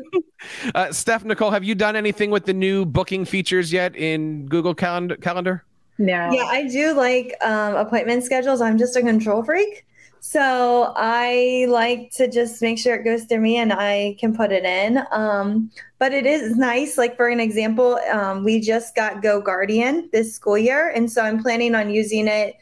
uh, 0.76 0.92
Steph, 0.92 1.24
Nicole, 1.24 1.52
have 1.52 1.64
you 1.64 1.76
done 1.76 1.96
anything 1.96 2.32
with 2.32 2.46
the 2.46 2.54
new 2.54 2.86
booking 2.86 3.26
features 3.26 3.72
yet 3.72 3.96
in 3.96 4.48
Google 4.48 4.74
Calendar? 4.74 5.16
Calendar? 5.18 5.64
No. 5.98 6.32
Yeah, 6.32 6.46
I 6.46 6.68
do 6.68 6.94
like 6.94 7.36
um, 7.42 7.76
appointment 7.76 8.24
schedules. 8.24 8.62
I'm 8.62 8.78
just 8.78 8.96
a 8.96 9.02
control 9.02 9.44
freak. 9.44 9.86
So 10.28 10.92
I 10.96 11.68
like 11.70 12.10
to 12.14 12.28
just 12.28 12.60
make 12.60 12.80
sure 12.80 12.96
it 12.96 13.04
goes 13.04 13.26
through 13.26 13.42
me 13.42 13.58
and 13.58 13.72
I 13.72 14.18
can 14.20 14.36
put 14.36 14.52
it 14.52 14.66
in. 14.66 15.04
Um, 15.12 15.70
but 16.00 16.16
it 16.16 16.26
is 16.26 16.58
nice. 16.58 16.98
Like 16.98 17.16
for 17.16 17.28
an 17.28 17.40
example, 17.40 18.00
um, 18.12 18.44
we 18.44 18.60
just 18.60 18.96
got 18.96 19.22
Go 19.22 19.40
Guardian 19.40 20.10
this 20.12 20.34
school 20.34 20.58
year, 20.58 20.90
and 20.90 21.12
so 21.12 21.22
I'm 21.22 21.44
planning 21.44 21.76
on 21.76 21.92
using 21.92 22.28
it 22.28 22.56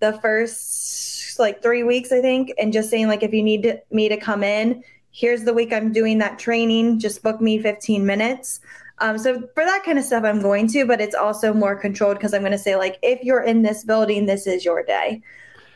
the 0.00 0.12
first 0.20 1.38
like 1.38 1.62
three 1.62 1.84
weeks, 1.84 2.12
I 2.12 2.20
think, 2.20 2.52
and 2.58 2.70
just 2.70 2.90
saying 2.90 3.08
like 3.08 3.22
if 3.22 3.32
you 3.32 3.42
need 3.42 3.62
to, 3.62 3.80
me 3.90 4.10
to 4.10 4.18
come 4.18 4.44
in, 4.44 4.84
here's 5.10 5.44
the 5.44 5.54
week 5.54 5.72
I'm 5.72 5.92
doing 5.92 6.18
that 6.18 6.38
training. 6.38 6.98
Just 6.98 7.22
book 7.22 7.40
me 7.40 7.58
15 7.58 8.04
minutes. 8.04 8.60
Um, 8.98 9.16
so 9.16 9.40
for 9.54 9.64
that 9.64 9.84
kind 9.84 9.98
of 9.98 10.04
stuff, 10.04 10.24
I'm 10.24 10.42
going 10.42 10.68
to, 10.68 10.84
but 10.84 11.00
it's 11.00 11.14
also 11.14 11.54
more 11.54 11.76
controlled 11.76 12.18
because 12.18 12.34
I'm 12.34 12.42
going 12.42 12.52
to 12.52 12.58
say 12.58 12.76
like 12.76 12.98
if 13.02 13.22
you're 13.22 13.42
in 13.42 13.62
this 13.62 13.84
building, 13.84 14.26
this 14.26 14.46
is 14.46 14.66
your 14.66 14.82
day. 14.82 15.22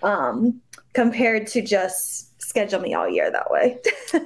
Um, 0.02 0.60
compared 0.92 1.46
to 1.48 1.62
just 1.62 2.40
schedule 2.42 2.80
me 2.80 2.94
all 2.94 3.08
year 3.08 3.30
that 3.30 3.50
way. 3.50 3.78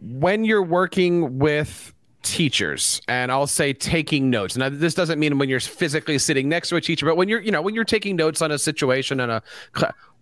when 0.00 0.44
you're 0.44 0.62
working 0.62 1.38
with 1.38 1.92
teachers 2.22 3.00
and 3.08 3.32
I'll 3.32 3.46
say 3.46 3.72
taking 3.72 4.30
notes. 4.30 4.56
Now 4.56 4.68
this 4.68 4.94
doesn't 4.94 5.18
mean 5.18 5.38
when 5.38 5.48
you're 5.48 5.60
physically 5.60 6.18
sitting 6.18 6.48
next 6.48 6.68
to 6.70 6.76
a 6.76 6.80
teacher, 6.80 7.06
but 7.06 7.16
when 7.16 7.28
you're, 7.28 7.40
you 7.40 7.50
know, 7.50 7.60
when 7.60 7.74
you're 7.74 7.84
taking 7.84 8.16
notes 8.16 8.40
on 8.40 8.50
a 8.50 8.58
situation 8.58 9.20
and 9.20 9.32
a 9.32 9.42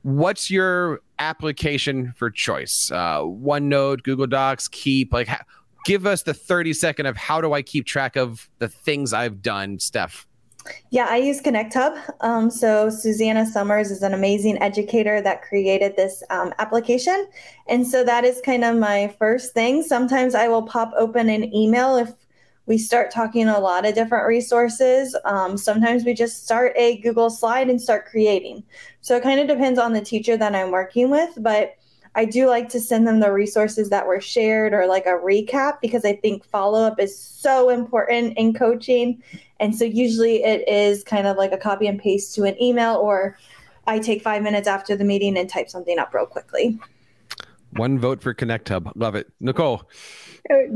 what's 0.02 0.50
your 0.50 1.00
application 1.18 2.12
for 2.16 2.30
choice? 2.30 2.90
Uh, 2.90 3.20
OneNote, 3.20 4.02
Google 4.02 4.26
Docs, 4.26 4.68
Keep, 4.68 5.12
like 5.12 5.28
ha- 5.28 5.44
give 5.84 6.06
us 6.06 6.22
the 6.22 6.34
30 6.34 6.72
second 6.72 7.06
of 7.06 7.16
how 7.16 7.40
do 7.40 7.52
I 7.52 7.62
keep 7.62 7.86
track 7.86 8.16
of 8.16 8.48
the 8.58 8.68
things 8.68 9.12
I've 9.12 9.42
done, 9.42 9.78
Steph? 9.78 10.26
Yeah, 10.90 11.06
I 11.08 11.16
use 11.16 11.40
Connect 11.40 11.72
Hub. 11.74 11.96
Um, 12.20 12.50
so 12.50 12.90
Susanna 12.90 13.46
Summers 13.46 13.90
is 13.90 14.02
an 14.02 14.14
amazing 14.14 14.60
educator 14.62 15.20
that 15.22 15.42
created 15.42 15.96
this 15.96 16.22
um, 16.30 16.52
application, 16.58 17.28
and 17.68 17.86
so 17.86 18.04
that 18.04 18.24
is 18.24 18.40
kind 18.44 18.64
of 18.64 18.76
my 18.76 19.14
first 19.18 19.54
thing. 19.54 19.82
Sometimes 19.82 20.34
I 20.34 20.48
will 20.48 20.62
pop 20.62 20.92
open 20.98 21.28
an 21.28 21.54
email 21.54 21.96
if 21.96 22.12
we 22.66 22.78
start 22.78 23.10
talking 23.10 23.48
a 23.48 23.58
lot 23.58 23.86
of 23.86 23.94
different 23.94 24.28
resources. 24.28 25.16
Um, 25.24 25.56
sometimes 25.56 26.04
we 26.04 26.14
just 26.14 26.44
start 26.44 26.72
a 26.76 26.98
Google 26.98 27.30
slide 27.30 27.68
and 27.68 27.80
start 27.80 28.06
creating. 28.06 28.62
So 29.00 29.16
it 29.16 29.22
kind 29.22 29.40
of 29.40 29.48
depends 29.48 29.78
on 29.78 29.92
the 29.92 30.00
teacher 30.00 30.36
that 30.36 30.54
I'm 30.54 30.70
working 30.70 31.10
with, 31.10 31.30
but 31.38 31.74
I 32.14 32.24
do 32.24 32.48
like 32.48 32.68
to 32.70 32.80
send 32.80 33.06
them 33.06 33.20
the 33.20 33.32
resources 33.32 33.88
that 33.90 34.06
were 34.06 34.20
shared 34.20 34.72
or 34.72 34.86
like 34.86 35.06
a 35.06 35.10
recap 35.10 35.80
because 35.80 36.04
I 36.04 36.16
think 36.16 36.44
follow 36.44 36.82
up 36.82 36.98
is 36.98 37.16
so 37.16 37.68
important 37.68 38.36
in 38.36 38.52
coaching. 38.52 39.22
And 39.60 39.74
so 39.74 39.84
usually 39.84 40.42
it 40.42 40.68
is 40.68 41.04
kind 41.04 41.26
of 41.26 41.36
like 41.36 41.52
a 41.52 41.56
copy 41.56 41.86
and 41.86 42.00
paste 42.00 42.34
to 42.34 42.44
an 42.44 42.60
email, 42.60 42.96
or 42.96 43.38
I 43.86 43.98
take 44.00 44.22
five 44.22 44.42
minutes 44.42 44.66
after 44.66 44.96
the 44.96 45.04
meeting 45.04 45.38
and 45.38 45.48
type 45.48 45.70
something 45.70 45.98
up 45.98 46.12
real 46.12 46.26
quickly. 46.26 46.78
One 47.74 47.98
vote 47.98 48.20
for 48.22 48.34
Connect 48.34 48.68
Hub. 48.68 48.90
Love 48.96 49.14
it. 49.14 49.28
Nicole. 49.38 49.82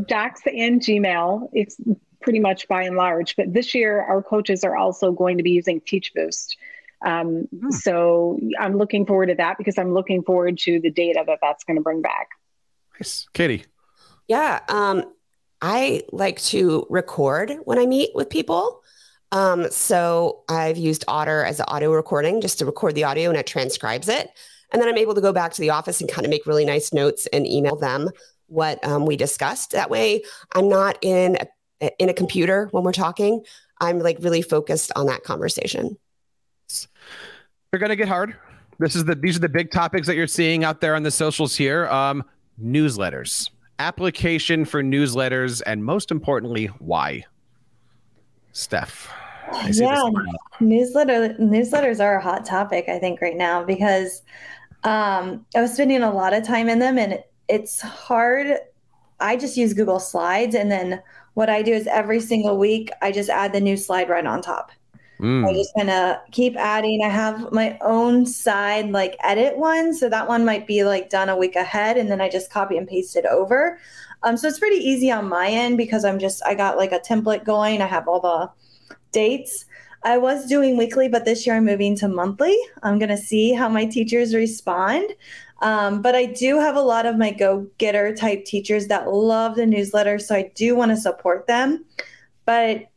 Docs 0.07 0.43
and 0.47 0.81
Gmail, 0.81 1.49
it's 1.53 1.77
pretty 2.21 2.39
much 2.39 2.69
by 2.69 2.83
and 2.83 2.97
large. 2.97 3.35
But 3.37 3.53
this 3.53 3.75
year, 3.75 4.03
our 4.03 4.23
coaches 4.23 4.63
are 4.63 4.77
also 4.77 5.11
going 5.11 5.37
to 5.37 5.43
be 5.43 5.51
using 5.51 5.81
Teach 5.81 6.13
Boost. 6.15 6.57
Um, 7.05 7.49
hmm. 7.59 7.71
So 7.71 8.39
I'm 8.59 8.77
looking 8.77 9.07
forward 9.07 9.27
to 9.27 9.35
that 9.37 9.59
because 9.59 9.79
I'm 9.79 9.95
looking 9.95 10.23
forward 10.23 10.59
to 10.59 10.81
the 10.81 10.91
data 10.91 11.25
that 11.27 11.39
that's 11.41 11.65
going 11.65 11.77
to 11.77 11.83
bring 11.83 12.03
back. 12.03 12.29
Nice. 12.99 13.27
Katie. 13.33 13.65
Yeah. 14.29 14.61
Um, 14.69 15.05
I 15.61 16.03
like 16.13 16.41
to 16.43 16.87
record 16.91 17.53
when 17.65 17.79
I 17.79 17.87
meet 17.87 18.11
with 18.15 18.31
people. 18.31 18.83
Um, 19.33 19.71
so 19.71 20.45
I've 20.49 20.77
used 20.77 21.05
Otter 21.09 21.45
as 21.45 21.59
an 21.59 21.67
audio 21.69 21.93
recording 21.93 22.41
just 22.41 22.59
to 22.61 22.67
record 22.67 22.95
the 22.95 23.05
audio 23.05 23.31
and 23.31 23.39
it 23.39 23.47
transcribes 23.47 24.09
it. 24.09 24.31
And 24.73 24.81
then 24.81 24.89
I'm 24.89 24.99
able 24.99 25.15
to 25.15 25.21
go 25.21 25.33
back 25.33 25.53
to 25.53 25.61
the 25.61 25.71
office 25.71 26.01
and 26.01 26.11
kind 26.11 26.25
of 26.25 26.31
make 26.31 26.47
really 26.47 26.65
nice 26.65 26.93
notes 26.93 27.27
and 27.33 27.47
email 27.47 27.77
them 27.77 28.11
what 28.47 28.85
um, 28.85 29.07
we 29.07 29.17
discussed. 29.17 29.73
That 29.73 29.91
way, 29.91 30.23
I'm 30.55 30.69
not 30.69 30.99
in 31.03 31.39
a, 31.81 31.91
in 31.99 32.09
a 32.09 32.15
computer 32.15 32.69
when 32.71 32.85
we're 32.85 32.93
talking. 32.93 33.43
I'm 33.81 33.99
like 33.99 34.19
really 34.21 34.43
focused 34.43 34.93
on 34.97 35.07
that 35.07 35.25
conversation. 35.25 35.97
They're 37.71 37.81
going 37.81 37.91
to 37.91 37.97
get 37.97 38.09
hard. 38.09 38.37
This 38.79 38.97
is 38.97 39.05
the 39.05 39.15
these 39.15 39.37
are 39.37 39.41
the 39.41 39.49
big 39.49 39.71
topics 39.71 40.07
that 40.07 40.17
you're 40.17 40.27
seeing 40.27 40.65
out 40.65 40.81
there 40.81 40.95
on 40.95 41.03
the 41.03 41.11
socials 41.11 41.57
here. 41.57 41.87
Um, 41.89 42.25
newsletters, 42.63 43.51
application 43.79 44.65
for 44.65 44.83
newsletters, 44.83 45.63
and 45.67 45.85
most 45.85 46.11
importantly, 46.11 46.67
why? 46.79 47.25
Steph. 48.53 49.13
Yeah, 49.73 50.09
newsletter 50.61 51.35
newsletters 51.35 52.01
are 52.01 52.17
a 52.17 52.23
hot 52.23 52.45
topic, 52.45 52.89
I 52.89 52.99
think, 52.99 53.21
right 53.21 53.37
now 53.37 53.63
because 53.63 54.23
um, 54.85 55.45
I 55.55 55.61
was 55.61 55.75
spending 55.75 56.03
a 56.03 56.13
lot 56.13 56.33
of 56.33 56.45
time 56.45 56.69
in 56.69 56.79
them, 56.79 56.99
and 56.99 57.13
it, 57.15 57.33
it's 57.49 57.81
hard. 57.81 58.59
I 59.21 59.37
just 59.37 59.57
use 59.57 59.73
Google 59.73 60.01
Slides, 60.01 60.55
and 60.55 60.71
then 60.71 61.03
what 61.35 61.49
I 61.49 61.63
do 61.63 61.73
is 61.73 61.87
every 61.87 62.21
single 62.21 62.59
week 62.59 62.91
I 63.03 63.13
just 63.13 63.31
add 63.31 63.53
the 63.53 63.61
new 63.61 63.77
slide 63.77 64.09
right 64.09 64.27
on 64.27 64.43
top. 64.43 64.71
Mm. 65.25 65.49
I 65.49 65.55
just 65.55 65.75
kind 65.75 65.89
of 65.89 66.19
keep 66.33 66.55
adding. 66.59 67.01
I 67.03 67.09
have 67.09 67.51
my 67.51 67.79
own 67.81 68.27
side 68.27 68.91
like 68.91 69.17
edit 69.25 69.57
one. 69.57 69.95
So 69.95 70.11
that 70.11 70.29
one 70.29 70.45
might 70.45 70.67
be 70.67 70.85
like 70.85 71.09
done 71.09 71.31
a 71.31 71.37
week 71.37 71.57
ahead 71.57 71.97
and 71.97 72.11
then 72.11 72.21
I 72.21 72.29
just 72.29 72.51
copy 72.51 72.77
and 72.77 72.87
paste 72.87 73.17
it 73.17 73.25
over. 73.25 73.79
Um, 74.23 74.37
so 74.37 74.49
it's 74.49 74.59
pretty 74.59 74.77
easy 74.77 75.11
on 75.11 75.27
my 75.27 75.49
end 75.49 75.79
because 75.79 76.05
I'm 76.05 76.19
just, 76.19 76.45
I 76.45 76.55
got 76.55 76.77
like 76.77 76.93
a 76.93 77.01
template 77.01 77.43
going. 77.43 77.81
I 77.81 77.87
have 77.87 78.07
all 78.07 78.21
the 78.21 78.51
dates. 79.13 79.65
I 80.03 80.19
was 80.19 80.47
doing 80.47 80.77
weekly, 80.77 81.09
but 81.09 81.25
this 81.25 81.47
year 81.47 81.57
I'm 81.57 81.65
moving 81.65 81.97
to 81.97 82.09
monthly. 82.09 82.59
I'm 82.83 82.99
going 82.99 83.09
to 83.09 83.17
see 83.17 83.55
how 83.55 83.71
my 83.71 83.87
teachers 83.87 84.35
respond. 84.35 85.11
Um, 85.63 86.03
but 86.03 86.15
I 86.15 86.27
do 86.27 86.61
have 86.61 86.77
a 86.77 86.83
lot 86.83 87.07
of 87.07 87.17
my 87.17 87.31
go 87.31 87.67
getter 87.79 88.15
type 88.15 88.45
teachers 88.45 88.89
that 88.89 89.11
love 89.11 89.57
the 89.57 89.65
newsletter. 89.65 90.19
So 90.19 90.35
I 90.35 90.53
do 90.55 90.77
want 90.77 90.91
to 90.91 90.99
support 90.99 91.47
them. 91.47 91.87
But 92.45 92.89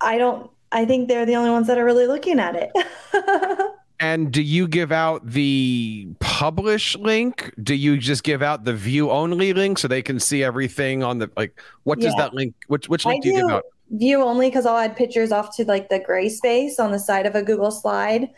I 0.00 0.16
don't 0.16 0.48
I 0.72 0.84
think 0.84 1.08
they're 1.08 1.26
the 1.26 1.36
only 1.36 1.50
ones 1.50 1.66
that 1.66 1.78
are 1.78 1.84
really 1.84 2.06
looking 2.06 2.38
at 2.38 2.54
it. 2.56 2.70
and 4.00 4.32
do 4.32 4.42
you 4.42 4.66
give 4.68 4.92
out 4.92 5.26
the 5.26 6.08
publish 6.20 6.96
link? 6.96 7.52
Do 7.62 7.74
you 7.74 7.98
just 7.98 8.22
give 8.24 8.42
out 8.42 8.64
the 8.64 8.74
view 8.74 9.10
only 9.10 9.52
link 9.52 9.78
so 9.78 9.88
they 9.88 10.02
can 10.02 10.18
see 10.18 10.42
everything 10.42 11.02
on 11.02 11.18
the 11.18 11.30
like 11.36 11.60
what 11.84 12.00
does 12.00 12.14
that 12.16 12.32
link 12.32 12.54
which 12.68 12.88
which 12.88 13.04
link 13.04 13.22
I 13.22 13.28
do 13.28 13.28
you 13.28 13.42
give 13.42 13.50
out? 13.50 13.64
View 13.90 14.22
only 14.22 14.48
because 14.48 14.66
I'll 14.66 14.76
add 14.76 14.96
pictures 14.96 15.32
off 15.32 15.54
to 15.56 15.64
like 15.64 15.88
the 15.88 15.98
gray 15.98 16.28
space 16.28 16.78
on 16.78 16.92
the 16.92 16.98
side 16.98 17.26
of 17.26 17.34
a 17.34 17.42
Google 17.42 17.70
slide. 17.70 18.30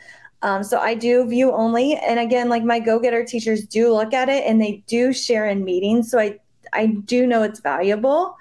Um, 0.43 0.64
so 0.64 0.78
I 0.78 0.95
do 0.95 1.28
view 1.28 1.53
only. 1.53 1.95
And 1.95 2.18
again, 2.18 2.49
like 2.49 2.64
my 2.64 2.80
go-getter 2.80 3.24
teachers 3.24 3.64
do 3.64 3.93
look 3.93 4.12
at 4.12 4.28
it 4.28 4.45
and 4.45 4.61
they 4.61 4.83
do 4.89 5.12
share 5.12 5.47
in 5.47 5.64
meetings. 5.64 6.11
So 6.11 6.18
I 6.18 6.39
I 6.72 6.87
do 6.87 7.26
know 7.26 7.43
it's 7.43 7.61
valuable. 7.61 8.37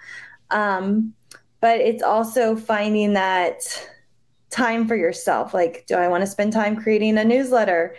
Um, 0.49 1.13
but 1.61 1.79
it's 1.79 2.03
also 2.03 2.55
finding 2.55 3.13
that 3.13 3.87
time 4.49 4.87
for 4.87 4.95
yourself. 4.95 5.53
Like, 5.53 5.85
do 5.87 5.95
I 5.95 6.07
want 6.07 6.21
to 6.21 6.27
spend 6.27 6.51
time 6.51 6.75
creating 6.75 7.17
a 7.17 7.23
newsletter? 7.23 7.95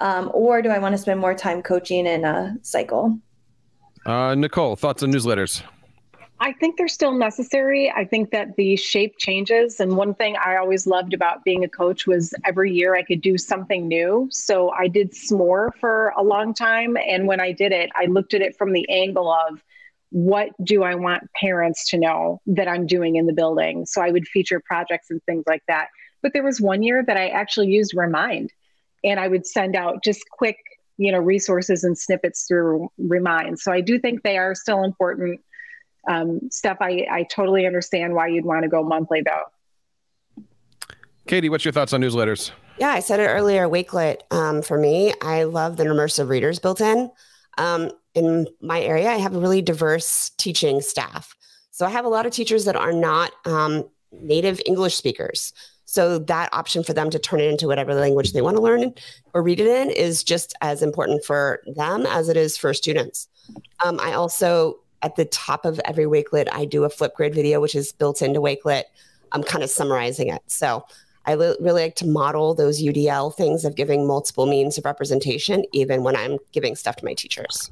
Um, 0.00 0.30
or 0.34 0.60
do 0.60 0.68
I 0.68 0.78
want 0.78 0.92
to 0.92 0.98
spend 0.98 1.20
more 1.20 1.34
time 1.34 1.62
coaching 1.62 2.06
in 2.06 2.24
a 2.24 2.56
cycle? 2.62 3.18
Uh, 4.04 4.34
Nicole, 4.34 4.76
thoughts 4.76 5.02
on 5.02 5.12
newsletters? 5.12 5.62
I 6.40 6.52
think 6.52 6.76
they're 6.76 6.88
still 6.88 7.14
necessary. 7.14 7.90
I 7.90 8.04
think 8.04 8.30
that 8.32 8.56
the 8.56 8.76
shape 8.76 9.16
changes. 9.18 9.78
And 9.78 9.96
one 9.96 10.14
thing 10.14 10.36
I 10.36 10.56
always 10.56 10.86
loved 10.86 11.14
about 11.14 11.44
being 11.44 11.64
a 11.64 11.68
coach 11.68 12.06
was 12.06 12.34
every 12.44 12.72
year 12.72 12.96
I 12.96 13.02
could 13.02 13.22
do 13.22 13.38
something 13.38 13.86
new. 13.86 14.28
So 14.30 14.70
I 14.70 14.88
did 14.88 15.14
SMORE 15.14 15.72
for 15.80 16.12
a 16.18 16.22
long 16.22 16.52
time. 16.52 16.96
And 16.96 17.28
when 17.28 17.40
I 17.40 17.52
did 17.52 17.72
it, 17.72 17.90
I 17.94 18.06
looked 18.06 18.34
at 18.34 18.42
it 18.42 18.58
from 18.58 18.72
the 18.72 18.86
angle 18.90 19.32
of 19.32 19.62
what 20.14 20.50
do 20.62 20.84
I 20.84 20.94
want 20.94 21.24
parents 21.40 21.90
to 21.90 21.98
know 21.98 22.40
that 22.46 22.68
I'm 22.68 22.86
doing 22.86 23.16
in 23.16 23.26
the 23.26 23.32
building? 23.32 23.84
So 23.84 24.00
I 24.00 24.12
would 24.12 24.28
feature 24.28 24.62
projects 24.64 25.10
and 25.10 25.20
things 25.24 25.42
like 25.48 25.64
that. 25.66 25.88
But 26.22 26.32
there 26.32 26.44
was 26.44 26.60
one 26.60 26.84
year 26.84 27.02
that 27.04 27.16
I 27.16 27.30
actually 27.30 27.66
used 27.66 27.94
Remind 27.96 28.52
and 29.02 29.18
I 29.18 29.26
would 29.26 29.44
send 29.44 29.74
out 29.74 30.04
just 30.04 30.22
quick, 30.30 30.56
you 30.98 31.10
know, 31.10 31.18
resources 31.18 31.82
and 31.82 31.98
snippets 31.98 32.44
through 32.46 32.90
Remind. 32.96 33.58
So 33.58 33.72
I 33.72 33.80
do 33.80 33.98
think 33.98 34.22
they 34.22 34.38
are 34.38 34.54
still 34.54 34.84
important. 34.84 35.40
Um, 36.06 36.42
Steph, 36.48 36.76
I, 36.80 37.08
I 37.10 37.24
totally 37.24 37.66
understand 37.66 38.14
why 38.14 38.28
you'd 38.28 38.44
want 38.44 38.62
to 38.62 38.68
go 38.68 38.84
monthly 38.84 39.22
though. 39.22 40.44
Katie, 41.26 41.48
what's 41.48 41.64
your 41.64 41.72
thoughts 41.72 41.92
on 41.92 42.00
newsletters? 42.00 42.52
Yeah, 42.78 42.90
I 42.90 43.00
said 43.00 43.18
it 43.18 43.26
earlier. 43.26 43.68
Wakelet 43.68 44.20
um, 44.30 44.62
for 44.62 44.78
me, 44.78 45.12
I 45.20 45.42
love 45.42 45.76
the 45.76 45.82
immersive 45.84 46.28
readers 46.28 46.60
built 46.60 46.80
in. 46.80 47.10
Um, 47.58 47.90
in 48.14 48.46
my 48.60 48.80
area, 48.80 49.10
I 49.10 49.16
have 49.16 49.34
a 49.34 49.40
really 49.40 49.62
diverse 49.62 50.30
teaching 50.38 50.80
staff. 50.80 51.34
So 51.70 51.84
I 51.84 51.90
have 51.90 52.04
a 52.04 52.08
lot 52.08 52.26
of 52.26 52.32
teachers 52.32 52.64
that 52.66 52.76
are 52.76 52.92
not 52.92 53.32
um, 53.44 53.84
native 54.12 54.60
English 54.64 54.94
speakers. 54.94 55.52
So 55.86 56.18
that 56.18 56.48
option 56.52 56.82
for 56.82 56.92
them 56.92 57.10
to 57.10 57.18
turn 57.18 57.40
it 57.40 57.50
into 57.50 57.66
whatever 57.66 57.94
language 57.94 58.32
they 58.32 58.42
want 58.42 58.56
to 58.56 58.62
learn 58.62 58.94
or 59.34 59.42
read 59.42 59.60
it 59.60 59.66
in 59.66 59.90
is 59.90 60.24
just 60.24 60.54
as 60.60 60.82
important 60.82 61.24
for 61.24 61.62
them 61.74 62.06
as 62.06 62.28
it 62.28 62.36
is 62.36 62.56
for 62.56 62.72
students. 62.72 63.28
Um, 63.84 64.00
I 64.00 64.12
also, 64.12 64.78
at 65.02 65.16
the 65.16 65.26
top 65.26 65.64
of 65.64 65.80
every 65.84 66.04
Wakelet, 66.04 66.48
I 66.52 66.64
do 66.64 66.84
a 66.84 66.88
Flipgrid 66.88 67.34
video, 67.34 67.60
which 67.60 67.74
is 67.74 67.92
built 67.92 68.22
into 68.22 68.40
Wakelet. 68.40 68.84
I'm 69.32 69.42
kind 69.42 69.62
of 69.62 69.68
summarizing 69.68 70.28
it. 70.28 70.42
So 70.46 70.86
I 71.26 71.34
li- 71.34 71.56
really 71.60 71.82
like 71.82 71.96
to 71.96 72.06
model 72.06 72.54
those 72.54 72.82
UDL 72.82 73.34
things 73.34 73.64
of 73.64 73.74
giving 73.74 74.06
multiple 74.06 74.46
means 74.46 74.78
of 74.78 74.84
representation, 74.84 75.64
even 75.72 76.02
when 76.02 76.16
I'm 76.16 76.38
giving 76.52 76.76
stuff 76.76 76.96
to 76.96 77.04
my 77.04 77.14
teachers 77.14 77.70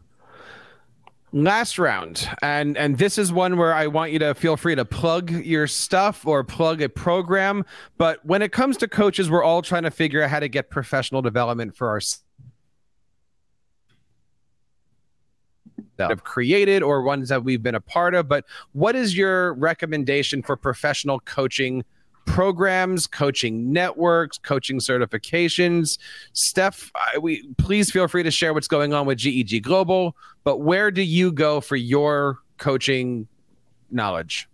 last 1.33 1.79
round 1.79 2.29
and 2.43 2.77
and 2.77 2.99
this 2.99 3.17
is 3.17 3.33
one 3.33 3.57
where 3.57 3.73
i 3.73 3.87
want 3.87 4.13
you 4.13 4.19
to 4.19 4.35
feel 4.35 4.55
free 4.55 4.75
to 4.75 4.85
plug 4.85 5.31
your 5.31 5.67
stuff 5.67 6.27
or 6.27 6.45
plug 6.45 6.83
a 6.83 6.89
program 6.91 7.65
but 7.97 8.23
when 8.27 8.43
it 8.43 8.53
comes 8.53 8.77
to 8.77 8.87
coaches 8.87 9.31
we're 9.31 9.43
all 9.43 9.63
trying 9.63 9.83
to 9.83 9.91
figure 9.91 10.23
out 10.23 10.29
how 10.29 10.39
to 10.39 10.49
get 10.49 10.69
professional 10.69 11.23
development 11.23 11.75
for 11.75 11.89
our 11.89 12.01
that 15.97 16.11
have 16.11 16.23
created 16.23 16.83
or 16.83 17.03
ones 17.03 17.31
that 17.31 17.43
we've 17.43 17.63
been 17.63 17.77
a 17.77 17.81
part 17.81 18.15
of 18.15 18.29
but 18.29 18.45
what 18.73 18.95
is 18.95 19.17
your 19.17 19.55
recommendation 19.55 20.43
for 20.43 20.55
professional 20.55 21.19
coaching 21.21 21.83
programs, 22.25 23.07
coaching 23.07 23.73
networks, 23.73 24.39
coaching 24.39 24.79
certifications. 24.79 25.99
Steph, 26.33 26.91
I, 26.95 27.19
we 27.19 27.47
please 27.59 27.91
feel 27.91 28.09
free 28.09 28.23
to 28.23 28.31
share 28.31 28.55
what's 28.55 28.69
going 28.69 28.93
on 28.95 29.07
with 29.07 29.19
GEG 29.19 29.63
Global. 29.63 30.17
But 30.45 30.59
where 30.59 30.91
do 30.91 31.03
you 31.03 31.33
go 31.33 31.61
for 31.61 31.77
your 31.77 32.39
coaching 32.59 33.29
knowledge? 33.91 34.49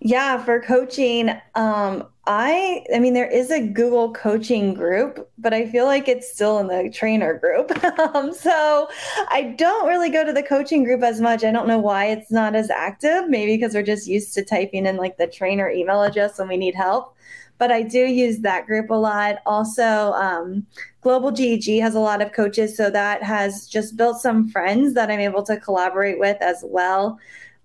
Yeah, 0.00 0.42
for 0.42 0.60
coaching, 0.60 1.30
um, 1.54 2.08
I 2.26 2.84
I 2.94 3.00
mean 3.00 3.14
there 3.14 3.30
is 3.30 3.50
a 3.50 3.66
Google 3.66 4.12
coaching 4.12 4.74
group, 4.74 5.28
but 5.38 5.52
I 5.52 5.66
feel 5.66 5.86
like 5.86 6.06
it's 6.06 6.32
still 6.32 6.58
in 6.58 6.68
the 6.68 6.88
trainer 6.88 7.36
group. 7.38 7.72
um, 7.98 8.32
so 8.32 8.88
I 9.28 9.54
don't 9.58 9.88
really 9.88 10.08
go 10.08 10.24
to 10.24 10.32
the 10.32 10.42
coaching 10.42 10.84
group 10.84 11.02
as 11.02 11.20
much. 11.20 11.42
I 11.42 11.50
don't 11.50 11.66
know 11.66 11.80
why 11.80 12.06
it's 12.06 12.30
not 12.30 12.54
as 12.54 12.70
active. 12.70 13.28
Maybe 13.28 13.56
because 13.56 13.74
we're 13.74 13.82
just 13.82 14.06
used 14.06 14.34
to 14.34 14.44
typing 14.44 14.86
in 14.86 14.98
like 14.98 15.16
the 15.16 15.26
trainer 15.26 15.68
email 15.68 16.02
address 16.02 16.38
when 16.38 16.48
we 16.48 16.56
need 16.56 16.76
help. 16.76 17.16
But 17.58 17.72
I 17.72 17.82
do 17.82 17.98
use 17.98 18.38
that 18.40 18.66
group 18.66 18.90
a 18.90 18.94
lot. 18.94 19.38
Also, 19.44 20.12
um, 20.12 20.66
Global 21.00 21.32
GEG 21.32 21.80
has 21.80 21.94
a 21.94 22.00
lot 22.00 22.22
of 22.22 22.32
coaches, 22.32 22.76
so 22.76 22.90
that 22.90 23.22
has 23.22 23.66
just 23.66 23.96
built 23.96 24.20
some 24.20 24.48
friends 24.48 24.94
that 24.94 25.10
I'm 25.10 25.20
able 25.20 25.42
to 25.44 25.58
collaborate 25.58 26.18
with 26.18 26.40
as 26.40 26.64
well. 26.64 27.18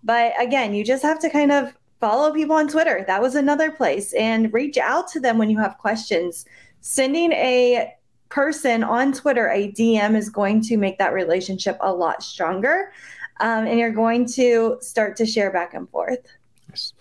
But 0.04 0.34
again, 0.40 0.74
you 0.74 0.84
just 0.84 1.04
have 1.04 1.20
to 1.20 1.30
kind 1.30 1.52
of 1.52 1.74
follow 2.00 2.32
people 2.32 2.56
on 2.56 2.68
Twitter. 2.68 3.04
That 3.08 3.22
was 3.22 3.36
another 3.36 3.72
place. 3.72 4.14
And 4.14 4.54
reach 4.54 4.78
out 4.78 5.08
to 5.10 5.20
them 5.20 5.38
when 5.38 5.50
you 5.50 5.60
have 5.60 5.78
questions. 5.78 6.46
Sending 6.82 7.32
a 7.34 7.94
person 8.30 8.84
on 8.84 9.14
Twitter 9.14 9.50
a 9.50 9.72
DM 9.72 10.16
is 10.16 10.30
going 10.30 10.62
to 10.62 10.78
make 10.78 10.98
that 10.98 11.14
relationship 11.14 11.78
a 11.82 11.92
lot 11.92 12.24
stronger. 12.24 12.92
Um, 13.40 13.68
and 13.68 13.80
you're 13.80 13.92
going 13.92 14.26
to 14.34 14.78
start 14.82 15.16
to 15.18 15.26
share 15.26 15.52
back 15.52 15.74
and 15.74 15.90
forth. 15.90 16.26
Yes. 16.70 16.94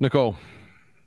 Nicole. 0.00 0.36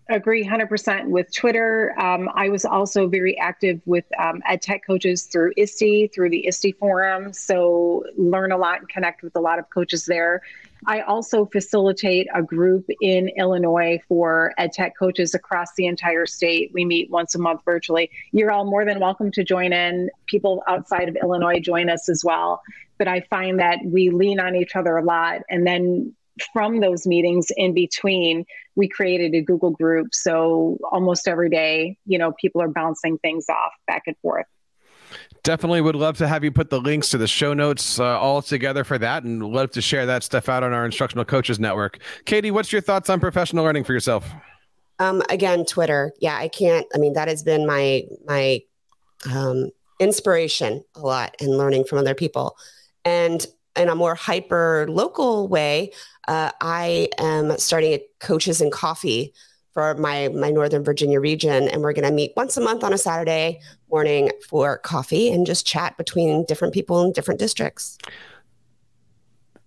Agree 0.10 0.46
100% 0.46 1.08
with 1.08 1.34
Twitter. 1.34 2.00
Um, 2.00 2.30
I 2.36 2.50
was 2.50 2.64
also 2.64 3.08
very 3.08 3.36
active 3.40 3.82
with 3.86 4.06
um, 4.20 4.44
ed 4.46 4.62
tech 4.62 4.86
coaches 4.86 5.24
through 5.24 5.54
ISTE, 5.58 6.14
through 6.14 6.30
the 6.30 6.46
ISTE 6.48 6.74
forum. 6.78 7.34
So 7.34 8.04
learn 8.16 8.52
a 8.52 8.58
lot 8.58 8.80
and 8.80 8.90
connect 8.90 9.24
with 9.24 9.36
a 9.36 9.40
lot 9.40 9.58
of 9.58 9.70
coaches 9.72 10.06
there. 10.06 10.42
I 10.88 11.02
also 11.02 11.46
facilitate 11.46 12.28
a 12.34 12.44
group 12.44 12.86
in 13.02 13.30
Illinois 13.38 14.00
for 14.08 14.54
ed 14.58 14.72
tech 14.72 14.94
coaches 14.98 15.34
across 15.34 15.74
the 15.76 15.88
entire 15.88 16.26
state. 16.26 16.72
We 16.74 16.86
meet 16.86 17.10
once 17.10 17.34
a 17.36 17.40
month 17.40 17.62
virtually. 17.66 18.12
You're 18.32 18.52
all 18.52 18.66
more 18.66 18.86
than 18.86 19.00
welcome 19.00 19.32
to 19.32 19.44
join 19.44 19.74
in. 19.74 20.10
People 20.28 20.64
outside 20.68 21.10
of 21.10 21.18
Illinois 21.22 21.60
join 21.60 21.90
us 21.90 22.08
as 22.10 22.24
well. 22.24 22.62
But 22.98 23.08
I 23.08 23.22
find 23.22 23.60
that 23.60 23.80
we 23.84 24.10
lean 24.10 24.40
on 24.40 24.56
each 24.56 24.76
other 24.76 24.96
a 24.98 25.04
lot. 25.04 25.42
And 25.50 25.66
then 25.66 26.14
from 26.54 26.82
those 26.82 27.08
meetings 27.08 27.48
in 27.56 27.74
between, 27.74 28.46
we 28.76 28.88
created 28.88 29.34
a 29.34 29.42
Google 29.42 29.72
group. 29.72 30.14
So 30.14 30.78
almost 30.92 31.28
every 31.28 31.50
day, 31.50 31.98
you 32.06 32.18
know, 32.18 32.34
people 32.34 32.62
are 32.62 32.68
bouncing 32.68 33.18
things 33.18 33.48
off 33.50 33.72
back 33.88 34.04
and 34.08 34.18
forth. 34.18 34.46
Definitely 35.46 35.82
would 35.82 35.96
love 35.96 36.18
to 36.18 36.28
have 36.28 36.44
you 36.44 36.52
put 36.52 36.72
the 36.72 36.82
links 36.82 37.12
to 37.12 37.20
the 37.20 37.28
show 37.28 37.54
notes 37.54 38.00
uh, 38.00 38.20
all 38.20 38.42
together 38.42 38.84
for 38.84 38.98
that 38.98 39.26
and 39.26 39.44
love 39.44 39.70
to 39.72 39.82
share 39.82 40.08
that 40.08 40.24
stuff 40.24 40.50
out 40.50 40.64
on 40.64 40.74
our 40.74 40.84
instructional 40.86 41.24
coaches 41.24 41.60
network. 41.60 42.00
Katie, 42.26 42.50
what's 42.50 42.72
your 42.72 42.82
thoughts 42.82 43.12
on 43.12 43.20
professional 43.20 43.64
learning 43.64 43.84
for 43.84 43.94
yourself? 43.94 44.28
Um, 44.98 45.22
again, 45.30 45.64
Twitter. 45.64 46.14
Yeah, 46.20 46.36
I 46.36 46.48
can't. 46.48 46.88
I 46.96 46.98
mean, 46.98 47.14
that 47.14 47.28
has 47.28 47.44
been 47.44 47.68
my 47.68 48.06
my 48.26 48.62
um, 49.32 49.70
inspiration 50.00 50.84
a 50.96 51.02
lot 51.02 51.36
in 51.40 51.50
learning 51.52 51.84
from 51.84 52.00
other 52.00 52.16
people. 52.16 52.58
And 53.04 53.46
in 53.76 53.88
a 53.88 53.94
more 53.94 54.16
hyper 54.16 54.88
local 54.90 55.48
way, 55.48 55.92
uh, 56.28 56.54
I 56.60 57.10
am 57.20 57.56
starting 57.60 57.94
a 57.94 58.04
coaches 58.20 58.62
and 58.62 58.72
coffee 58.72 59.32
for 59.76 59.94
my 59.96 60.30
my 60.30 60.50
Northern 60.50 60.84
Virginia 60.84 61.20
region, 61.20 61.68
and 61.68 61.84
we're 61.84 61.94
going 61.94 62.08
to 62.08 62.12
meet 62.12 62.32
once 62.36 62.58
a 62.58 62.62
month 62.62 62.84
on 62.84 62.94
a 62.94 62.98
Saturday 62.98 63.60
morning 63.92 64.32
for 64.50 64.80
coffee 64.80 65.32
and 65.32 65.46
just 65.46 65.68
chat 65.68 65.96
between 65.98 66.46
different 66.46 66.74
people 66.74 67.04
in 67.04 67.12
different 67.12 67.40
districts. 67.40 67.98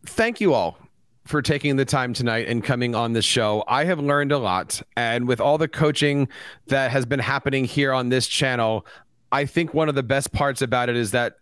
Thank 0.07 0.41
you 0.41 0.55
all 0.55 0.79
for 1.27 1.43
taking 1.43 1.77
the 1.77 1.85
time 1.85 2.15
tonight 2.15 2.49
and 2.49 2.65
coming 2.65 2.95
on 2.95 3.13
the 3.13 3.21
show. 3.21 3.63
I 3.69 3.85
have 3.85 4.01
learned 4.01 4.33
a 4.33 4.39
lot, 4.39 4.81
and 4.97 5.29
with 5.29 5.43
all 5.43 5.59
the 5.59 5.69
coaching 5.69 6.27
that 6.69 6.91
has 6.91 7.05
been 7.05 7.21
happening 7.21 7.67
here 7.67 7.93
on 7.93 8.09
this 8.09 8.27
channel, 8.27 8.87
I 9.31 9.45
think 9.45 9.75
one 9.75 9.91
of 9.91 9.95
the 9.95 10.03
best 10.03 10.33
parts 10.33 10.63
about 10.63 10.89
it 10.89 10.97
is 10.97 11.11
that 11.11 11.37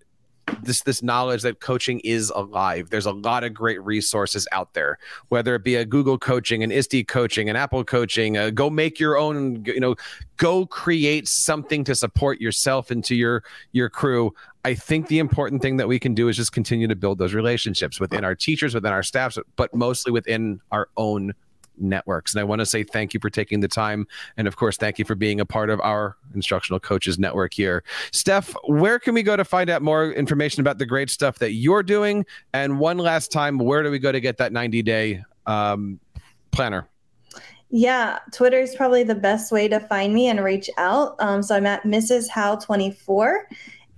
this 0.62 0.82
this 0.82 1.02
knowledge 1.02 1.42
that 1.42 1.60
coaching 1.60 2.00
is 2.00 2.30
alive. 2.30 2.90
There's 2.90 3.06
a 3.06 3.12
lot 3.12 3.44
of 3.44 3.54
great 3.54 3.82
resources 3.82 4.46
out 4.52 4.74
there, 4.74 4.98
whether 5.28 5.54
it 5.54 5.64
be 5.64 5.76
a 5.76 5.84
Google 5.84 6.18
coaching, 6.18 6.62
an 6.62 6.70
ISTE 6.70 7.06
coaching, 7.08 7.48
an 7.48 7.56
Apple 7.56 7.84
coaching. 7.84 8.36
Uh, 8.36 8.50
go 8.50 8.70
make 8.70 9.00
your 9.00 9.18
own. 9.18 9.64
You 9.64 9.80
know, 9.80 9.96
go 10.36 10.66
create 10.66 11.28
something 11.28 11.84
to 11.84 11.94
support 11.94 12.40
yourself 12.40 12.90
and 12.90 13.02
to 13.04 13.14
your 13.14 13.42
your 13.72 13.88
crew. 13.88 14.34
I 14.64 14.74
think 14.74 15.06
the 15.06 15.20
important 15.20 15.62
thing 15.62 15.76
that 15.76 15.86
we 15.86 16.00
can 16.00 16.14
do 16.14 16.28
is 16.28 16.36
just 16.36 16.52
continue 16.52 16.88
to 16.88 16.96
build 16.96 17.18
those 17.18 17.34
relationships 17.34 18.00
within 18.00 18.24
our 18.24 18.34
teachers, 18.34 18.74
within 18.74 18.92
our 18.92 19.04
staffs, 19.04 19.38
but 19.54 19.72
mostly 19.72 20.10
within 20.10 20.60
our 20.72 20.88
own 20.96 21.34
networks. 21.78 22.34
And 22.34 22.40
I 22.40 22.44
want 22.44 22.60
to 22.60 22.66
say 22.66 22.84
thank 22.84 23.14
you 23.14 23.20
for 23.20 23.30
taking 23.30 23.60
the 23.60 23.68
time. 23.68 24.06
And 24.36 24.48
of 24.48 24.56
course, 24.56 24.76
thank 24.76 24.98
you 24.98 25.04
for 25.04 25.14
being 25.14 25.40
a 25.40 25.46
part 25.46 25.70
of 25.70 25.80
our 25.80 26.16
instructional 26.34 26.80
coaches 26.80 27.18
network 27.18 27.54
here. 27.54 27.82
Steph, 28.12 28.54
where 28.64 28.98
can 28.98 29.14
we 29.14 29.22
go 29.22 29.36
to 29.36 29.44
find 29.44 29.70
out 29.70 29.82
more 29.82 30.12
information 30.12 30.60
about 30.60 30.78
the 30.78 30.86
great 30.86 31.10
stuff 31.10 31.38
that 31.38 31.52
you're 31.52 31.82
doing? 31.82 32.24
And 32.52 32.78
one 32.78 32.98
last 32.98 33.32
time, 33.32 33.58
where 33.58 33.82
do 33.82 33.90
we 33.90 33.98
go 33.98 34.12
to 34.12 34.20
get 34.20 34.36
that 34.38 34.52
90 34.52 34.82
day 34.82 35.22
um, 35.46 36.00
planner? 36.50 36.88
Yeah, 37.70 38.20
Twitter 38.32 38.60
is 38.60 38.76
probably 38.76 39.02
the 39.02 39.14
best 39.14 39.50
way 39.50 39.66
to 39.68 39.80
find 39.80 40.14
me 40.14 40.28
and 40.28 40.42
reach 40.42 40.70
out. 40.78 41.16
Um, 41.18 41.42
so 41.42 41.56
I'm 41.56 41.66
at 41.66 41.82
Mrs. 41.82 42.28
How24 42.28 43.40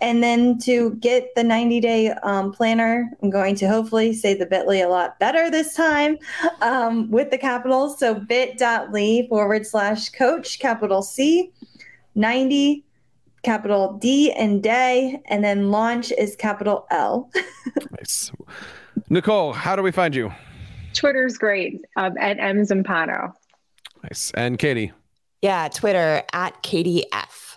and 0.01 0.23
then 0.23 0.59
to 0.59 0.95
get 0.97 1.35
the 1.35 1.43
90 1.43 1.81
day 1.81 2.11
um, 2.23 2.53
planner, 2.53 3.11
I'm 3.23 3.31
going 3.31 3.57
to 3.57 3.69
hopefully 3.69 4.13
say 4.13 4.35
the 4.35 4.47
bit.ly 4.47 4.77
a 4.77 4.89
lot 4.89 5.19
better 5.19 5.51
this 5.51 5.75
time 5.75 6.19
um, 6.61 7.11
with 7.11 7.31
the 7.31 7.39
capitals. 7.39 7.99
So 7.99 8.15
bit.ly 8.15 9.27
forward 9.29 9.67
slash 9.67 10.11
coach, 10.11 10.61
capital 10.61 11.03
C, 11.03 11.53
90, 12.15 12.85
capital 13.43 13.95
D 13.95 14.33
and 14.33 14.63
day, 14.63 15.21
and 15.27 15.43
then 15.43 15.71
launch 15.71 16.13
is 16.13 16.37
capital 16.37 16.87
L. 16.91 17.31
nice. 17.99 18.31
Nicole, 19.09 19.53
how 19.53 19.75
do 19.75 19.83
we 19.83 19.91
find 19.91 20.15
you? 20.15 20.33
Twitter's 20.95 21.39
great 21.39 21.81
um, 21.97 22.17
at 22.19 22.39
M 22.39 22.59
Zumpano. 22.59 23.33
Nice. 24.05 24.31
And 24.35 24.59
Katie? 24.59 24.93
Yeah, 25.43 25.69
Twitter 25.69 26.23
at 26.33 26.63
Katie 26.63 27.05
F 27.13 27.48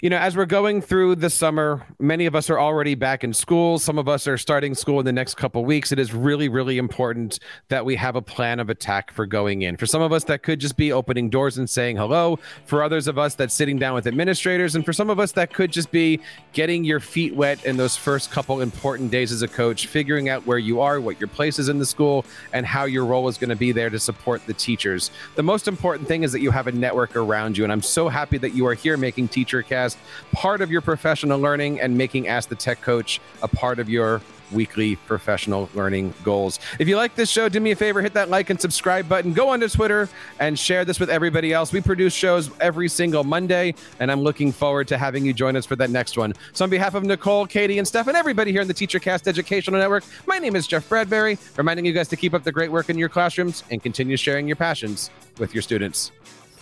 you 0.00 0.10
know, 0.10 0.18
as 0.18 0.36
we're 0.36 0.44
going 0.44 0.82
through 0.82 1.16
the 1.16 1.30
summer, 1.30 1.86
many 1.98 2.26
of 2.26 2.34
us 2.34 2.50
are 2.50 2.60
already 2.60 2.94
back 2.94 3.24
in 3.24 3.32
school. 3.32 3.78
Some 3.78 3.98
of 3.98 4.08
us 4.08 4.28
are 4.28 4.36
starting 4.36 4.74
school 4.74 5.00
in 5.00 5.06
the 5.06 5.12
next 5.12 5.36
couple 5.36 5.64
weeks. 5.64 5.90
It 5.90 5.98
is 5.98 6.12
really, 6.12 6.50
really 6.50 6.76
important 6.76 7.38
that 7.68 7.86
we 7.86 7.96
have 7.96 8.14
a 8.14 8.20
plan 8.20 8.60
of 8.60 8.68
attack 8.68 9.10
for 9.10 9.24
going 9.24 9.62
in. 9.62 9.78
For 9.78 9.86
some 9.86 10.02
of 10.02 10.12
us, 10.12 10.24
that 10.24 10.42
could 10.42 10.58
just 10.58 10.76
be 10.76 10.92
opening 10.92 11.30
doors 11.30 11.56
and 11.56 11.68
saying 11.68 11.96
hello. 11.96 12.38
For 12.66 12.82
others 12.82 13.08
of 13.08 13.16
us, 13.16 13.34
that's 13.34 13.54
sitting 13.54 13.78
down 13.78 13.94
with 13.94 14.06
administrators. 14.06 14.74
And 14.74 14.84
for 14.84 14.92
some 14.92 15.08
of 15.08 15.18
us, 15.18 15.32
that 15.32 15.54
could 15.54 15.72
just 15.72 15.90
be 15.90 16.20
getting 16.52 16.84
your 16.84 17.00
feet 17.00 17.34
wet 17.34 17.64
in 17.64 17.78
those 17.78 17.96
first 17.96 18.30
couple 18.30 18.60
important 18.60 19.10
days 19.10 19.32
as 19.32 19.40
a 19.40 19.48
coach, 19.48 19.86
figuring 19.86 20.28
out 20.28 20.46
where 20.46 20.58
you 20.58 20.82
are, 20.82 21.00
what 21.00 21.18
your 21.18 21.28
place 21.28 21.58
is 21.58 21.70
in 21.70 21.78
the 21.78 21.86
school, 21.86 22.26
and 22.52 22.66
how 22.66 22.84
your 22.84 23.06
role 23.06 23.28
is 23.28 23.38
going 23.38 23.50
to 23.50 23.56
be 23.56 23.72
there 23.72 23.88
to 23.88 23.98
support 23.98 24.44
the 24.46 24.54
teachers. 24.54 25.10
The 25.36 25.42
most 25.42 25.68
important 25.68 26.06
thing 26.06 26.22
is 26.22 26.32
that 26.32 26.40
you 26.40 26.50
have 26.50 26.66
a 26.66 26.72
network 26.72 27.16
around 27.16 27.56
you. 27.56 27.64
And 27.64 27.72
I'm 27.72 27.82
so 27.82 28.10
happy 28.10 28.36
that 28.38 28.54
you 28.54 28.66
are 28.66 28.74
here 28.74 28.98
making 28.98 29.28
TeacherCast 29.28 29.85
part 30.32 30.60
of 30.60 30.70
your 30.70 30.80
professional 30.80 31.38
learning 31.38 31.80
and 31.80 31.96
making 31.96 32.28
Ask 32.28 32.48
the 32.48 32.54
Tech 32.56 32.80
Coach 32.80 33.20
a 33.42 33.48
part 33.48 33.78
of 33.78 33.88
your 33.88 34.20
weekly 34.52 34.96
professional 34.96 35.68
learning 35.74 36.14
goals. 36.22 36.58
If 36.78 36.88
you 36.88 36.96
like 36.96 37.14
this 37.14 37.30
show, 37.30 37.48
do 37.48 37.60
me 37.60 37.72
a 37.72 37.76
favor, 37.76 38.00
hit 38.02 38.14
that 38.14 38.28
like 38.28 38.50
and 38.50 38.60
subscribe 38.60 39.08
button. 39.08 39.32
Go 39.32 39.48
onto 39.48 39.68
Twitter 39.68 40.08
and 40.38 40.58
share 40.58 40.84
this 40.84 41.00
with 41.00 41.10
everybody 41.10 41.52
else. 41.52 41.72
We 41.72 41.80
produce 41.80 42.14
shows 42.14 42.50
every 42.60 42.88
single 42.88 43.24
Monday, 43.24 43.74
and 44.00 44.10
I'm 44.10 44.20
looking 44.20 44.52
forward 44.52 44.88
to 44.88 44.98
having 44.98 45.24
you 45.24 45.32
join 45.32 45.56
us 45.56 45.66
for 45.66 45.76
that 45.76 45.90
next 45.90 46.16
one. 46.16 46.34
So, 46.52 46.64
on 46.64 46.70
behalf 46.70 46.94
of 46.94 47.04
Nicole, 47.04 47.46
Katie, 47.46 47.78
and 47.78 47.86
Steph, 47.86 48.06
and 48.06 48.16
everybody 48.16 48.52
here 48.52 48.62
in 48.62 48.68
the 48.68 48.74
TeacherCast 48.74 49.26
Educational 49.26 49.80
Network, 49.80 50.04
my 50.26 50.38
name 50.38 50.56
is 50.56 50.66
Jeff 50.66 50.88
Bradbury, 50.88 51.38
reminding 51.56 51.84
you 51.84 51.92
guys 51.92 52.08
to 52.08 52.16
keep 52.16 52.34
up 52.34 52.44
the 52.44 52.52
great 52.52 52.70
work 52.70 52.90
in 52.90 52.98
your 52.98 53.08
classrooms 53.08 53.64
and 53.70 53.82
continue 53.82 54.16
sharing 54.16 54.46
your 54.46 54.56
passions 54.56 55.10
with 55.38 55.54
your 55.54 55.62
students. 55.62 56.12